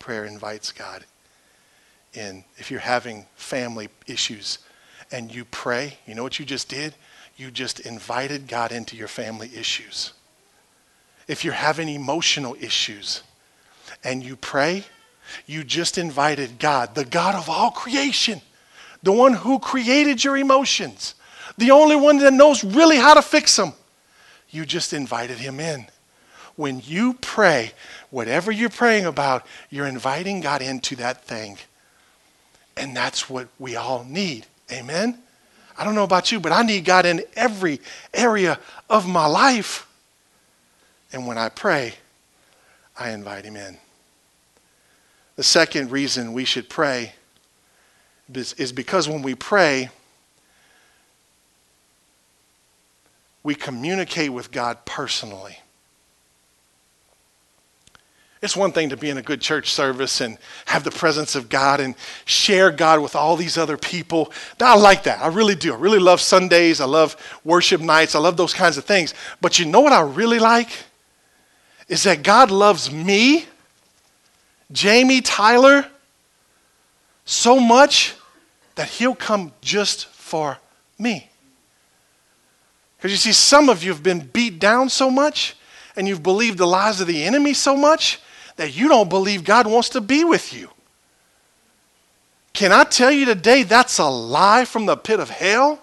Prayer 0.01 0.25
invites 0.25 0.73
God 0.73 1.05
in. 2.15 2.43
If 2.57 2.69
you're 2.69 2.81
having 2.81 3.27
family 3.37 3.91
issues 4.09 4.59
and 5.13 5.33
you 5.33 5.45
pray, 5.45 5.99
you 6.05 6.17
know 6.17 6.25
what 6.25 6.41
you 6.41 6.45
just 6.45 6.69
did? 6.69 6.97
You 7.37 7.53
just 7.53 7.79
invited 7.79 8.49
God 8.49 8.73
into 8.73 8.97
your 8.97 9.07
family 9.07 9.53
issues. 9.55 10.13
If 11.29 11.45
you're 11.45 11.55
having 11.55 11.89
emotional 11.89 12.57
issues 12.59 13.23
and 14.03 14.25
you 14.25 14.35
pray, 14.35 14.83
you 15.47 15.63
just 15.63 15.97
invited 15.97 16.59
God, 16.59 16.97
the 16.97 17.05
God 17.05 17.37
of 17.37 17.49
all 17.49 17.71
creation, 17.71 18.41
the 19.01 19.13
one 19.13 19.35
who 19.35 19.61
created 19.61 20.25
your 20.25 20.37
emotions, 20.37 21.15
the 21.59 21.71
only 21.71 21.97
one 21.97 22.19
that 22.19 22.33
knows 22.33 22.63
really 22.65 22.97
how 22.97 23.15
to 23.15 23.23
fix 23.23 23.57
them. 23.57 23.73
You 24.51 24.65
just 24.65 24.93
invited 24.93 25.39
him 25.39 25.61
in. 25.61 25.87
When 26.57 26.81
you 26.85 27.15
pray, 27.15 27.73
whatever 28.11 28.51
you're 28.51 28.71
praying 28.71 29.05
about, 29.05 29.47
you're 29.71 29.87
inviting 29.87 30.41
God 30.41 30.63
into 30.63 30.97
that 30.97 31.25
thing. 31.25 31.59
And 32.77 32.97
that's 32.97 33.29
what 33.29 33.49
we 33.59 33.77
all 33.77 34.05
need. 34.05 34.47
Amen? 34.71 35.19
I 35.79 35.85
don't 35.85 35.95
know 35.95 36.05
about 36.05 36.33
you, 36.33 36.41
but 36.41 36.53
I 36.53 36.63
need 36.63 36.85
God 36.85 37.05
in 37.05 37.23
every 37.35 37.81
area 38.15 38.59
of 38.89 39.07
my 39.07 39.27
life. 39.27 39.87
And 41.13 41.27
when 41.27 41.39
I 41.39 41.49
pray, 41.49 41.95
I 42.99 43.11
invite 43.11 43.45
him 43.45 43.57
in. 43.57 43.77
The 45.37 45.43
second 45.43 45.91
reason 45.91 46.33
we 46.33 46.47
should 46.47 46.71
pray 46.71 47.13
is 48.33 48.73
because 48.73 49.09
when 49.09 49.23
we 49.23 49.35
pray, 49.35 49.91
we 53.47 53.55
communicate 53.55 54.33
with 54.33 54.51
God 54.51 54.85
personally. 54.85 55.57
It's 58.43 58.57
one 58.57 58.73
thing 58.73 58.89
to 58.89 58.97
be 58.97 59.09
in 59.09 59.19
a 59.19 59.23
good 59.23 59.41
church 59.41 59.73
service 59.73 60.21
and 60.21 60.37
have 60.65 60.83
the 60.83 60.91
presence 60.91 61.37
of 61.37 61.49
God 61.49 61.79
and 61.79 61.95
share 62.25 62.73
God 62.73 63.01
with 63.01 63.15
all 63.15 63.37
these 63.37 63.57
other 63.57 63.77
people. 63.77 64.33
I 64.61 64.75
like 64.75 65.05
that. 65.05 65.21
I 65.21 65.29
really 65.29 65.55
do. 65.55 65.73
I 65.73 65.77
really 65.77 66.01
love 66.01 66.21
Sundays. 66.21 66.81
I 66.81 66.87
love 66.87 67.17
worship 67.45 67.81
nights. 67.81 68.17
I 68.17 68.19
love 68.19 68.37
those 68.37 68.53
kinds 68.53 68.79
of 68.79 68.85
things. 68.85 69.15
But 69.41 69.61
you 69.61 69.65
know 69.65 69.81
what 69.81 69.93
I 69.93 70.01
really 70.01 70.41
like? 70.41 70.71
Is 71.87 72.03
that 72.03 72.25
God 72.25 72.51
loves 72.51 72.91
me, 72.91 73.47
Jamie 74.73 75.21
Tyler, 75.21 75.87
so 77.25 77.61
much 77.61 78.17
that 78.75 78.89
he'll 78.89 79.15
come 79.15 79.53
just 79.61 80.07
for 80.07 80.59
me. 80.99 81.31
Because 82.97 83.13
you 83.13 83.17
see, 83.17 83.33
some 83.33 83.69
of 83.69 83.83
you 83.83 83.91
have 83.93 84.03
been 84.03 84.21
beat 84.21 84.59
down 84.59 84.89
so 84.89 85.11
much 85.11 85.57
and 85.97 86.07
you've 86.07 86.23
believed 86.23 86.59
the 86.59 86.67
lies 86.67 87.01
of 87.01 87.07
the 87.07 87.25
enemy 87.25 87.55
so 87.55 87.77
much 87.77 88.21
that 88.57 88.77
you 88.77 88.89
don't 88.89 89.09
believe 89.09 89.45
God 89.45 89.67
wants 89.67 89.91
to 89.91 90.01
be 90.01 90.25
with 90.25 90.53
you. 90.53 90.71
Can 92.53 92.73
I 92.73 92.85
tell 92.85 93.11
you 93.11 93.27
today 93.27 93.65
that's 93.65 93.99
a 93.99 94.09
lie 94.09 94.65
from 94.65 94.87
the 94.87 94.97
pit 94.97 95.21
of 95.21 95.29
hell? 95.29 95.81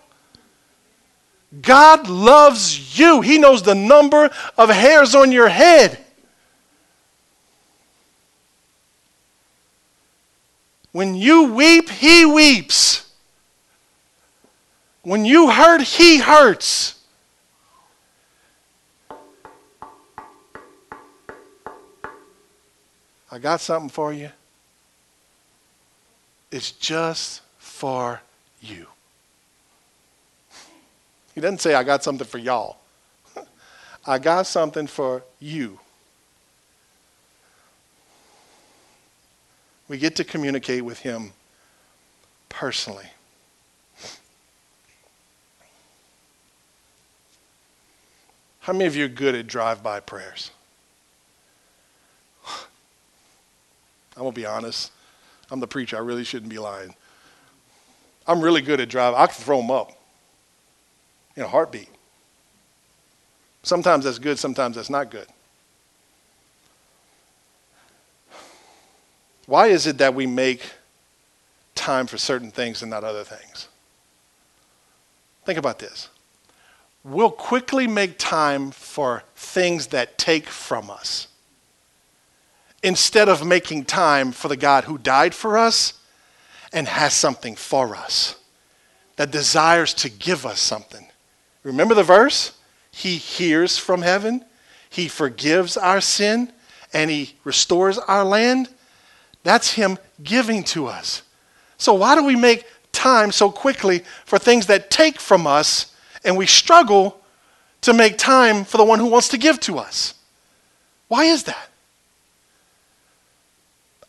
God 1.61 2.07
loves 2.09 2.97
you. 2.97 3.21
He 3.21 3.37
knows 3.37 3.61
the 3.61 3.75
number 3.75 4.31
of 4.57 4.69
hairs 4.69 5.13
on 5.13 5.31
your 5.31 5.49
head. 5.49 5.99
When 10.91 11.13
you 11.15 11.53
weep, 11.53 11.89
He 11.89 12.25
weeps. 12.25 13.11
When 15.03 15.25
you 15.25 15.51
hurt, 15.51 15.81
He 15.81 16.19
hurts. 16.19 17.02
I 23.33 23.39
got 23.39 23.61
something 23.61 23.89
for 23.89 24.13
you. 24.13 24.29
It's 26.51 26.71
just 26.71 27.41
for 27.57 28.21
you. 28.61 28.85
He 31.33 31.41
doesn't 31.41 31.59
say, 31.59 31.73
I 31.73 31.81
got 31.81 32.03
something 32.03 32.27
for 32.27 32.37
y'all. 32.37 32.77
I 34.05 34.19
got 34.19 34.45
something 34.45 34.85
for 34.85 35.23
you. 35.39 35.79
We 39.87 39.97
get 39.97 40.15
to 40.17 40.23
communicate 40.23 40.85
with 40.85 40.99
Him 40.99 41.31
personally. 42.49 43.07
How 48.59 48.73
many 48.73 48.85
of 48.85 48.95
you 48.95 49.05
are 49.05 49.09
good 49.09 49.33
at 49.33 49.47
drive 49.47 49.81
by 49.81 50.01
prayers? 50.01 50.51
I'm 54.15 54.23
going 54.23 54.33
to 54.33 54.39
be 54.39 54.45
honest. 54.45 54.91
I'm 55.49 55.59
the 55.59 55.67
preacher. 55.67 55.97
I 55.97 55.99
really 55.99 56.23
shouldn't 56.23 56.49
be 56.49 56.59
lying. 56.59 56.95
I'm 58.27 58.41
really 58.41 58.61
good 58.61 58.79
at 58.79 58.89
driving. 58.89 59.19
I 59.19 59.27
can 59.27 59.35
throw 59.35 59.61
them 59.61 59.71
up 59.71 59.91
in 61.35 61.43
a 61.43 61.47
heartbeat. 61.47 61.89
Sometimes 63.63 64.05
that's 64.05 64.19
good, 64.19 64.37
sometimes 64.37 64.75
that's 64.75 64.89
not 64.89 65.09
good. 65.09 65.27
Why 69.45 69.67
is 69.67 69.87
it 69.87 69.97
that 69.97 70.13
we 70.13 70.25
make 70.25 70.63
time 71.75 72.07
for 72.07 72.17
certain 72.17 72.51
things 72.51 72.81
and 72.81 72.91
not 72.91 73.03
other 73.03 73.23
things? 73.23 73.67
Think 75.45 75.59
about 75.59 75.79
this. 75.79 76.09
We'll 77.03 77.31
quickly 77.31 77.87
make 77.87 78.17
time 78.17 78.71
for 78.71 79.23
things 79.35 79.87
that 79.87 80.17
take 80.17 80.47
from 80.47 80.89
us 80.89 81.27
instead 82.83 83.29
of 83.29 83.45
making 83.45 83.85
time 83.85 84.31
for 84.31 84.47
the 84.47 84.57
God 84.57 84.83
who 84.83 84.97
died 84.97 85.33
for 85.33 85.57
us 85.57 85.93
and 86.71 86.87
has 86.87 87.13
something 87.13 87.55
for 87.55 87.95
us, 87.95 88.35
that 89.15 89.31
desires 89.31 89.93
to 89.93 90.09
give 90.09 90.45
us 90.45 90.59
something. 90.59 91.07
Remember 91.63 91.95
the 91.95 92.03
verse? 92.03 92.51
He 92.91 93.17
hears 93.17 93.77
from 93.77 94.01
heaven, 94.01 94.45
He 94.89 95.07
forgives 95.07 95.77
our 95.77 96.01
sin, 96.01 96.51
and 96.93 97.09
He 97.09 97.35
restores 97.43 97.97
our 97.97 98.23
land. 98.23 98.69
That's 99.43 99.73
Him 99.73 99.97
giving 100.21 100.63
to 100.65 100.87
us. 100.87 101.23
So, 101.77 101.93
why 101.93 102.15
do 102.15 102.23
we 102.23 102.35
make 102.35 102.65
time 102.91 103.31
so 103.31 103.51
quickly 103.51 104.03
for 104.25 104.37
things 104.39 104.67
that 104.67 104.89
take 104.89 105.19
from 105.19 105.47
us 105.47 105.93
and 106.23 106.37
we 106.37 106.45
struggle 106.45 107.19
to 107.83 107.93
make 107.93 108.17
time 108.17 108.63
for 108.63 108.77
the 108.77 108.83
one 108.83 108.99
who 108.99 109.07
wants 109.07 109.27
to 109.29 109.37
give 109.37 109.59
to 109.59 109.77
us. 109.77 110.15
Why 111.09 111.25
is 111.25 111.43
that? 111.43 111.69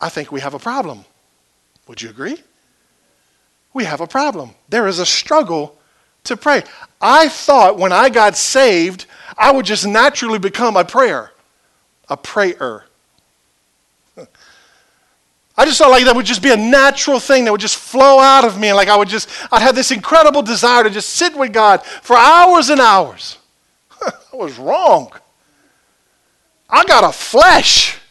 I 0.05 0.09
think 0.09 0.31
we 0.31 0.39
have 0.41 0.53
a 0.53 0.59
problem. 0.59 1.03
Would 1.87 1.99
you 1.99 2.11
agree? 2.11 2.37
We 3.73 3.85
have 3.85 4.01
a 4.01 4.07
problem. 4.07 4.51
There 4.69 4.85
is 4.85 4.99
a 4.99 5.05
struggle 5.05 5.79
to 6.25 6.37
pray. 6.37 6.61
I 7.01 7.27
thought 7.27 7.79
when 7.79 7.91
I 7.91 8.09
got 8.09 8.37
saved, 8.37 9.07
I 9.35 9.51
would 9.51 9.65
just 9.65 9.87
naturally 9.87 10.37
become 10.37 10.77
a 10.77 10.85
prayer, 10.85 11.31
a 12.07 12.15
prayer. 12.15 12.85
I 15.57 15.65
just 15.65 15.79
thought 15.79 15.89
like 15.89 16.05
that 16.05 16.15
would 16.15 16.27
just 16.27 16.43
be 16.43 16.51
a 16.51 16.57
natural 16.57 17.19
thing 17.19 17.45
that 17.45 17.51
would 17.51 17.61
just 17.61 17.77
flow 17.77 18.19
out 18.19 18.45
of 18.45 18.59
me. 18.59 18.67
And 18.67 18.77
like 18.77 18.89
I 18.89 18.97
would 18.97 19.09
just, 19.09 19.27
I'd 19.51 19.63
have 19.63 19.73
this 19.73 19.89
incredible 19.89 20.43
desire 20.43 20.83
to 20.83 20.91
just 20.91 21.09
sit 21.09 21.35
with 21.35 21.51
God 21.51 21.83
for 21.83 22.15
hours 22.15 22.69
and 22.69 22.79
hours. 22.79 23.39
I 24.05 24.35
was 24.35 24.59
wrong. 24.59 25.11
I 26.69 26.85
got 26.85 27.03
a 27.03 27.11
flesh. 27.11 28.01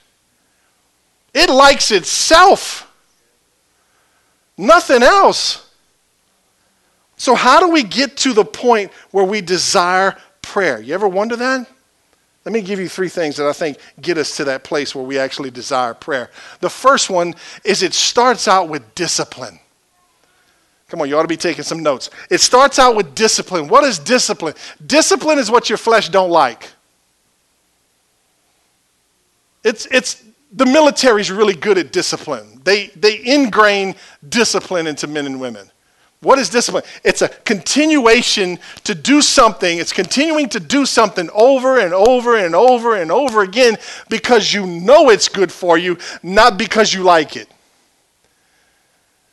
It 1.34 1.50
likes 1.50 1.90
itself. 1.90 2.90
Nothing 4.56 5.02
else. 5.02 5.68
So, 7.16 7.34
how 7.34 7.60
do 7.60 7.68
we 7.68 7.82
get 7.82 8.16
to 8.18 8.32
the 8.32 8.44
point 8.44 8.92
where 9.10 9.24
we 9.24 9.40
desire 9.40 10.16
prayer? 10.42 10.80
You 10.80 10.94
ever 10.94 11.08
wonder 11.08 11.36
that? 11.36 11.68
Let 12.44 12.52
me 12.52 12.60
give 12.60 12.78
you 12.78 12.88
three 12.88 13.08
things 13.08 13.36
that 13.36 13.46
I 13.46 13.52
think 13.52 13.78
get 14.00 14.18
us 14.18 14.36
to 14.36 14.44
that 14.44 14.64
place 14.64 14.94
where 14.94 15.04
we 15.04 15.18
actually 15.18 15.50
desire 15.50 15.94
prayer. 15.94 16.30
The 16.60 16.68
first 16.68 17.08
one 17.08 17.34
is 17.64 17.82
it 17.82 17.94
starts 17.94 18.46
out 18.46 18.68
with 18.68 18.94
discipline. 18.94 19.58
Come 20.88 21.00
on, 21.00 21.08
you 21.08 21.16
ought 21.16 21.22
to 21.22 21.28
be 21.28 21.38
taking 21.38 21.64
some 21.64 21.82
notes. 21.82 22.10
It 22.30 22.40
starts 22.40 22.78
out 22.78 22.94
with 22.94 23.14
discipline. 23.14 23.68
What 23.68 23.82
is 23.84 23.98
discipline? 23.98 24.54
Discipline 24.86 25.38
is 25.38 25.50
what 25.50 25.70
your 25.70 25.78
flesh 25.78 26.10
don't 26.10 26.30
like. 26.30 26.70
It's, 29.64 29.86
it's 29.86 30.22
the 30.54 30.66
military 30.66 31.20
is 31.20 31.30
really 31.30 31.54
good 31.54 31.78
at 31.78 31.92
discipline. 31.92 32.60
They, 32.64 32.86
they 32.88 33.24
ingrain 33.24 33.96
discipline 34.28 34.86
into 34.86 35.06
men 35.06 35.26
and 35.26 35.40
women. 35.40 35.70
What 36.20 36.38
is 36.38 36.48
discipline? 36.48 36.84
It's 37.04 37.20
a 37.20 37.28
continuation 37.28 38.58
to 38.84 38.94
do 38.94 39.20
something. 39.20 39.78
It's 39.78 39.92
continuing 39.92 40.48
to 40.50 40.60
do 40.60 40.86
something 40.86 41.28
over 41.34 41.78
and 41.78 41.92
over 41.92 42.36
and 42.36 42.54
over 42.54 42.96
and 42.96 43.12
over 43.12 43.42
again 43.42 43.76
because 44.08 44.54
you 44.54 44.66
know 44.66 45.10
it's 45.10 45.28
good 45.28 45.52
for 45.52 45.76
you, 45.76 45.98
not 46.22 46.56
because 46.56 46.94
you 46.94 47.02
like 47.02 47.36
it. 47.36 47.48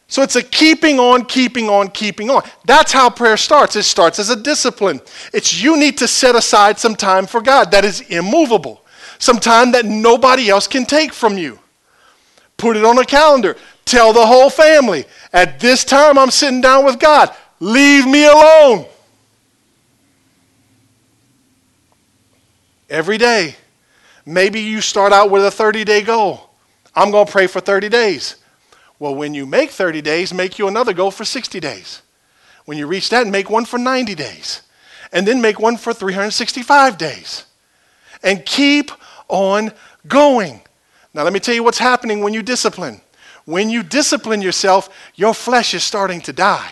So 0.10 0.22
it's 0.22 0.36
a 0.36 0.44
keeping 0.44 1.00
on, 1.00 1.24
keeping 1.24 1.70
on, 1.70 1.88
keeping 1.88 2.30
on. 2.30 2.44
That's 2.66 2.92
how 2.92 3.10
prayer 3.10 3.38
starts. 3.38 3.78
It 3.78 3.84
starts 3.84 4.20
as 4.20 4.30
a 4.30 4.36
discipline. 4.36 5.00
It's 5.34 5.62
you 5.64 5.80
need 5.80 5.98
to 6.00 6.08
set 6.10 6.36
aside 6.36 6.78
some 6.78 6.96
time 6.96 7.26
for 7.26 7.40
God 7.40 7.72
that 7.72 7.86
is 7.86 8.02
immovable, 8.02 8.82
some 9.22 9.40
time 9.40 9.72
that 9.74 9.86
nobody 9.86 10.50
else 10.50 10.66
can 10.66 10.84
take 10.84 11.14
from 11.14 11.38
you. 11.38 11.60
Put 12.58 12.76
it 12.76 12.84
on 12.84 12.98
a 12.98 13.06
calendar. 13.06 13.56
Tell 13.86 14.14
the 14.14 14.26
whole 14.26 14.50
family, 14.50 15.06
at 15.32 15.60
this 15.60 15.86
time 15.86 16.18
I'm 16.18 16.32
sitting 16.32 16.60
down 16.60 16.84
with 16.86 17.00
God. 17.00 17.30
Leave 17.60 18.08
me 18.08 18.26
alone. 18.26 18.88
Every 22.90 23.20
day. 23.20 23.56
Maybe 24.26 24.60
you 24.60 24.82
start 24.82 25.14
out 25.14 25.30
with 25.30 25.46
a 25.46 25.52
30 25.52 25.84
day 25.84 26.02
goal. 26.02 26.50
I'm 26.96 27.12
going 27.12 27.28
to 27.28 27.32
pray 27.32 27.46
for 27.46 27.60
30 27.60 27.90
days. 27.90 28.38
Well, 28.98 29.14
when 29.14 29.36
you 29.36 29.46
make 29.46 29.70
30 29.70 30.02
days, 30.02 30.34
make 30.34 30.58
you 30.58 30.68
another 30.68 30.94
goal 30.94 31.12
for 31.12 31.26
60 31.26 31.60
days. 31.60 32.02
When 32.66 32.78
you 32.78 32.88
reach 32.88 33.10
that, 33.10 33.28
make 33.28 33.50
one 33.52 33.66
for 33.66 33.78
90 33.78 34.16
days. 34.16 34.64
And 35.12 35.28
then 35.28 35.42
make 35.42 35.60
one 35.60 35.78
for 35.78 35.94
365 35.94 36.98
days. 36.98 37.46
And 38.24 38.46
keep 38.46 38.92
on 39.32 39.72
going. 40.08 40.62
Now, 41.14 41.24
let 41.24 41.34
me 41.34 41.40
tell 41.40 41.56
you 41.56 41.64
what's 41.64 41.80
happening 41.80 42.22
when 42.22 42.34
you 42.34 42.42
discipline. 42.44 43.02
When 43.46 43.70
you 43.70 43.84
discipline 43.84 44.42
yourself, 44.42 44.90
your 45.16 45.34
flesh 45.34 45.74
is 45.74 45.84
starting 45.84 46.22
to 46.22 46.34
die. 46.34 46.72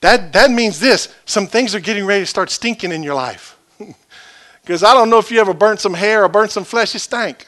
That, 0.00 0.32
that 0.32 0.50
means 0.50 0.80
this 0.80 1.14
some 1.24 1.46
things 1.46 1.74
are 1.74 1.80
getting 1.80 2.04
ready 2.04 2.22
to 2.22 2.26
start 2.26 2.50
stinking 2.50 2.92
in 2.92 3.02
your 3.02 3.14
life. 3.14 3.56
Because 4.62 4.84
I 4.84 4.94
don't 4.94 5.10
know 5.10 5.18
if 5.18 5.32
you 5.32 5.40
ever 5.40 5.52
burnt 5.52 5.80
some 5.80 5.92
hair 5.92 6.22
or 6.22 6.28
burnt 6.28 6.52
some 6.52 6.62
flesh, 6.62 6.94
it 6.94 7.00
stank. 7.00 7.46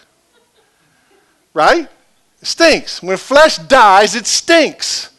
Right? 1.52 1.88
It 2.42 2.46
stinks. 2.46 3.00
When 3.00 3.16
flesh 3.16 3.56
dies, 3.56 4.16
it 4.16 4.26
stinks. 4.26 5.12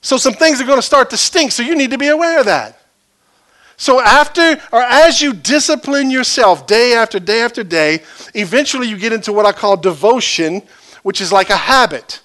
So 0.00 0.16
some 0.16 0.32
things 0.32 0.58
are 0.60 0.64
going 0.64 0.78
to 0.78 0.86
start 0.86 1.10
to 1.10 1.18
stink, 1.18 1.52
so 1.52 1.62
you 1.62 1.76
need 1.76 1.90
to 1.90 1.98
be 1.98 2.08
aware 2.08 2.40
of 2.40 2.46
that. 2.46 2.80
So 3.82 3.98
after 3.98 4.60
or 4.70 4.80
as 4.80 5.20
you 5.20 5.32
discipline 5.32 6.08
yourself 6.08 6.68
day 6.68 6.94
after 6.94 7.18
day 7.18 7.42
after 7.42 7.64
day, 7.64 8.04
eventually 8.32 8.86
you 8.86 8.96
get 8.96 9.12
into 9.12 9.32
what 9.32 9.44
I 9.44 9.50
call 9.50 9.76
devotion, 9.76 10.62
which 11.02 11.20
is 11.20 11.32
like 11.32 11.50
a 11.50 11.56
habit, 11.56 12.20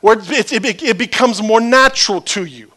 where 0.00 0.18
it, 0.18 0.54
it, 0.54 0.82
it 0.82 0.96
becomes 0.96 1.42
more 1.42 1.60
natural 1.60 2.22
to 2.22 2.46
you. 2.46 2.72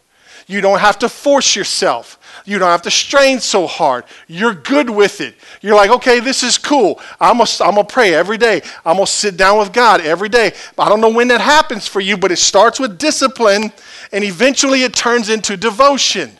You 0.46 0.60
don't 0.60 0.80
have 0.80 0.98
to 0.98 1.08
force 1.08 1.56
yourself. 1.56 2.18
You 2.44 2.58
don't 2.58 2.68
have 2.68 2.82
to 2.82 2.90
strain 2.90 3.40
so 3.40 3.66
hard. 3.66 4.04
You're 4.26 4.52
good 4.52 4.90
with 4.90 5.22
it. 5.22 5.34
You're 5.62 5.76
like, 5.76 5.90
okay, 5.90 6.20
this 6.20 6.42
is 6.42 6.58
cool. 6.58 7.00
I'm 7.18 7.38
to 7.38 7.84
pray 7.88 8.12
every 8.12 8.36
day. 8.36 8.60
I'm 8.84 8.96
going 8.96 9.06
to 9.06 9.10
sit 9.10 9.38
down 9.38 9.60
with 9.60 9.72
God 9.72 10.02
every 10.02 10.28
day. 10.28 10.52
I 10.78 10.90
don't 10.90 11.00
know 11.00 11.08
when 11.08 11.28
that 11.28 11.40
happens 11.40 11.86
for 11.88 12.00
you, 12.00 12.18
but 12.18 12.30
it 12.30 12.38
starts 12.38 12.78
with 12.78 12.98
discipline 12.98 13.72
and 14.12 14.24
eventually 14.24 14.82
it 14.82 14.92
turns 14.92 15.30
into 15.30 15.56
devotion. 15.56 16.32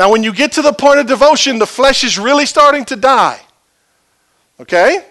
Now, 0.00 0.10
when 0.10 0.22
you 0.22 0.32
get 0.32 0.52
to 0.52 0.62
the 0.62 0.72
point 0.72 0.98
of 0.98 1.06
devotion, 1.06 1.58
the 1.58 1.66
flesh 1.66 2.04
is 2.04 2.18
really 2.18 2.46
starting 2.46 2.86
to 2.86 2.96
die. 2.96 3.38
Okay? 4.58 5.04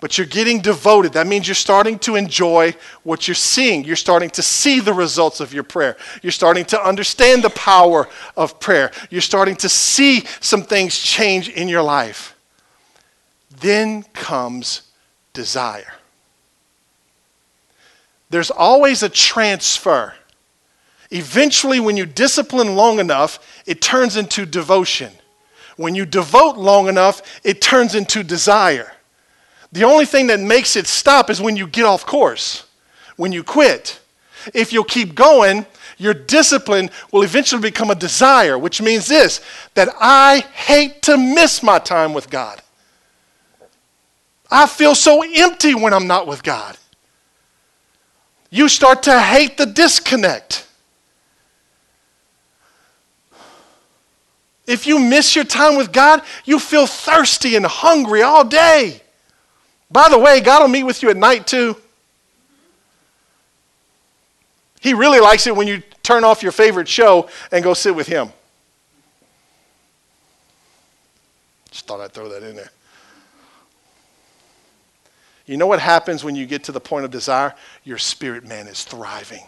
but 0.00 0.18
you're 0.18 0.26
getting 0.26 0.60
devoted. 0.60 1.12
That 1.12 1.28
means 1.28 1.46
you're 1.46 1.54
starting 1.54 1.96
to 2.00 2.16
enjoy 2.16 2.74
what 3.04 3.28
you're 3.28 3.36
seeing. 3.36 3.84
You're 3.84 3.94
starting 3.94 4.30
to 4.30 4.42
see 4.42 4.80
the 4.80 4.92
results 4.92 5.38
of 5.38 5.54
your 5.54 5.62
prayer. 5.62 5.96
You're 6.22 6.32
starting 6.32 6.64
to 6.64 6.84
understand 6.84 7.44
the 7.44 7.50
power 7.50 8.08
of 8.36 8.58
prayer. 8.58 8.90
You're 9.10 9.20
starting 9.20 9.54
to 9.54 9.68
see 9.68 10.24
some 10.40 10.64
things 10.64 10.98
change 10.98 11.48
in 11.50 11.68
your 11.68 11.84
life. 11.84 12.34
Then 13.60 14.02
comes 14.12 14.90
desire. 15.32 15.94
There's 18.28 18.50
always 18.50 19.04
a 19.04 19.08
transfer. 19.08 20.14
Eventually, 21.12 21.78
when 21.78 21.98
you 21.98 22.06
discipline 22.06 22.74
long 22.74 22.98
enough, 22.98 23.62
it 23.66 23.82
turns 23.82 24.16
into 24.16 24.46
devotion. 24.46 25.12
When 25.76 25.94
you 25.94 26.06
devote 26.06 26.56
long 26.56 26.88
enough, 26.88 27.40
it 27.44 27.60
turns 27.60 27.94
into 27.94 28.22
desire. 28.22 28.92
The 29.72 29.84
only 29.84 30.06
thing 30.06 30.28
that 30.28 30.40
makes 30.40 30.74
it 30.74 30.86
stop 30.86 31.28
is 31.28 31.40
when 31.40 31.56
you 31.56 31.66
get 31.66 31.84
off 31.84 32.06
course, 32.06 32.64
when 33.16 33.30
you 33.30 33.44
quit. 33.44 34.00
If 34.54 34.72
you'll 34.72 34.84
keep 34.84 35.14
going, 35.14 35.66
your 35.98 36.14
discipline 36.14 36.90
will 37.12 37.22
eventually 37.22 37.60
become 37.60 37.90
a 37.90 37.94
desire, 37.94 38.58
which 38.58 38.80
means 38.80 39.06
this 39.06 39.42
that 39.74 39.90
I 40.00 40.40
hate 40.54 41.02
to 41.02 41.18
miss 41.18 41.62
my 41.62 41.78
time 41.78 42.14
with 42.14 42.30
God. 42.30 42.62
I 44.50 44.66
feel 44.66 44.94
so 44.94 45.22
empty 45.22 45.74
when 45.74 45.92
I'm 45.92 46.06
not 46.06 46.26
with 46.26 46.42
God. 46.42 46.78
You 48.50 48.68
start 48.68 49.02
to 49.04 49.20
hate 49.20 49.58
the 49.58 49.66
disconnect. 49.66 50.66
If 54.72 54.86
you 54.86 54.98
miss 54.98 55.36
your 55.36 55.44
time 55.44 55.76
with 55.76 55.92
God, 55.92 56.22
you 56.46 56.58
feel 56.58 56.86
thirsty 56.86 57.56
and 57.56 57.66
hungry 57.66 58.22
all 58.22 58.42
day. 58.42 59.02
By 59.90 60.08
the 60.08 60.18
way, 60.18 60.40
God 60.40 60.62
will 60.62 60.68
meet 60.68 60.84
with 60.84 61.02
you 61.02 61.10
at 61.10 61.16
night 61.18 61.46
too. 61.46 61.76
He 64.80 64.94
really 64.94 65.20
likes 65.20 65.46
it 65.46 65.54
when 65.54 65.68
you 65.68 65.82
turn 66.02 66.24
off 66.24 66.42
your 66.42 66.52
favorite 66.52 66.88
show 66.88 67.28
and 67.52 67.62
go 67.62 67.74
sit 67.74 67.94
with 67.94 68.06
Him. 68.06 68.30
Just 71.70 71.86
thought 71.86 72.00
I'd 72.00 72.12
throw 72.12 72.30
that 72.30 72.42
in 72.42 72.56
there. 72.56 72.70
You 75.44 75.58
know 75.58 75.66
what 75.66 75.80
happens 75.80 76.24
when 76.24 76.34
you 76.34 76.46
get 76.46 76.64
to 76.64 76.72
the 76.72 76.80
point 76.80 77.04
of 77.04 77.10
desire? 77.10 77.54
Your 77.84 77.98
spirit 77.98 78.46
man 78.46 78.68
is 78.68 78.84
thriving. 78.84 79.44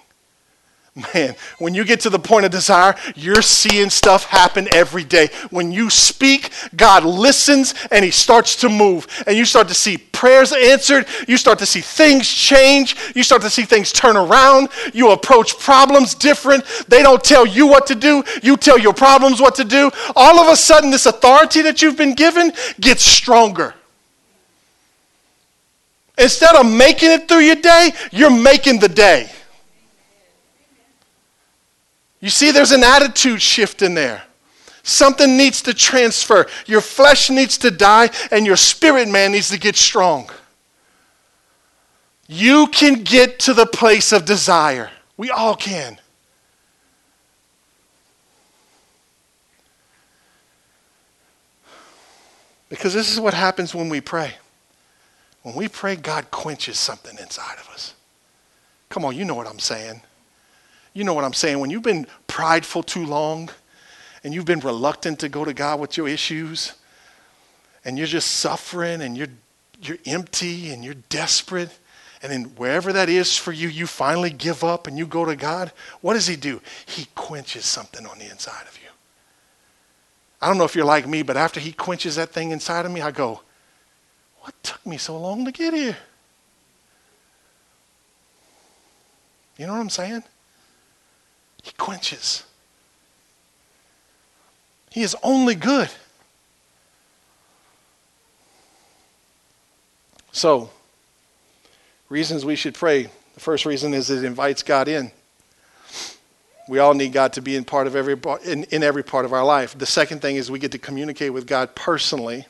Man, 0.97 1.35
when 1.59 1.75
you 1.75 1.85
get 1.85 1.99
to 2.01 2.11
the 2.11 2.21
point 2.21 2.45
of 2.45 2.53
desire, 2.53 2.95
you're 3.17 3.43
seeing 3.43 3.91
stuff 3.91 4.27
happen 4.27 4.69
every 4.73 5.03
day. 5.03 5.29
When 5.51 5.73
you 5.73 5.91
speak, 5.91 6.53
God 6.77 7.05
listens 7.05 7.75
and 7.91 8.05
He 8.05 8.13
starts 8.13 8.55
to 8.57 8.69
move. 8.69 9.09
And 9.27 9.37
you 9.37 9.45
start 9.45 9.67
to 9.69 9.75
see 9.75 9.97
prayers 9.99 10.53
answered. 10.53 11.07
You 11.27 11.37
start 11.37 11.59
to 11.59 11.67
see 11.67 11.81
things 11.81 12.29
change. 12.29 12.95
You 13.17 13.25
start 13.25 13.43
to 13.43 13.51
see 13.51 13.65
things 13.65 13.91
turn 13.91 14.17
around. 14.17 14.69
You 14.93 15.11
approach 15.11 15.59
problems 15.59 16.15
different. 16.15 16.65
They 16.87 17.03
don't 17.03 17.25
tell 17.25 17.45
you 17.45 17.67
what 17.67 17.89
to 17.89 17.97
do, 17.97 18.23
you 18.45 18.57
tell 18.57 18.79
your 18.79 18.95
problems 18.95 19.41
what 19.41 19.57
to 19.57 19.65
do. 19.65 19.91
All 20.15 20.39
of 20.39 20.53
a 20.53 20.57
sudden, 20.57 20.93
this 20.93 21.07
authority 21.07 21.63
that 21.63 21.83
you've 21.83 21.97
been 21.97 22.15
given 22.15 22.53
gets 22.79 23.05
stronger. 23.05 23.75
Instead 26.17 26.55
of 26.55 26.71
making 26.71 27.11
it 27.11 27.27
through 27.27 27.41
your 27.41 27.57
day, 27.57 27.91
you're 28.13 28.31
making 28.31 28.79
the 28.79 28.89
day. 28.89 29.29
You 32.25 32.31
see, 32.31 32.53
there's 32.53 32.73
an 32.73 32.83
attitude 32.83 33.43
shift 33.43 33.83
in 33.83 33.93
there. 33.93 34.23
Something 34.83 35.37
needs 35.37 35.61
to 35.61 35.75
transfer. 35.75 36.47
Your 36.65 36.81
flesh 36.81 37.29
needs 37.29 37.59
to 37.59 37.71
die, 37.71 38.09
and 38.31 38.47
your 38.47 38.57
spirit 38.57 39.09
man 39.09 39.33
needs 39.33 39.51
to 39.51 39.59
get 39.59 39.77
strong. 39.77 40.31
You 42.27 42.69
can 42.69 43.03
get 43.03 43.41
to 43.41 43.53
the 43.53 43.67
place 43.67 44.11
of 44.11 44.25
desire. 44.25 44.91
We 45.19 45.29
all 45.29 45.55
can. 45.55 46.01
Because 52.71 52.95
this 52.95 53.13
is 53.13 53.21
what 53.21 53.35
happens 53.35 53.75
when 53.75 53.91
we 53.91 54.01
pray. 54.01 54.33
When 55.43 55.55
we 55.55 55.69
pray, 55.69 55.95
God 55.95 56.31
quenches 56.31 56.79
something 56.79 57.19
inside 57.19 57.59
of 57.61 57.69
us. 57.69 57.93
Come 58.89 59.05
on, 59.05 59.15
you 59.15 59.27
know 59.27 59.35
what 59.35 59.47
I'm 59.47 59.59
saying. 59.59 60.01
You 60.95 61.03
know 61.05 61.13
what 61.13 61.25
I'm 61.25 61.35
saying. 61.35 61.59
When 61.59 61.71
you've 61.71 61.83
been 61.83 62.07
prideful 62.29 62.83
too 62.83 63.05
long 63.05 63.51
and 64.23 64.33
you've 64.33 64.45
been 64.47 64.61
reluctant 64.61 65.19
to 65.19 65.29
go 65.29 65.45
to 65.45 65.53
God 65.53 65.81
with 65.81 65.97
your 65.97 66.09
issues 66.09 66.73
and 67.85 67.99
you're 67.99 68.07
just 68.07 68.31
suffering 68.31 69.03
and 69.03 69.19
you're, 69.19 69.29
you're 69.83 69.99
empty 70.07 70.71
and 70.71 70.85
you're 70.85 70.95
desperate, 71.11 71.79
and 72.23 72.33
then 72.33 72.45
wherever 72.57 72.91
that 72.95 73.11
is 73.11 73.37
for 73.37 73.53
you, 73.53 73.69
you 73.69 73.87
finally 73.87 74.31
give 74.31 74.65
up 74.65 74.87
and 74.87 74.97
you 74.97 75.07
go 75.07 75.27
to 75.27 75.37
God, 75.37 75.73
what 76.01 76.15
does 76.15 76.27
He 76.27 76.37
do? 76.37 76.63
He 76.87 77.07
quenches 77.15 77.67
something 77.67 78.07
on 78.07 78.19
the 78.19 78.31
inside 78.31 78.67
of 78.67 78.79
you. 78.83 78.89
I 80.41 80.49
don't 80.49 80.57
know 80.57 80.65
if 80.65 80.75
you're 80.75 80.87
like 80.87 81.07
me, 81.07 81.23
but 81.23 81.37
after 81.37 81.61
He 81.61 81.73
quenches 81.73 82.17
that 82.17 82.31
thing 82.31 82.51
inside 82.51 82.87
of 82.87 82.93
me, 82.93 83.03
I 83.03 83.11
go, 83.11 83.43
what 84.41 84.55
took 84.63 84.87
me 84.87 84.97
so 84.97 85.19
long 85.19 85.45
to 85.45 85.53
get 85.53 85.75
here? 85.75 85.99
You 89.59 89.67
know 89.67 89.75
what 89.75 89.81
I'm 89.81 89.91
saying? 89.91 90.25
He 91.65 91.73
quenches. 91.79 92.45
He 94.91 95.03
is 95.03 95.17
only 95.23 95.55
good. 95.55 95.89
So, 100.31 100.69
reasons 102.11 102.45
we 102.45 102.55
should 102.55 102.75
pray. 102.75 103.05
The 103.33 103.41
first 103.41 103.65
reason 103.65 103.95
is 103.95 104.11
it 104.11 104.25
invites 104.25 104.63
God 104.63 104.89
in. 104.89 105.11
We 106.69 106.81
all 106.81 106.93
need 106.93 107.15
God 107.15 107.33
to 107.33 107.41
be 107.41 107.57
in 107.57 107.65
part 107.65 107.87
of 107.87 107.97
every 107.97 108.17
in, 108.45 108.65
in 108.65 108.83
every 108.83 109.03
part 109.03 109.25
of 109.25 109.33
our 109.33 109.45
life. 109.45 109.77
The 109.77 109.87
second 109.87 110.21
thing 110.21 110.37
is 110.37 110.51
we 110.51 110.59
get 110.59 110.73
to 110.73 110.79
communicate 110.79 111.33
with 111.33 111.47
God 111.47 111.75
personally. 111.75 112.47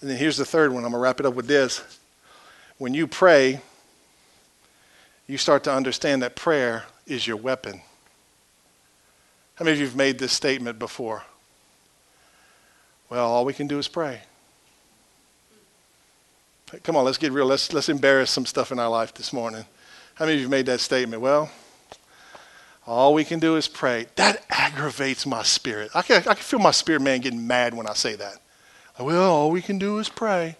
And 0.00 0.08
then 0.08 0.16
here's 0.16 0.38
the 0.38 0.46
third 0.46 0.72
one. 0.72 0.84
I'm 0.84 0.90
going 0.90 1.00
to 1.00 1.04
wrap 1.04 1.20
it 1.20 1.26
up 1.26 1.34
with 1.34 1.48
this. 1.48 1.98
When 2.78 2.94
you 2.94 3.06
pray, 3.06 3.60
you 5.26 5.36
start 5.36 5.64
to 5.64 5.72
understand 5.72 6.22
that 6.22 6.34
prayer 6.34 6.84
is 7.06 7.26
your 7.26 7.36
weapon. 7.36 7.82
How 9.56 9.64
many 9.64 9.74
of 9.74 9.80
you 9.80 9.86
have 9.86 9.96
made 9.96 10.18
this 10.18 10.32
statement 10.32 10.78
before? 10.78 11.24
Well, 13.10 13.30
all 13.30 13.44
we 13.44 13.52
can 13.52 13.66
do 13.66 13.78
is 13.78 13.88
pray. 13.88 14.22
Come 16.82 16.96
on, 16.96 17.04
let's 17.04 17.18
get 17.18 17.32
real. 17.32 17.44
Let's, 17.44 17.72
let's 17.72 17.90
embarrass 17.90 18.30
some 18.30 18.46
stuff 18.46 18.72
in 18.72 18.78
our 18.78 18.88
life 18.88 19.12
this 19.12 19.32
morning. 19.32 19.66
How 20.14 20.24
many 20.24 20.36
of 20.36 20.40
you 20.40 20.46
have 20.46 20.50
made 20.50 20.66
that 20.66 20.80
statement? 20.80 21.20
Well, 21.20 21.50
all 22.86 23.12
we 23.12 23.24
can 23.24 23.38
do 23.38 23.56
is 23.56 23.68
pray. 23.68 24.06
That 24.16 24.44
aggravates 24.48 25.26
my 25.26 25.42
spirit. 25.42 25.90
I 25.94 26.02
can, 26.02 26.16
I 26.16 26.34
can 26.34 26.36
feel 26.36 26.58
my 26.58 26.70
spirit 26.70 27.02
man 27.02 27.20
getting 27.20 27.46
mad 27.46 27.74
when 27.74 27.86
I 27.86 27.92
say 27.92 28.16
that. 28.16 28.38
Well, 28.98 29.30
all 29.30 29.50
we 29.50 29.60
can 29.62 29.78
do 29.78 29.98
is 29.98 30.08
pray. 30.08 30.56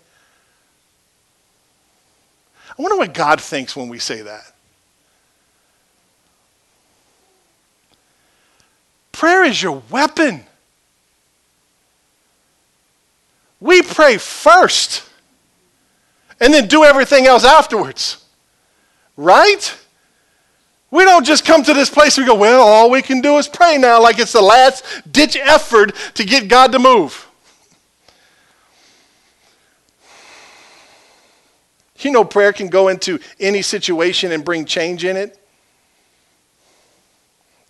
I 2.70 2.82
wonder 2.82 2.96
what 2.96 3.14
God 3.14 3.40
thinks 3.40 3.74
when 3.74 3.88
we 3.88 3.98
say 3.98 4.22
that. 4.22 4.51
Prayer 9.22 9.44
is 9.44 9.62
your 9.62 9.80
weapon. 9.88 10.42
We 13.60 13.80
pray 13.80 14.16
first 14.16 15.08
and 16.40 16.52
then 16.52 16.66
do 16.66 16.82
everything 16.82 17.28
else 17.28 17.44
afterwards. 17.44 18.24
Right? 19.16 19.78
We 20.90 21.04
don't 21.04 21.24
just 21.24 21.44
come 21.44 21.62
to 21.62 21.72
this 21.72 21.88
place 21.88 22.18
we 22.18 22.26
go, 22.26 22.34
well, 22.34 22.66
all 22.66 22.90
we 22.90 23.00
can 23.00 23.20
do 23.20 23.38
is 23.38 23.46
pray 23.46 23.78
now, 23.78 24.02
like 24.02 24.18
it's 24.18 24.32
the 24.32 24.42
last 24.42 24.84
ditch 25.12 25.36
effort 25.36 25.94
to 26.14 26.24
get 26.24 26.48
God 26.48 26.72
to 26.72 26.80
move. 26.80 27.28
You 32.00 32.10
know, 32.10 32.24
prayer 32.24 32.52
can 32.52 32.66
go 32.66 32.88
into 32.88 33.20
any 33.38 33.62
situation 33.62 34.32
and 34.32 34.44
bring 34.44 34.64
change 34.64 35.04
in 35.04 35.16
it. 35.16 35.38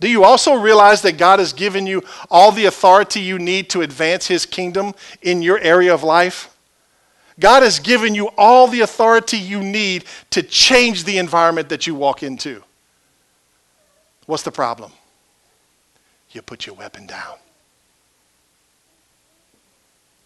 Do 0.03 0.09
you 0.09 0.25
also 0.25 0.55
realize 0.55 1.01
that 1.03 1.17
God 1.17 1.39
has 1.39 1.53
given 1.53 1.87
you 1.87 2.03
all 2.29 2.51
the 2.51 2.65
authority 2.65 3.21
you 3.21 3.39
need 3.39 3.69
to 3.69 3.83
advance 3.83 4.27
His 4.27 4.45
kingdom 4.45 4.93
in 5.21 5.41
your 5.41 5.57
area 5.59 5.93
of 5.93 6.03
life? 6.03 6.53
God 7.39 7.63
has 7.63 7.79
given 7.79 8.13
you 8.13 8.27
all 8.37 8.67
the 8.67 8.81
authority 8.81 9.37
you 9.37 9.61
need 9.61 10.03
to 10.31 10.43
change 10.43 11.05
the 11.05 11.19
environment 11.19 11.69
that 11.69 11.87
you 11.87 11.95
walk 11.95 12.21
into. 12.21 12.61
What's 14.25 14.43
the 14.43 14.51
problem? 14.51 14.91
You 16.31 16.41
put 16.41 16.65
your 16.65 16.75
weapon 16.75 17.07
down. 17.07 17.37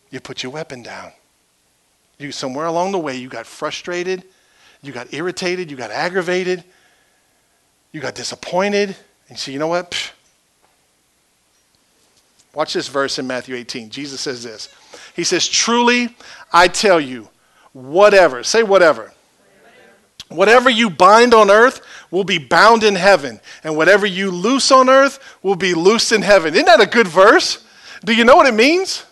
You 0.10 0.20
put 0.20 0.42
your 0.42 0.52
weapon 0.52 0.82
down. 0.82 1.12
You 2.18 2.32
somewhere 2.32 2.66
along 2.66 2.94
the 2.94 2.98
way 2.98 3.16
you 3.16 3.30
got 3.30 3.46
frustrated, 3.46 4.24
you 4.82 4.92
got 4.92 5.14
irritated, 5.14 5.70
you 5.70 5.78
got 5.78 5.92
aggravated, 5.92 6.64
you 7.92 8.02
got 8.02 8.16
disappointed, 8.16 8.96
and 9.30 9.38
you 9.38 9.38
say, 9.38 9.52
you 9.52 9.60
know 9.60 9.68
what? 9.68 9.92
Psh. 9.92 10.12
Watch 12.54 12.74
this 12.74 12.88
verse 12.88 13.20
in 13.20 13.28
Matthew 13.28 13.56
18. 13.56 13.92
Jesus 13.92 14.20
says 14.20 14.42
this. 14.42 14.70
He 15.16 15.24
says, 15.24 15.48
Truly, 15.48 16.16
I 16.52 16.68
tell 16.68 17.00
you, 17.00 17.30
whatever, 17.72 18.44
say 18.44 18.64
whatever. 18.64 19.14
Whatever 20.30 20.70
you 20.70 20.90
bind 20.90 21.34
on 21.36 21.52
earth 21.52 21.82
will 22.10 22.24
be 22.24 22.40
bound 22.40 22.84
in 22.84 22.96
heaven, 22.96 23.40
and 23.64 23.78
whatever 23.78 24.06
you 24.06 24.32
loose 24.32 24.72
on 24.72 24.90
earth 24.90 25.20
will 25.44 25.56
be 25.56 25.74
loosed 25.74 26.12
in 26.12 26.22
heaven. 26.22 26.54
Isn't 26.54 26.66
that 26.66 26.82
a 26.82 26.88
good 26.88 27.08
verse? 27.08 27.64
Do 28.04 28.14
you 28.14 28.26
know 28.26 28.36
what 28.36 28.48
it 28.48 28.54
means? 28.54 29.06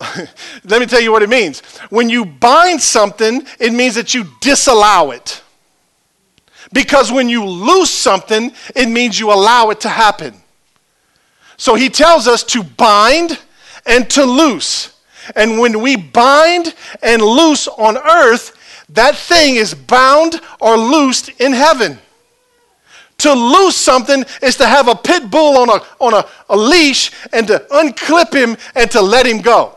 Let 0.64 0.80
me 0.80 0.86
tell 0.86 1.00
you 1.00 1.12
what 1.12 1.22
it 1.22 1.30
means. 1.30 1.60
When 1.90 2.08
you 2.10 2.26
bind 2.26 2.82
something, 2.82 3.46
it 3.60 3.72
means 3.72 3.94
that 3.94 4.14
you 4.14 4.26
disallow 4.40 5.12
it. 5.12 5.42
Because 6.72 7.12
when 7.12 7.28
you 7.28 7.44
lose 7.44 7.90
something, 7.90 8.52
it 8.74 8.88
means 8.88 9.20
you 9.20 9.32
allow 9.32 9.70
it 9.70 9.80
to 9.80 9.88
happen. 9.88 10.34
So 11.56 11.74
he 11.74 11.88
tells 11.88 12.26
us 12.26 12.42
to 12.44 12.62
bind 12.62 13.38
and 13.86 14.08
to 14.10 14.24
loose. 14.24 15.00
And 15.36 15.58
when 15.58 15.80
we 15.80 15.96
bind 15.96 16.74
and 17.02 17.22
loose 17.22 17.68
on 17.68 17.96
earth, 17.96 18.58
that 18.90 19.16
thing 19.16 19.56
is 19.56 19.74
bound 19.74 20.40
or 20.60 20.76
loosed 20.76 21.28
in 21.40 21.52
heaven. 21.52 21.98
To 23.18 23.32
loose 23.32 23.76
something 23.76 24.24
is 24.42 24.56
to 24.56 24.66
have 24.66 24.88
a 24.88 24.96
pit 24.96 25.30
bull 25.30 25.58
on 25.58 25.68
a, 25.68 25.80
on 26.00 26.14
a, 26.14 26.26
a 26.48 26.56
leash 26.56 27.12
and 27.32 27.46
to 27.46 27.64
unclip 27.70 28.34
him 28.34 28.56
and 28.74 28.90
to 28.90 29.00
let 29.00 29.26
him 29.26 29.40
go. 29.40 29.76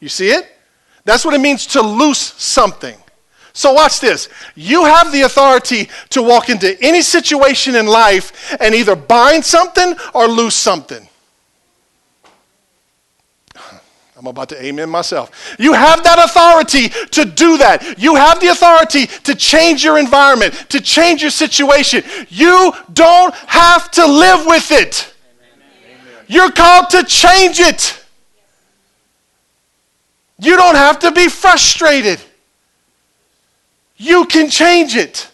You 0.00 0.08
see 0.08 0.30
it? 0.30 0.48
That's 1.04 1.24
what 1.24 1.34
it 1.34 1.40
means 1.40 1.66
to 1.68 1.82
loose 1.82 2.18
something. 2.18 2.96
So, 3.56 3.72
watch 3.72 4.00
this. 4.00 4.28
You 4.54 4.84
have 4.84 5.12
the 5.12 5.22
authority 5.22 5.88
to 6.10 6.22
walk 6.22 6.50
into 6.50 6.78
any 6.82 7.00
situation 7.00 7.74
in 7.74 7.86
life 7.86 8.54
and 8.60 8.74
either 8.74 8.94
bind 8.94 9.46
something 9.46 9.96
or 10.12 10.26
loose 10.26 10.54
something. 10.54 11.08
I'm 14.18 14.26
about 14.26 14.50
to 14.50 14.62
amen 14.62 14.90
myself. 14.90 15.56
You 15.58 15.72
have 15.72 16.04
that 16.04 16.22
authority 16.22 16.90
to 17.12 17.24
do 17.24 17.56
that. 17.56 17.98
You 17.98 18.16
have 18.16 18.40
the 18.40 18.48
authority 18.48 19.06
to 19.06 19.34
change 19.34 19.82
your 19.82 19.98
environment, 19.98 20.52
to 20.68 20.78
change 20.78 21.22
your 21.22 21.30
situation. 21.30 22.02
You 22.28 22.74
don't 22.92 23.34
have 23.46 23.90
to 23.92 24.06
live 24.06 24.44
with 24.44 24.70
it. 24.70 25.14
You're 26.26 26.52
called 26.52 26.90
to 26.90 27.04
change 27.04 27.58
it. 27.58 28.04
You 30.38 30.58
don't 30.58 30.74
have 30.74 30.98
to 30.98 31.10
be 31.10 31.28
frustrated. 31.28 32.20
You 33.96 34.26
can 34.26 34.50
change 34.50 34.96
it. 34.96 35.30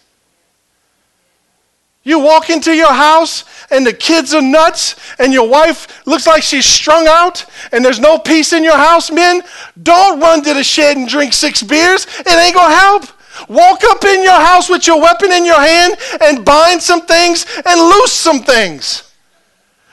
You 2.03 2.19
walk 2.19 2.49
into 2.49 2.73
your 2.73 2.91
house 2.91 3.45
and 3.71 3.85
the 3.87 3.93
kids 3.93 4.33
are 4.33 4.41
nuts 4.41 4.95
and 5.19 5.31
your 5.31 5.47
wife 5.47 6.05
looks 6.05 6.27
like 6.27 6.43
she's 6.43 6.65
strung 6.65 7.07
out 7.07 7.45
and 7.71 7.83
there's 7.83 7.99
no 7.99 8.19
peace 8.19 8.51
in 8.51 8.63
your 8.63 8.77
house, 8.77 9.09
men, 9.09 9.41
don't 9.81 10.19
run 10.19 10.43
to 10.43 10.53
the 10.53 10.63
shed 10.63 10.97
and 10.97 11.07
drink 11.07 11.31
six 11.31 11.63
beers. 11.63 12.05
It 12.19 12.27
ain't 12.27 12.55
going 12.55 12.71
to 12.71 12.77
help. 12.77 13.05
Walk 13.49 13.83
up 13.85 14.03
in 14.03 14.21
your 14.21 14.39
house 14.39 14.69
with 14.69 14.85
your 14.85 15.01
weapon 15.01 15.31
in 15.31 15.45
your 15.45 15.59
hand 15.59 15.95
and 16.21 16.45
bind 16.45 16.81
some 16.81 17.05
things 17.05 17.45
and 17.65 17.79
loose 17.79 18.11
some 18.11 18.41
things. 18.41 19.09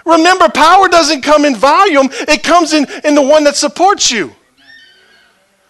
Remember, 0.04 0.48
power 0.48 0.88
doesn't 0.88 1.22
come 1.22 1.44
in 1.44 1.54
volume, 1.54 2.08
it 2.10 2.42
comes 2.42 2.72
in, 2.72 2.86
in 3.04 3.14
the 3.14 3.22
one 3.22 3.44
that 3.44 3.54
supports 3.54 4.10
you. 4.10 4.34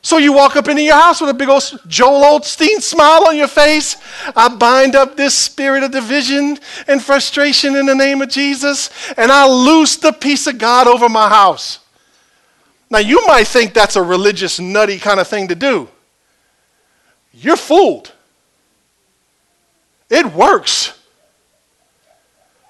So 0.03 0.17
you 0.17 0.33
walk 0.33 0.57
up 0.57 0.69
into 0.69 0.83
your 0.83 0.95
house 0.95 1.21
with 1.21 1.29
a 1.29 1.35
big 1.35 1.49
old 1.49 1.63
Joel 1.87 2.41
Osteen 2.41 2.81
smile 2.81 3.29
on 3.29 3.37
your 3.37 3.49
face. 3.49 3.97
I 4.35 4.49
bind 4.49 4.97
up 4.97 5.17
this 5.17 5.35
spirit 5.35 5.83
of 5.83 5.91
division 5.91 6.59
and 6.89 7.03
frustration 7.03 7.77
in 7.77 7.87
the 7.87 7.95
name 7.95 8.23
of 8.23 8.31
Jesus, 8.31 8.91
and 9.19 9.31
I 9.31 9.47
loose 9.47 9.97
the 9.97 10.13
peace 10.13 10.47
of 10.47 10.59
God 10.59 10.87
over 10.87 11.09
my 11.09 11.29
house. 11.29 11.81
Now, 12.91 12.99
you 12.99 13.25
might 13.27 13.47
think 13.47 13.75
that's 13.75 13.97
a 13.97 14.03
religious, 14.03 14.59
nutty 14.59 14.99
kind 14.99 15.21
of 15.21 15.29
thing 15.29 15.49
to 15.49 15.55
do. 15.55 15.89
You're 17.33 17.57
fooled. 17.57 18.13
It 20.09 20.27
works. 20.35 20.99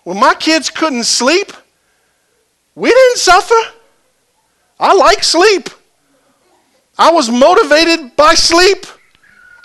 When 0.04 0.18
my 0.18 0.34
kids 0.34 0.68
couldn't 0.68 1.04
sleep, 1.04 1.52
we 2.74 2.90
didn't 2.90 3.18
suffer. 3.18 3.54
I 4.78 4.94
like 4.94 5.22
sleep. 5.22 5.70
I 7.00 7.10
was 7.10 7.30
motivated 7.30 8.14
by 8.14 8.34
sleep. 8.34 8.84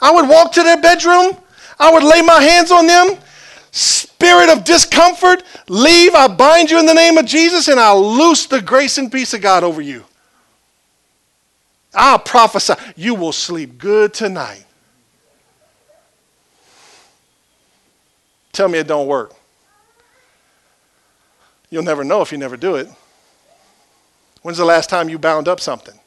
I 0.02 0.10
would 0.10 0.30
walk 0.30 0.54
to 0.54 0.64
their 0.64 0.82
bedroom. 0.82 1.36
I 1.78 1.92
would 1.92 2.02
lay 2.02 2.22
my 2.22 2.42
hands 2.42 2.72
on 2.72 2.88
them. 2.88 3.18
Spirit 3.72 4.48
of 4.48 4.64
discomfort, 4.64 5.44
leave. 5.68 6.16
I 6.16 6.30
bind 6.30 6.72
you 6.72 6.80
in 6.80 6.86
the 6.86 6.94
name 6.94 7.18
of 7.18 7.26
Jesus 7.26 7.68
and 7.68 7.78
I'll 7.78 8.02
loose 8.02 8.46
the 8.46 8.62
grace 8.62 8.98
and 8.98 9.12
peace 9.12 9.34
of 9.34 9.42
God 9.42 9.66
over 9.66 9.82
you. 9.82 10.06
I'll 11.94 12.20
prophesy. 12.20 12.76
You 12.96 13.16
will 13.16 13.34
sleep 13.34 13.78
good 13.78 14.14
tonight. 14.14 14.66
Tell 18.54 18.70
me 18.70 18.80
it 18.80 18.88
don't 18.88 19.08
work. 19.08 19.34
You'll 21.70 21.84
never 21.84 22.06
know 22.06 22.22
if 22.22 22.32
you 22.32 22.38
never 22.38 22.56
do 22.56 22.76
it. 22.76 22.88
When's 24.42 24.58
the 24.58 24.64
last 24.64 24.90
time 24.90 25.10
you 25.10 25.20
bound 25.20 25.50
up 25.50 25.60
something? 25.60 26.00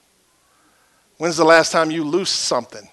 When's 1.19 1.37
the 1.37 1.45
last 1.45 1.73
time 1.73 1.91
you 1.91 2.05
loosed 2.05 2.37
something? 2.37 2.89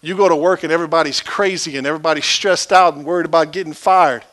You 0.00 0.16
go 0.16 0.28
to 0.28 0.36
work 0.36 0.62
and 0.62 0.72
everybody's 0.72 1.20
crazy 1.20 1.76
and 1.76 1.86
everybody's 1.86 2.26
stressed 2.26 2.72
out 2.72 2.94
and 2.94 3.04
worried 3.04 3.26
about 3.26 3.52
getting 3.52 3.72
fired. 3.72 4.24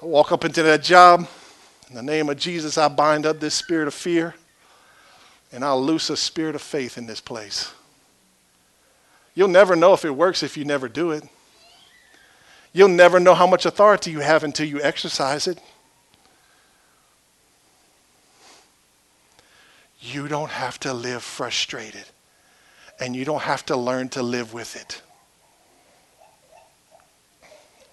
I 0.00 0.06
walk 0.06 0.30
up 0.32 0.44
into 0.44 0.62
that 0.62 0.82
job. 0.82 1.28
In 1.88 1.96
the 1.96 2.02
name 2.02 2.28
of 2.28 2.36
Jesus, 2.36 2.78
I 2.78 2.88
bind 2.88 3.26
up 3.26 3.40
this 3.40 3.54
spirit 3.54 3.88
of 3.88 3.94
fear 3.94 4.34
and 5.50 5.64
I'll 5.64 5.82
loose 5.82 6.10
a 6.10 6.16
spirit 6.16 6.54
of 6.54 6.62
faith 6.62 6.98
in 6.98 7.06
this 7.06 7.20
place. 7.20 7.72
You'll 9.34 9.48
never 9.48 9.74
know 9.74 9.94
if 9.94 10.04
it 10.04 10.10
works 10.10 10.42
if 10.42 10.56
you 10.56 10.64
never 10.64 10.88
do 10.88 11.10
it. 11.10 11.24
You'll 12.72 12.88
never 12.88 13.18
know 13.18 13.34
how 13.34 13.46
much 13.46 13.66
authority 13.66 14.10
you 14.10 14.20
have 14.20 14.44
until 14.44 14.66
you 14.66 14.80
exercise 14.82 15.46
it. 15.46 15.58
You 20.00 20.28
don't 20.28 20.50
have 20.50 20.78
to 20.80 20.94
live 20.94 21.22
frustrated, 21.22 22.04
and 23.00 23.16
you 23.16 23.24
don't 23.24 23.42
have 23.42 23.66
to 23.66 23.76
learn 23.76 24.08
to 24.10 24.22
live 24.22 24.52
with 24.52 24.76
it. 24.76 25.02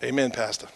Amen, 0.03 0.29
Pastor. 0.29 0.67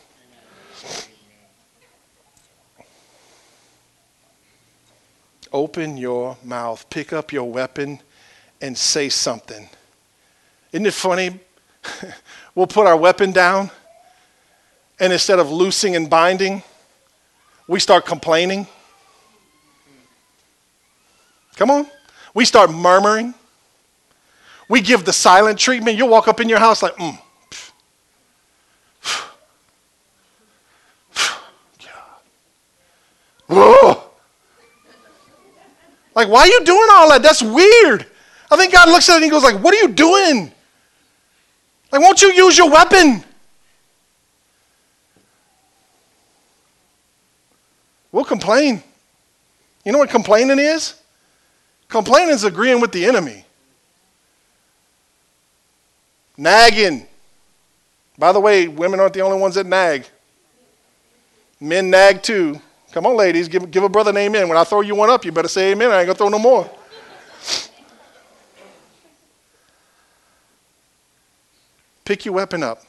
Open 5.52 5.98
your 5.98 6.38
mouth, 6.44 6.90
pick 6.90 7.12
up 7.12 7.32
your 7.32 7.52
weapon, 7.52 8.00
and 8.62 8.78
say 8.78 9.10
something. 9.10 9.70
Isn't 10.72 10.86
it 10.86 10.94
funny? 10.94 11.40
we'll 12.56 12.68
put 12.68 12.88
our 12.88 12.98
weapon 12.98 13.32
down, 13.32 13.72
and 15.00 15.14
instead 15.14 15.40
of 15.40 15.52
loosing 15.52 15.96
and 15.96 16.10
binding, 16.10 16.64
we 17.68 17.80
start 17.80 18.06
complaining. 18.06 18.68
Come 21.60 21.72
on. 21.72 21.86
We 22.34 22.46
start 22.46 22.72
murmuring. 22.72 23.34
We 24.70 24.80
give 24.80 25.04
the 25.04 25.12
silent 25.12 25.60
treatment. 25.60 25.98
You'll 25.98 26.08
walk 26.08 26.30
up 26.30 26.40
in 26.40 26.48
your 26.48 26.58
house 26.58 26.82
like, 26.82 26.96
mm. 26.96 27.20
Whoa. 33.48 34.04
Like, 36.16 36.30
why 36.30 36.42
are 36.42 36.48
you 36.48 36.64
doing 36.64 36.88
all 36.92 37.10
that? 37.10 37.22
That's 37.22 37.42
weird. 37.42 38.06
I 38.50 38.56
think 38.56 38.72
God 38.72 38.88
looks 38.88 39.10
at 39.10 39.14
it 39.14 39.16
and 39.18 39.26
he 39.26 39.30
goes 39.30 39.44
like, 39.44 39.62
what 39.62 39.74
are 39.74 39.78
you 39.80 39.90
doing? 39.90 40.54
Like, 41.92 42.02
won't 42.02 42.22
you 42.22 42.32
use 42.32 42.58
your 42.58 42.70
weapon? 42.70 43.22
We'll 48.14 48.24
complain. 48.24 48.82
You 49.84 49.92
know 49.92 49.98
what 49.98 50.10
complaining 50.10 50.60
is? 50.60 50.99
Complaining 51.90 52.30
is 52.30 52.44
agreeing 52.44 52.80
with 52.80 52.92
the 52.92 53.04
enemy. 53.04 53.44
Nagging. 56.38 57.08
By 58.18 58.32
the 58.32 58.40
way, 58.40 58.68
women 58.68 59.00
aren't 59.00 59.14
the 59.14 59.22
only 59.22 59.40
ones 59.40 59.56
that 59.56 59.66
nag. 59.66 60.06
Men 61.60 61.90
nag 61.90 62.22
too. 62.22 62.62
Come 62.92 63.08
on, 63.08 63.18
ladies, 63.18 63.48
give, 63.48 63.70
give 63.72 63.84
a 63.84 63.90
brother 63.90 64.12
an 64.12 64.18
amen. 64.18 64.48
When 64.48 64.58
I 64.58 64.64
throw 64.64 64.82
you 64.82 64.96
one 64.96 65.10
up, 65.10 65.26
you 65.26 65.32
better 65.32 65.48
say 65.48 65.72
amen. 65.72 65.92
I 65.92 66.02
ain't 66.02 66.10
to 66.10 66.16
throw 66.16 66.30
no 66.30 66.40
more. 66.40 66.70
Pick 72.06 72.26
your 72.26 72.36
weapon 72.36 72.64
up. 72.64 72.84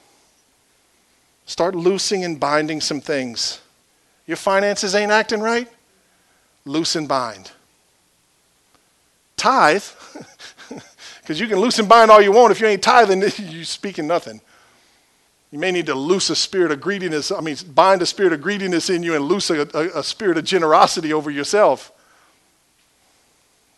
Start 1.46 1.74
loosing 1.74 2.22
and 2.24 2.38
binding 2.38 2.80
some 2.80 3.00
things. 3.00 3.60
Your 4.26 4.36
finances 4.36 4.94
ain't 4.94 5.10
acting 5.10 5.40
right? 5.40 5.68
Loose 6.64 6.94
and 6.96 7.08
bind 7.08 7.50
tithe, 9.40 9.82
because 11.22 11.40
you 11.40 11.48
can 11.48 11.58
loose 11.58 11.78
and 11.78 11.88
bind 11.88 12.10
all 12.10 12.20
you 12.20 12.30
want. 12.30 12.52
If 12.52 12.60
you 12.60 12.66
ain't 12.66 12.82
tithing, 12.82 13.20
you're 13.50 13.64
speaking 13.64 14.06
nothing. 14.06 14.40
You 15.50 15.58
may 15.58 15.72
need 15.72 15.86
to 15.86 15.94
loose 15.94 16.30
a 16.30 16.36
spirit 16.36 16.70
of 16.70 16.80
greediness, 16.80 17.32
I 17.32 17.40
mean, 17.40 17.56
bind 17.74 18.02
a 18.02 18.06
spirit 18.06 18.32
of 18.32 18.40
greediness 18.40 18.90
in 18.90 19.02
you 19.02 19.16
and 19.16 19.24
loose 19.24 19.50
a, 19.50 19.62
a, 19.74 19.98
a 19.98 20.04
spirit 20.04 20.38
of 20.38 20.44
generosity 20.44 21.12
over 21.12 21.30
yourself. 21.30 21.90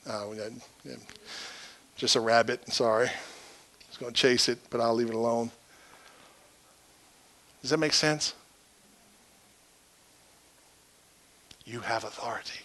Uh, 0.06 0.26
just 1.96 2.16
a 2.16 2.20
rabbit, 2.20 2.70
sorry. 2.72 3.06
I 3.06 3.12
was 3.88 3.98
going 3.98 4.12
to 4.12 4.20
chase 4.20 4.48
it, 4.48 4.58
but 4.68 4.80
I'll 4.80 4.94
leave 4.94 5.08
it 5.08 5.14
alone. 5.14 5.50
Does 7.62 7.70
that 7.70 7.78
make 7.78 7.92
sense? 7.92 8.34
You 11.64 11.80
have 11.80 12.02
authority 12.02 12.62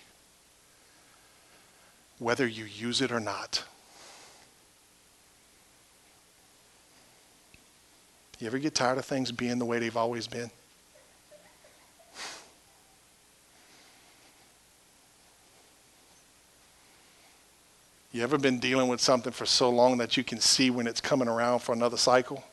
whether 2.20 2.48
you 2.48 2.66
use 2.66 3.02
it 3.02 3.12
or 3.12 3.20
not. 3.20 3.64
You 8.40 8.48
ever 8.48 8.60
get 8.60 8.76
tired 8.76 8.98
of 8.98 9.06
things 9.06 9.32
being 9.32 9.58
the 9.58 9.66
way 9.66 9.80
they've 9.80 9.98
always 9.98 10.28
been? 10.28 10.52
You 18.12 18.24
ever 18.24 18.38
been 18.38 18.58
dealing 18.60 18.88
with 18.88 19.02
something 19.02 19.32
for 19.32 19.46
so 19.46 19.70
long 19.70 19.98
that 19.98 20.18
you 20.18 20.24
can 20.24 20.40
see 20.40 20.70
when 20.70 20.88
it's 20.88 21.02
coming 21.02 21.28
around 21.28 21.60
for 21.60 21.74
another 21.74 21.98
cycle? 21.98 22.44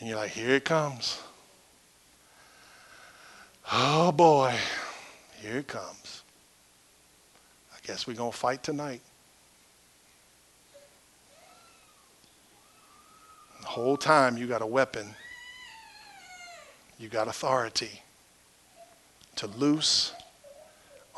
And 0.00 0.08
you're 0.08 0.18
like, 0.18 0.32
here 0.32 0.56
it 0.56 0.64
comes. 0.64 1.20
Oh 3.72 4.12
boy, 4.12 4.56
here 5.40 5.58
it 5.58 5.68
comes. 5.68 6.05
Guess 7.86 8.08
we're 8.08 8.14
going 8.14 8.32
to 8.32 8.36
fight 8.36 8.64
tonight. 8.64 9.00
The 13.60 13.66
whole 13.68 13.96
time 13.96 14.36
you 14.36 14.48
got 14.48 14.60
a 14.60 14.66
weapon, 14.66 15.14
you 16.98 17.08
got 17.08 17.28
authority 17.28 18.02
to 19.36 19.46
loose 19.46 20.12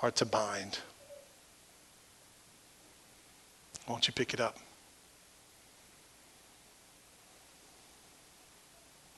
or 0.02 0.10
to 0.10 0.26
bind. 0.26 0.80
Won't 3.88 4.06
you 4.06 4.12
pick 4.12 4.34
it 4.34 4.40
up? 4.40 4.58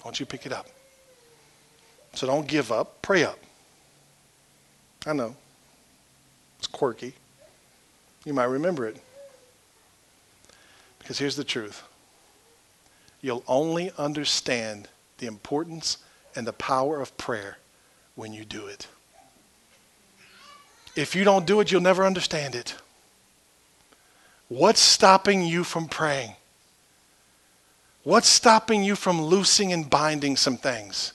Won't 0.05 0.21
you 0.21 0.27
pick 0.27 0.47
it 0.47 0.53
up? 0.53 0.69
So 2.15 2.29
don't 2.29 2.47
give 2.47 2.71
up, 2.71 3.03
pray 3.03 3.25
up. 3.25 3.39
I 5.05 5.15
know. 5.15 5.35
It's 6.59 6.69
quirky. 6.69 7.15
You 8.25 8.35
might 8.35 8.45
remember 8.45 8.87
it. 8.87 8.97
Because 10.99 11.19
here's 11.19 11.37
the 11.37 11.45
truth 11.45 11.83
you'll 13.23 13.45
only 13.47 13.93
understand 13.99 14.89
the 15.19 15.27
importance 15.27 15.99
and 16.35 16.47
the 16.47 16.53
power 16.53 17.01
of 17.01 17.17
prayer 17.19 17.59
when 18.15 18.33
you 18.33 18.45
do 18.45 18.67
it. 18.67 18.87
If 20.97 21.15
you 21.15 21.25
don't 21.25 21.47
do 21.47 21.61
it, 21.61 21.71
you'll 21.71 21.81
never 21.81 22.05
understand 22.05 22.55
it. 22.55 22.75
What's 24.49 24.81
stopping 24.81 25.43
you 25.43 25.65
from 25.65 25.87
praying? 25.89 26.35
What's 28.03 28.29
stopping 28.29 28.83
you 28.83 28.97
from 28.97 29.23
loosing 29.23 29.73
and 29.73 29.89
binding 29.89 30.37
some 30.37 30.57
things? 30.57 31.13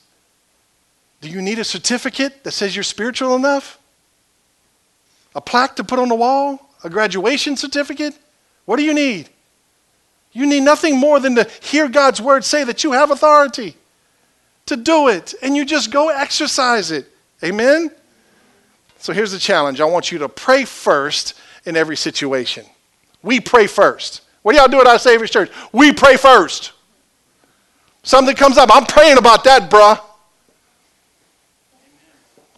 Do 1.21 1.29
you 1.29 1.41
need 1.41 1.59
a 1.59 1.63
certificate 1.63 2.43
that 2.43 2.51
says 2.51 2.75
you're 2.75 2.83
spiritual 2.83 3.35
enough? 3.35 3.79
A 5.33 5.41
plaque 5.41 5.75
to 5.77 5.83
put 5.83 5.99
on 5.99 6.09
the 6.09 6.15
wall? 6.15 6.69
A 6.85 6.89
graduation 6.89 7.57
certificate? 7.57 8.15
What 8.65 8.77
do 8.77 8.83
you 8.83 8.93
need? 8.93 9.29
You 10.33 10.45
need 10.45 10.61
nothing 10.61 10.99
more 10.99 11.19
than 11.19 11.33
to 11.35 11.49
hear 11.63 11.89
God's 11.89 12.21
word 12.21 12.45
say 12.45 12.63
that 12.63 12.83
you 12.83 12.91
have 12.91 13.09
authority 13.09 13.75
to 14.67 14.75
do 14.75 15.07
it, 15.07 15.33
and 15.41 15.55
you 15.55 15.65
just 15.65 15.91
go 15.91 16.09
exercise 16.09 16.91
it. 16.91 17.11
Amen? 17.43 17.89
So 18.99 19.13
here's 19.13 19.31
the 19.31 19.39
challenge 19.39 19.81
I 19.81 19.85
want 19.85 20.11
you 20.11 20.19
to 20.19 20.29
pray 20.29 20.63
first 20.63 21.33
in 21.65 21.75
every 21.75 21.97
situation. 21.97 22.65
We 23.23 23.39
pray 23.39 23.65
first. 23.65 24.21
What 24.43 24.51
do 24.53 24.59
y'all 24.59 24.67
do 24.67 24.79
at 24.79 24.85
our 24.85 24.99
Savior's 24.99 25.31
Church? 25.31 25.51
We 25.71 25.91
pray 25.91 26.17
first. 26.17 26.73
Something 28.03 28.35
comes 28.35 28.59
up, 28.59 28.69
I'm 28.71 28.85
praying 28.85 29.17
about 29.17 29.43
that, 29.45 29.71
bruh. 29.71 29.99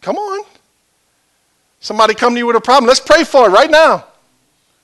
Come 0.02 0.18
on. 0.18 0.46
Somebody 1.80 2.14
come 2.14 2.34
to 2.34 2.40
you 2.40 2.48
with 2.48 2.58
a 2.58 2.62
problem, 2.62 2.90
let's 2.90 3.00
pray 3.00 3.24
for 3.24 3.48
it 3.48 3.52
right 3.52 3.72
now. 3.72 4.06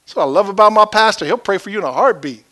That's 0.06 0.16
what 0.16 0.24
I 0.24 0.26
love 0.26 0.50
about 0.50 0.74
my 0.74 0.86
pastor. 0.86 1.26
He'll 1.26 1.38
pray 1.38 1.58
for 1.58 1.70
you 1.70 1.80
in 1.80 1.86
a 1.86 1.92
heartbeat. 1.92 2.44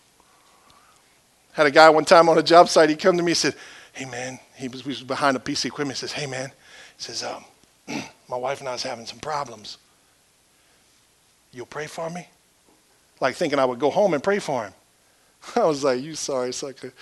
Had 1.54 1.68
a 1.68 1.72
guy 1.72 1.90
one 1.90 2.06
time 2.06 2.30
on 2.30 2.38
a 2.38 2.44
job 2.44 2.70
site, 2.70 2.90
he 2.90 2.96
come 2.96 3.18
to 3.18 3.24
me 3.24 3.32
and 3.32 3.38
said, 3.38 3.56
Hey 3.94 4.06
man, 4.06 4.40
he 4.56 4.70
was, 4.70 4.86
was 4.86 5.04
behind 5.04 5.36
a 5.36 5.40
piece 5.40 5.66
of 5.66 5.70
equipment. 5.70 5.98
He 5.98 6.02
says, 6.02 6.14
Hey 6.14 6.26
man, 6.26 6.50
he 6.50 7.04
says, 7.04 7.24
um, 7.24 7.44
my 8.30 8.38
wife 8.38 8.60
and 8.62 8.70
I 8.70 8.72
was 8.72 8.84
having 8.84 9.06
some 9.06 9.20
problems. 9.20 9.78
You'll 11.52 11.66
pray 11.66 11.88
for 11.88 12.10
me? 12.10 12.28
Like 13.20 13.36
thinking 13.36 13.60
I 13.60 13.66
would 13.66 13.80
go 13.80 13.90
home 13.90 14.14
and 14.14 14.24
pray 14.24 14.40
for 14.40 14.64
him. 14.64 14.74
I 15.56 15.66
was 15.66 15.84
like, 15.84 16.02
You 16.02 16.16
sorry 16.16 16.54
sucker. 16.54 16.94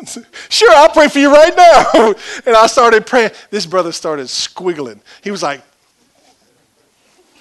sure, 0.48 0.72
I'll 0.72 0.88
pray 0.88 1.08
for 1.08 1.18
you 1.18 1.30
right 1.30 1.54
now. 1.54 2.14
and 2.46 2.56
I 2.56 2.66
started 2.66 3.06
praying. 3.06 3.32
This 3.50 3.66
brother 3.66 3.92
started 3.92 4.26
squiggling. 4.26 5.00
He 5.22 5.30
was 5.30 5.42
like, 5.42 5.62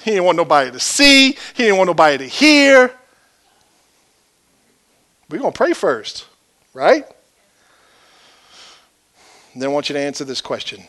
He 0.08 0.14
didn't 0.14 0.24
want 0.24 0.38
nobody 0.38 0.72
to 0.72 0.80
see, 0.80 1.32
he 1.54 1.64
didn't 1.64 1.76
want 1.76 1.90
nobody 1.90 2.18
to 2.20 2.28
hear. 2.28 2.94
We're 5.30 5.40
going 5.40 5.52
to 5.52 5.58
pray 5.58 5.74
first, 5.74 6.26
right? 6.74 7.06
And 9.52 9.62
then 9.62 9.70
I 9.70 9.74
want 9.74 9.90
you 9.90 9.94
to 9.96 10.00
answer 10.00 10.24
this 10.24 10.40
question 10.40 10.86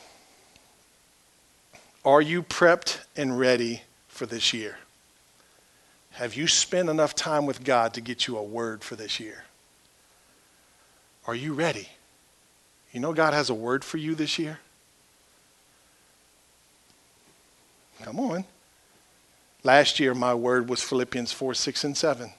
Are 2.04 2.22
you 2.22 2.44
prepped 2.44 3.00
and 3.16 3.36
ready 3.36 3.82
for 4.06 4.24
this 4.24 4.54
year? 4.54 4.78
Have 6.12 6.36
you 6.36 6.46
spent 6.46 6.88
enough 6.88 7.16
time 7.16 7.44
with 7.44 7.64
God 7.64 7.94
to 7.94 8.00
get 8.00 8.28
you 8.28 8.38
a 8.38 8.42
word 8.44 8.84
for 8.84 8.94
this 8.94 9.18
year? 9.18 9.42
Are 11.26 11.34
you 11.34 11.54
ready? 11.54 11.88
You 12.92 13.00
know 13.00 13.12
God 13.12 13.34
has 13.34 13.50
a 13.50 13.54
word 13.54 13.84
for 13.84 13.96
you 13.96 14.14
this 14.14 14.38
year? 14.38 14.60
Come 18.04 18.20
on. 18.20 18.44
Last 19.64 19.98
year, 19.98 20.14
my 20.14 20.34
word 20.34 20.68
was 20.68 20.82
Philippians 20.82 21.32
4, 21.32 21.54
6, 21.54 21.84
and 21.84 21.96
7. 21.96 22.32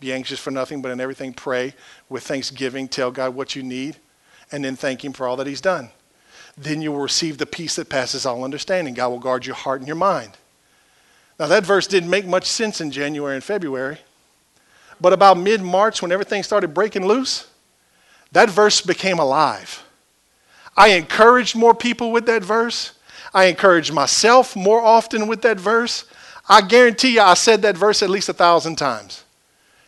Be 0.00 0.12
anxious 0.12 0.40
for 0.40 0.50
nothing, 0.50 0.82
but 0.82 0.90
in 0.90 1.00
everything 1.00 1.32
pray 1.32 1.74
with 2.08 2.24
thanksgiving. 2.24 2.88
Tell 2.88 3.10
God 3.10 3.34
what 3.34 3.54
you 3.54 3.62
need 3.62 3.96
and 4.52 4.64
then 4.64 4.76
thank 4.76 5.04
Him 5.04 5.12
for 5.12 5.26
all 5.26 5.36
that 5.36 5.46
He's 5.46 5.60
done. 5.60 5.90
Then 6.56 6.82
you 6.82 6.92
will 6.92 7.00
receive 7.00 7.38
the 7.38 7.46
peace 7.46 7.76
that 7.76 7.88
passes 7.88 8.26
all 8.26 8.44
understanding. 8.44 8.94
God 8.94 9.08
will 9.08 9.18
guard 9.18 9.46
your 9.46 9.54
heart 9.54 9.80
and 9.80 9.88
your 9.88 9.96
mind. 9.96 10.32
Now, 11.40 11.46
that 11.46 11.64
verse 11.64 11.86
didn't 11.86 12.10
make 12.10 12.26
much 12.26 12.44
sense 12.44 12.80
in 12.80 12.90
January 12.90 13.34
and 13.34 13.42
February, 13.42 13.98
but 15.00 15.12
about 15.12 15.38
mid 15.38 15.62
March, 15.62 16.02
when 16.02 16.12
everything 16.12 16.42
started 16.42 16.74
breaking 16.74 17.06
loose, 17.06 17.48
that 18.32 18.50
verse 18.50 18.80
became 18.80 19.18
alive. 19.18 19.82
I 20.76 20.88
encouraged 20.88 21.56
more 21.56 21.74
people 21.74 22.12
with 22.12 22.26
that 22.26 22.44
verse. 22.44 22.92
I 23.34 23.46
encouraged 23.46 23.92
myself 23.92 24.54
more 24.54 24.80
often 24.80 25.26
with 25.26 25.42
that 25.42 25.58
verse. 25.58 26.04
I 26.48 26.60
guarantee 26.60 27.14
you, 27.14 27.20
I 27.20 27.34
said 27.34 27.62
that 27.62 27.76
verse 27.76 28.02
at 28.02 28.10
least 28.10 28.28
a 28.28 28.32
thousand 28.32 28.76
times. 28.76 29.24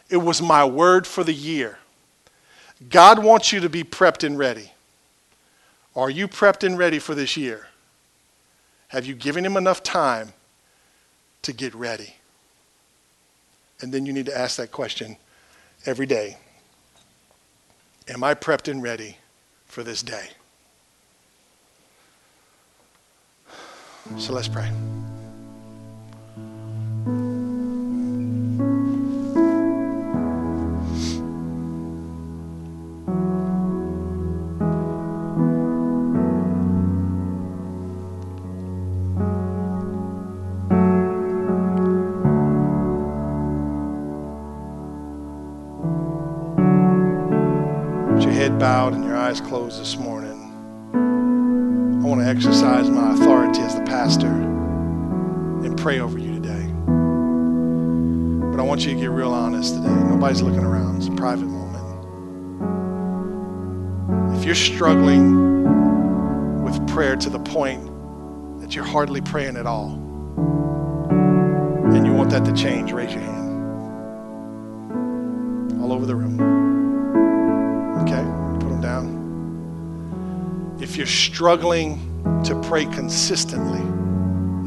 It 0.08 0.18
was 0.18 0.40
my 0.40 0.64
word 0.64 1.06
for 1.06 1.24
the 1.24 1.32
year. 1.32 1.78
God 2.88 3.22
wants 3.22 3.52
you 3.52 3.60
to 3.60 3.68
be 3.68 3.84
prepped 3.84 4.24
and 4.24 4.38
ready. 4.38 4.72
Are 5.96 6.10
you 6.10 6.28
prepped 6.28 6.64
and 6.64 6.78
ready 6.78 6.98
for 6.98 7.14
this 7.14 7.36
year? 7.36 7.68
Have 8.88 9.06
you 9.06 9.14
given 9.14 9.44
Him 9.44 9.56
enough 9.56 9.82
time 9.82 10.32
to 11.42 11.52
get 11.52 11.74
ready? 11.74 12.16
And 13.80 13.92
then 13.92 14.06
you 14.06 14.12
need 14.12 14.26
to 14.26 14.36
ask 14.36 14.56
that 14.56 14.70
question 14.72 15.16
every 15.86 16.06
day 16.06 16.38
Am 18.06 18.22
I 18.22 18.34
prepped 18.34 18.70
and 18.70 18.82
ready 18.82 19.16
for 19.66 19.82
this 19.82 20.02
day? 20.02 20.28
So 24.18 24.34
let's 24.34 24.48
pray. 24.48 24.70
This 49.78 49.96
morning, 49.96 50.52
I 52.02 52.06
want 52.06 52.20
to 52.20 52.26
exercise 52.26 52.88
my 52.88 53.14
authority 53.14 53.60
as 53.60 53.74
the 53.74 53.82
pastor 53.82 54.28
and 54.28 55.76
pray 55.76 55.98
over 55.98 56.16
you 56.18 56.32
today. 56.34 56.70
But 58.50 58.60
I 58.60 58.62
want 58.62 58.84
you 58.84 58.94
to 58.94 59.00
get 59.00 59.10
real 59.10 59.32
honest 59.32 59.74
today. 59.74 59.88
Nobody's 59.88 60.42
looking 60.42 60.62
around, 60.62 60.98
it's 60.98 61.08
a 61.08 61.12
private 61.12 61.46
moment. 61.46 61.64
If 64.38 64.44
you're 64.44 64.54
struggling 64.54 66.62
with 66.62 66.86
prayer 66.88 67.16
to 67.16 67.28
the 67.28 67.40
point 67.40 67.90
that 68.60 68.76
you're 68.76 68.84
hardly 68.84 69.22
praying 69.22 69.56
at 69.56 69.66
all, 69.66 69.94
and 71.10 72.06
you 72.06 72.12
want 72.12 72.30
that 72.30 72.44
to 72.44 72.52
change, 72.52 72.92
raise 72.92 73.12
your 73.12 73.22
hand. 73.22 73.42
All 75.82 75.92
over 75.92 76.06
the 76.06 76.14
room. 76.14 76.53
If 80.94 80.98
you're 80.98 81.06
struggling 81.08 81.98
to 82.44 82.54
pray 82.68 82.86
consistently, 82.86 83.80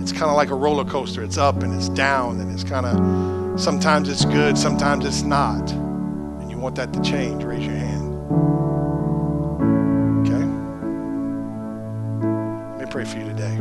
it's 0.03 0.11
kind 0.11 0.25
of 0.25 0.35
like 0.35 0.49
a 0.49 0.55
roller 0.55 0.83
coaster. 0.83 1.23
It's 1.23 1.37
up 1.37 1.63
and 1.63 1.73
it's 1.73 1.87
down, 1.87 2.41
and 2.41 2.51
it's 2.51 2.65
kind 2.65 2.85
of 2.85 3.57
sometimes 3.57 4.09
it's 4.09 4.25
good, 4.25 4.57
sometimes 4.57 5.05
it's 5.05 5.21
not. 5.21 5.71
And 5.71 6.51
you 6.51 6.57
want 6.57 6.75
that 6.75 6.91
to 6.91 7.01
change, 7.01 7.45
raise 7.45 7.65
your 7.65 7.75
hand. 7.75 8.13
Okay? 10.27 10.43
Let 12.71 12.81
me 12.81 12.91
pray 12.91 13.05
for 13.05 13.19
you 13.19 13.29
today. 13.29 13.55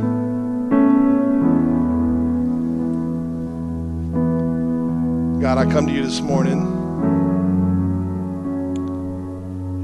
God, 5.41 5.57
I 5.57 5.65
come 5.71 5.87
to 5.87 5.93
you 5.93 6.03
this 6.03 6.19
morning. 6.19 6.59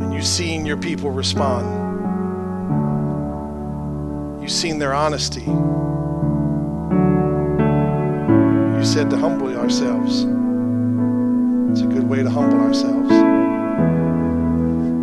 And 0.01 0.13
you've 0.13 0.27
seen 0.27 0.65
your 0.65 0.75
people 0.75 1.11
respond. 1.11 1.92
You've 4.43 4.51
seen 4.51 4.77
their 4.77 4.93
honesty. 4.93 5.39
You 5.39 5.47
said 8.83 9.09
to 9.11 9.17
humble 9.17 9.57
ourselves. 9.57 10.23
It's 11.71 11.79
a 11.79 11.87
good 11.87 12.03
way 12.03 12.23
to 12.23 12.29
humble 12.29 12.59
ourselves. 12.59 13.09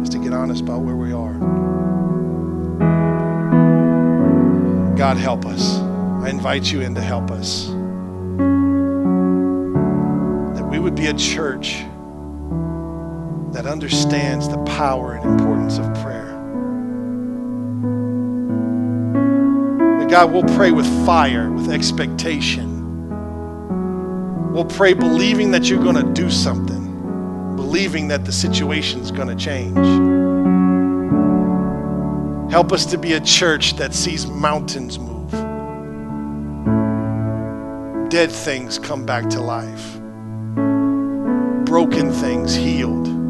Is 0.03 0.11
to 0.11 0.19
get 0.23 0.35
honest 0.35 0.61
about 0.61 0.83
where 0.83 0.95
we 0.95 1.15
are. 1.15 1.33
God, 4.95 5.17
help 5.17 5.47
us. 5.47 5.79
I 5.79 6.29
invite 6.29 6.71
you 6.71 6.83
in 6.83 6.95
to 6.97 7.01
help 7.01 7.31
us. 7.31 7.69
That 10.55 10.69
we 10.71 10.79
would 10.79 10.95
be 10.95 11.07
a 11.07 11.15
church 11.15 11.77
that 13.53 13.65
understands 13.65 14.51
the 14.51 14.59
power 14.65 15.15
and 15.15 15.25
importance 15.25 15.79
of 15.79 15.87
prayer. 16.03 16.10
God, 20.11 20.33
we'll 20.33 20.57
pray 20.57 20.73
with 20.73 20.87
fire, 21.07 21.51
with 21.53 21.71
expectation. 21.71 22.81
We'll 24.53 24.65
pray 24.65 24.93
believing 24.93 25.53
that 25.53 25.71
you're 25.71 25.83
going 25.83 25.95
to 25.95 26.13
do 26.13 26.31
something, 26.31 27.57
believing 27.57 28.09
that 28.09 28.25
the 28.25 28.33
situation's 28.33 29.13
going 29.13 29.29
to 29.29 29.37
change. 29.37 29.77
Help 32.51 32.73
us 32.73 32.85
to 32.87 32.99
be 32.99 33.13
a 33.13 33.21
church 33.21 33.75
that 33.77 33.95
sees 33.95 34.27
mountains 34.27 34.99
move, 34.99 35.31
dead 38.11 38.33
things 38.33 38.79
come 38.79 39.07
back 39.07 39.31
to 39.31 39.41
life, 39.41 40.01
broken 41.67 42.13
things 42.13 42.55
healed 42.55 43.21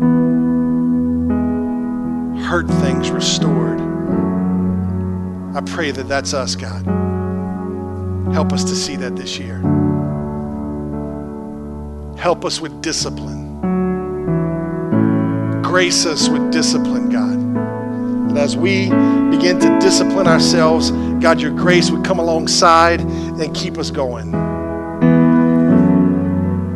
hurt 2.51 2.67
things 2.67 3.13
restored. 3.13 3.90
I 5.53 5.61
pray 5.67 5.91
that 5.91 6.07
that's 6.09 6.33
us, 6.33 6.55
God. 6.55 6.85
Help 8.33 8.53
us 8.53 8.63
to 8.65 8.77
see 8.77 8.95
that 8.97 9.17
this 9.17 9.39
year. 9.39 9.59
Help 12.17 12.45
us 12.45 12.61
with 12.61 12.81
discipline. 12.81 13.61
Grace 15.63 16.07
us 16.07 16.29
with 16.29 16.53
discipline, 16.53 17.09
God. 17.09 17.35
And 18.31 18.39
as 18.39 18.57
we 18.57 18.91
begin 19.31 19.59
to 19.59 19.79
discipline 19.81 20.29
ourselves, 20.29 20.93
God, 21.21 21.41
your 21.41 21.51
grace 21.51 21.91
would 21.91 22.05
come 22.05 22.21
alongside 22.21 23.01
and 23.01 23.53
keep 23.55 23.77
us 23.77 23.91
going. 23.91 24.33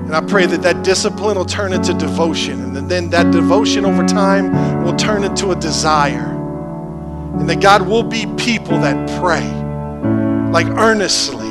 And 0.07 0.15
I 0.15 0.21
pray 0.21 0.47
that 0.47 0.63
that 0.63 0.83
discipline 0.83 1.37
will 1.37 1.45
turn 1.45 1.73
into 1.73 1.95
devotion. 1.95 2.77
And 2.77 2.91
then 2.91 3.11
that 3.11 3.31
devotion 3.31 3.85
over 3.85 4.05
time 4.05 4.85
will 4.85 4.97
turn 4.97 5.23
into 5.23 5.53
a 5.53 5.57
desire. 5.57 6.34
And 7.39 7.49
that 7.51 7.61
God 7.61 7.83
will 7.83 8.03
be 8.03 8.27
people 8.37 8.79
that 8.81 9.21
pray, 9.21 9.45
like 10.51 10.67
earnestly, 10.79 11.51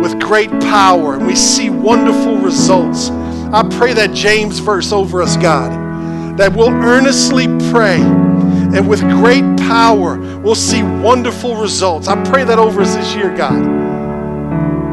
with 0.00 0.20
great 0.20 0.50
power, 0.60 1.14
and 1.14 1.26
we 1.26 1.34
see 1.34 1.70
wonderful 1.70 2.38
results. 2.38 3.10
I 3.10 3.66
pray 3.78 3.94
that 3.94 4.12
James 4.14 4.58
verse 4.58 4.92
over 4.92 5.22
us, 5.22 5.36
God, 5.36 6.38
that 6.38 6.54
we'll 6.54 6.70
earnestly 6.70 7.46
pray 7.70 8.00
and 8.00 8.86
with 8.88 9.00
great 9.00 9.44
power 9.56 10.18
we'll 10.40 10.54
see 10.54 10.82
wonderful 10.82 11.56
results. 11.56 12.06
I 12.06 12.22
pray 12.24 12.44
that 12.44 12.58
over 12.58 12.82
us 12.82 12.94
this 12.94 13.14
year, 13.14 13.34
God 13.36 13.88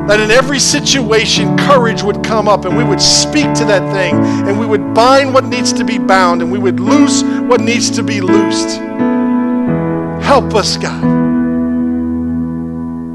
that 0.08 0.20
in 0.20 0.30
every 0.30 0.60
situation, 0.60 1.58
courage 1.58 2.04
would 2.04 2.24
come 2.24 2.48
up 2.48 2.66
and 2.66 2.78
we 2.78 2.84
would 2.84 3.02
speak 3.02 3.52
to 3.56 3.66
that 3.66 3.82
thing 3.92 4.14
and 4.48 4.60
we 4.60 4.66
would 4.66 4.94
bind 4.94 5.34
what 5.34 5.46
needs 5.46 5.74
to 5.74 5.84
be 5.84 5.98
bound 5.98 6.44
and 6.44 6.52
we 6.52 6.60
would 6.60 6.80
loose 6.80 7.24
what 7.24 7.60
needs 7.60 7.90
to 7.90 8.04
be 8.04 8.22
loosed. 8.22 8.80
Help 10.36 10.54
us, 10.56 10.76
God. 10.76 11.02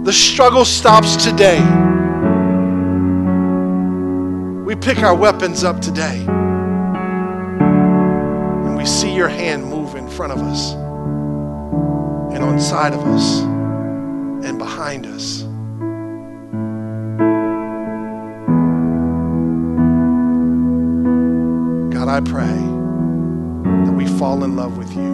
The 0.07 0.13
struggle 0.13 0.65
stops 0.65 1.23
today. 1.23 1.61
We 4.65 4.75
pick 4.75 5.01
our 5.01 5.15
weapons 5.15 5.63
up 5.63 5.83
today 5.83 6.25
and 8.65 8.75
we 8.75 8.87
see 8.87 9.15
your 9.15 9.29
hand 9.29 9.67
move 9.67 9.97
in 9.97 10.09
front 10.09 10.33
of 10.33 10.39
us 10.39 10.73
and 12.33 12.43
on 12.43 12.59
side 12.59 12.95
of 12.95 13.01
us 13.01 13.41
and 13.41 14.59
behind 14.59 15.05
us. 15.05 15.43
God, 21.93 22.09
I 22.09 22.21
pray 22.23 22.47
that 23.85 23.93
we 23.95 24.07
fall 24.07 24.43
in 24.43 24.57
love 24.57 24.79
with 24.79 24.97
you 24.97 25.10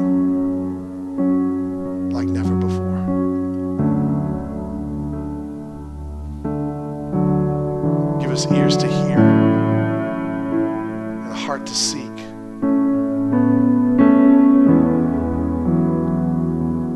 us 8.36 8.52
ears 8.52 8.76
to 8.76 8.86
hear 8.86 9.18
and 11.22 11.32
a 11.32 11.34
heart 11.34 11.64
to 11.64 11.74
seek. 11.74 12.04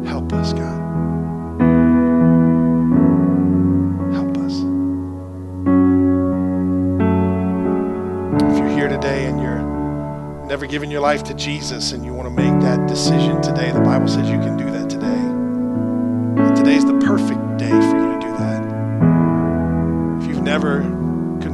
Help 0.07 0.31
us, 0.35 0.53
God. 0.53 0.81
Help 4.13 4.37
us. 4.37 4.53
If 8.45 8.59
you're 8.59 8.69
here 8.69 8.89
today 8.89 9.25
and 9.25 9.41
you're 9.41 9.63
never 10.47 10.67
given 10.67 10.91
your 10.91 11.01
life 11.01 11.23
to 11.25 11.33
Jesus 11.33 11.93
and 11.93 12.05
you 12.05 12.13
want 12.13 12.29
to 12.29 12.35
make 12.35 12.61
that 12.61 12.87
decision 12.87 13.41
today, 13.41 13.73
the 13.73 13.81
Bible 13.81 14.09
says 14.09 14.29
you 14.29 14.41
can 14.41 14.59
do 14.59 14.71
that 14.71 14.91
today. 14.91 15.07
And 15.07 16.55
today's 16.55 16.85
the 16.85 16.99
perfect 16.99 17.57
day 17.57 17.71
for 17.71 17.97
you 17.97 18.13
to 18.13 18.19
do 18.21 18.33
that. 18.37 20.21
If 20.21 20.29
you've 20.29 20.43
never 20.43 21.00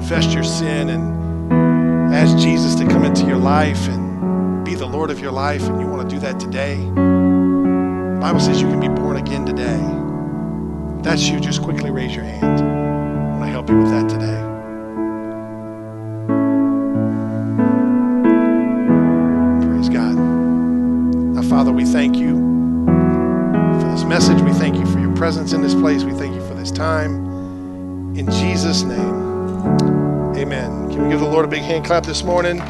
confessed 0.07 0.31
your 0.31 0.45
sin 0.45 0.89
and 0.91 2.15
asked 2.15 2.39
Jesus 2.39 2.77
to 2.77 2.87
come 2.87 3.05
into 3.05 3.27
your 3.27 3.39
life 3.39 3.89
and 3.89 4.65
be 4.65 4.77
the 4.77 4.87
Lord 4.87 5.11
of 5.11 5.19
your 5.19 5.33
life 5.33 5.63
and 5.63 5.81
you 5.81 5.89
want 5.89 6.09
to 6.09 6.15
do 6.15 6.21
that 6.21 6.39
today, 6.39 6.77
the 6.77 8.19
Bible 8.21 8.39
says 8.39 8.63
you 8.63 8.69
can 8.69 8.79
be 8.79 8.87
born 8.87 9.17
again 9.17 9.45
today. 9.45 9.81
If 10.97 11.03
that's 11.03 11.27
you, 11.27 11.41
just 11.41 11.61
quickly 11.61 11.91
raise 11.91 12.15
your 12.15 12.25
hand. 12.25 12.61
I 12.61 13.31
want 13.31 13.47
to 13.47 13.51
help 13.51 13.69
you 13.69 13.79
with 13.79 13.91
that 13.91 14.09
today. 14.09 14.37
Praise 19.67 19.89
God. 19.89 20.15
Now, 21.35 21.43
Father, 21.43 21.73
we 21.73 21.85
thank 21.85 22.15
you 22.15 22.37
for 23.81 23.89
this 23.91 24.05
message. 24.05 24.41
We 24.41 24.53
thank 24.53 24.77
you 24.77 24.87
for 24.87 25.01
your 25.01 25.17
presence 25.17 25.53
in 25.53 25.63
this 25.63 25.75
place. 25.75 26.05
We 26.05 26.13
thank 26.13 26.37
you 26.37 26.47
for 26.47 26.55
this 26.55 26.71
time. 26.71 27.27
In 28.17 28.31
Jesus' 28.31 28.83
name, 28.83 29.16
amen. 30.47 30.91
Can 30.91 31.03
we 31.03 31.11
give 31.11 31.19
the 31.19 31.27
Lord 31.27 31.45
a 31.45 31.49
big 31.49 31.63
hand 31.63 31.85
clap 31.85 32.05
this 32.05 32.23
morning? 32.23 32.61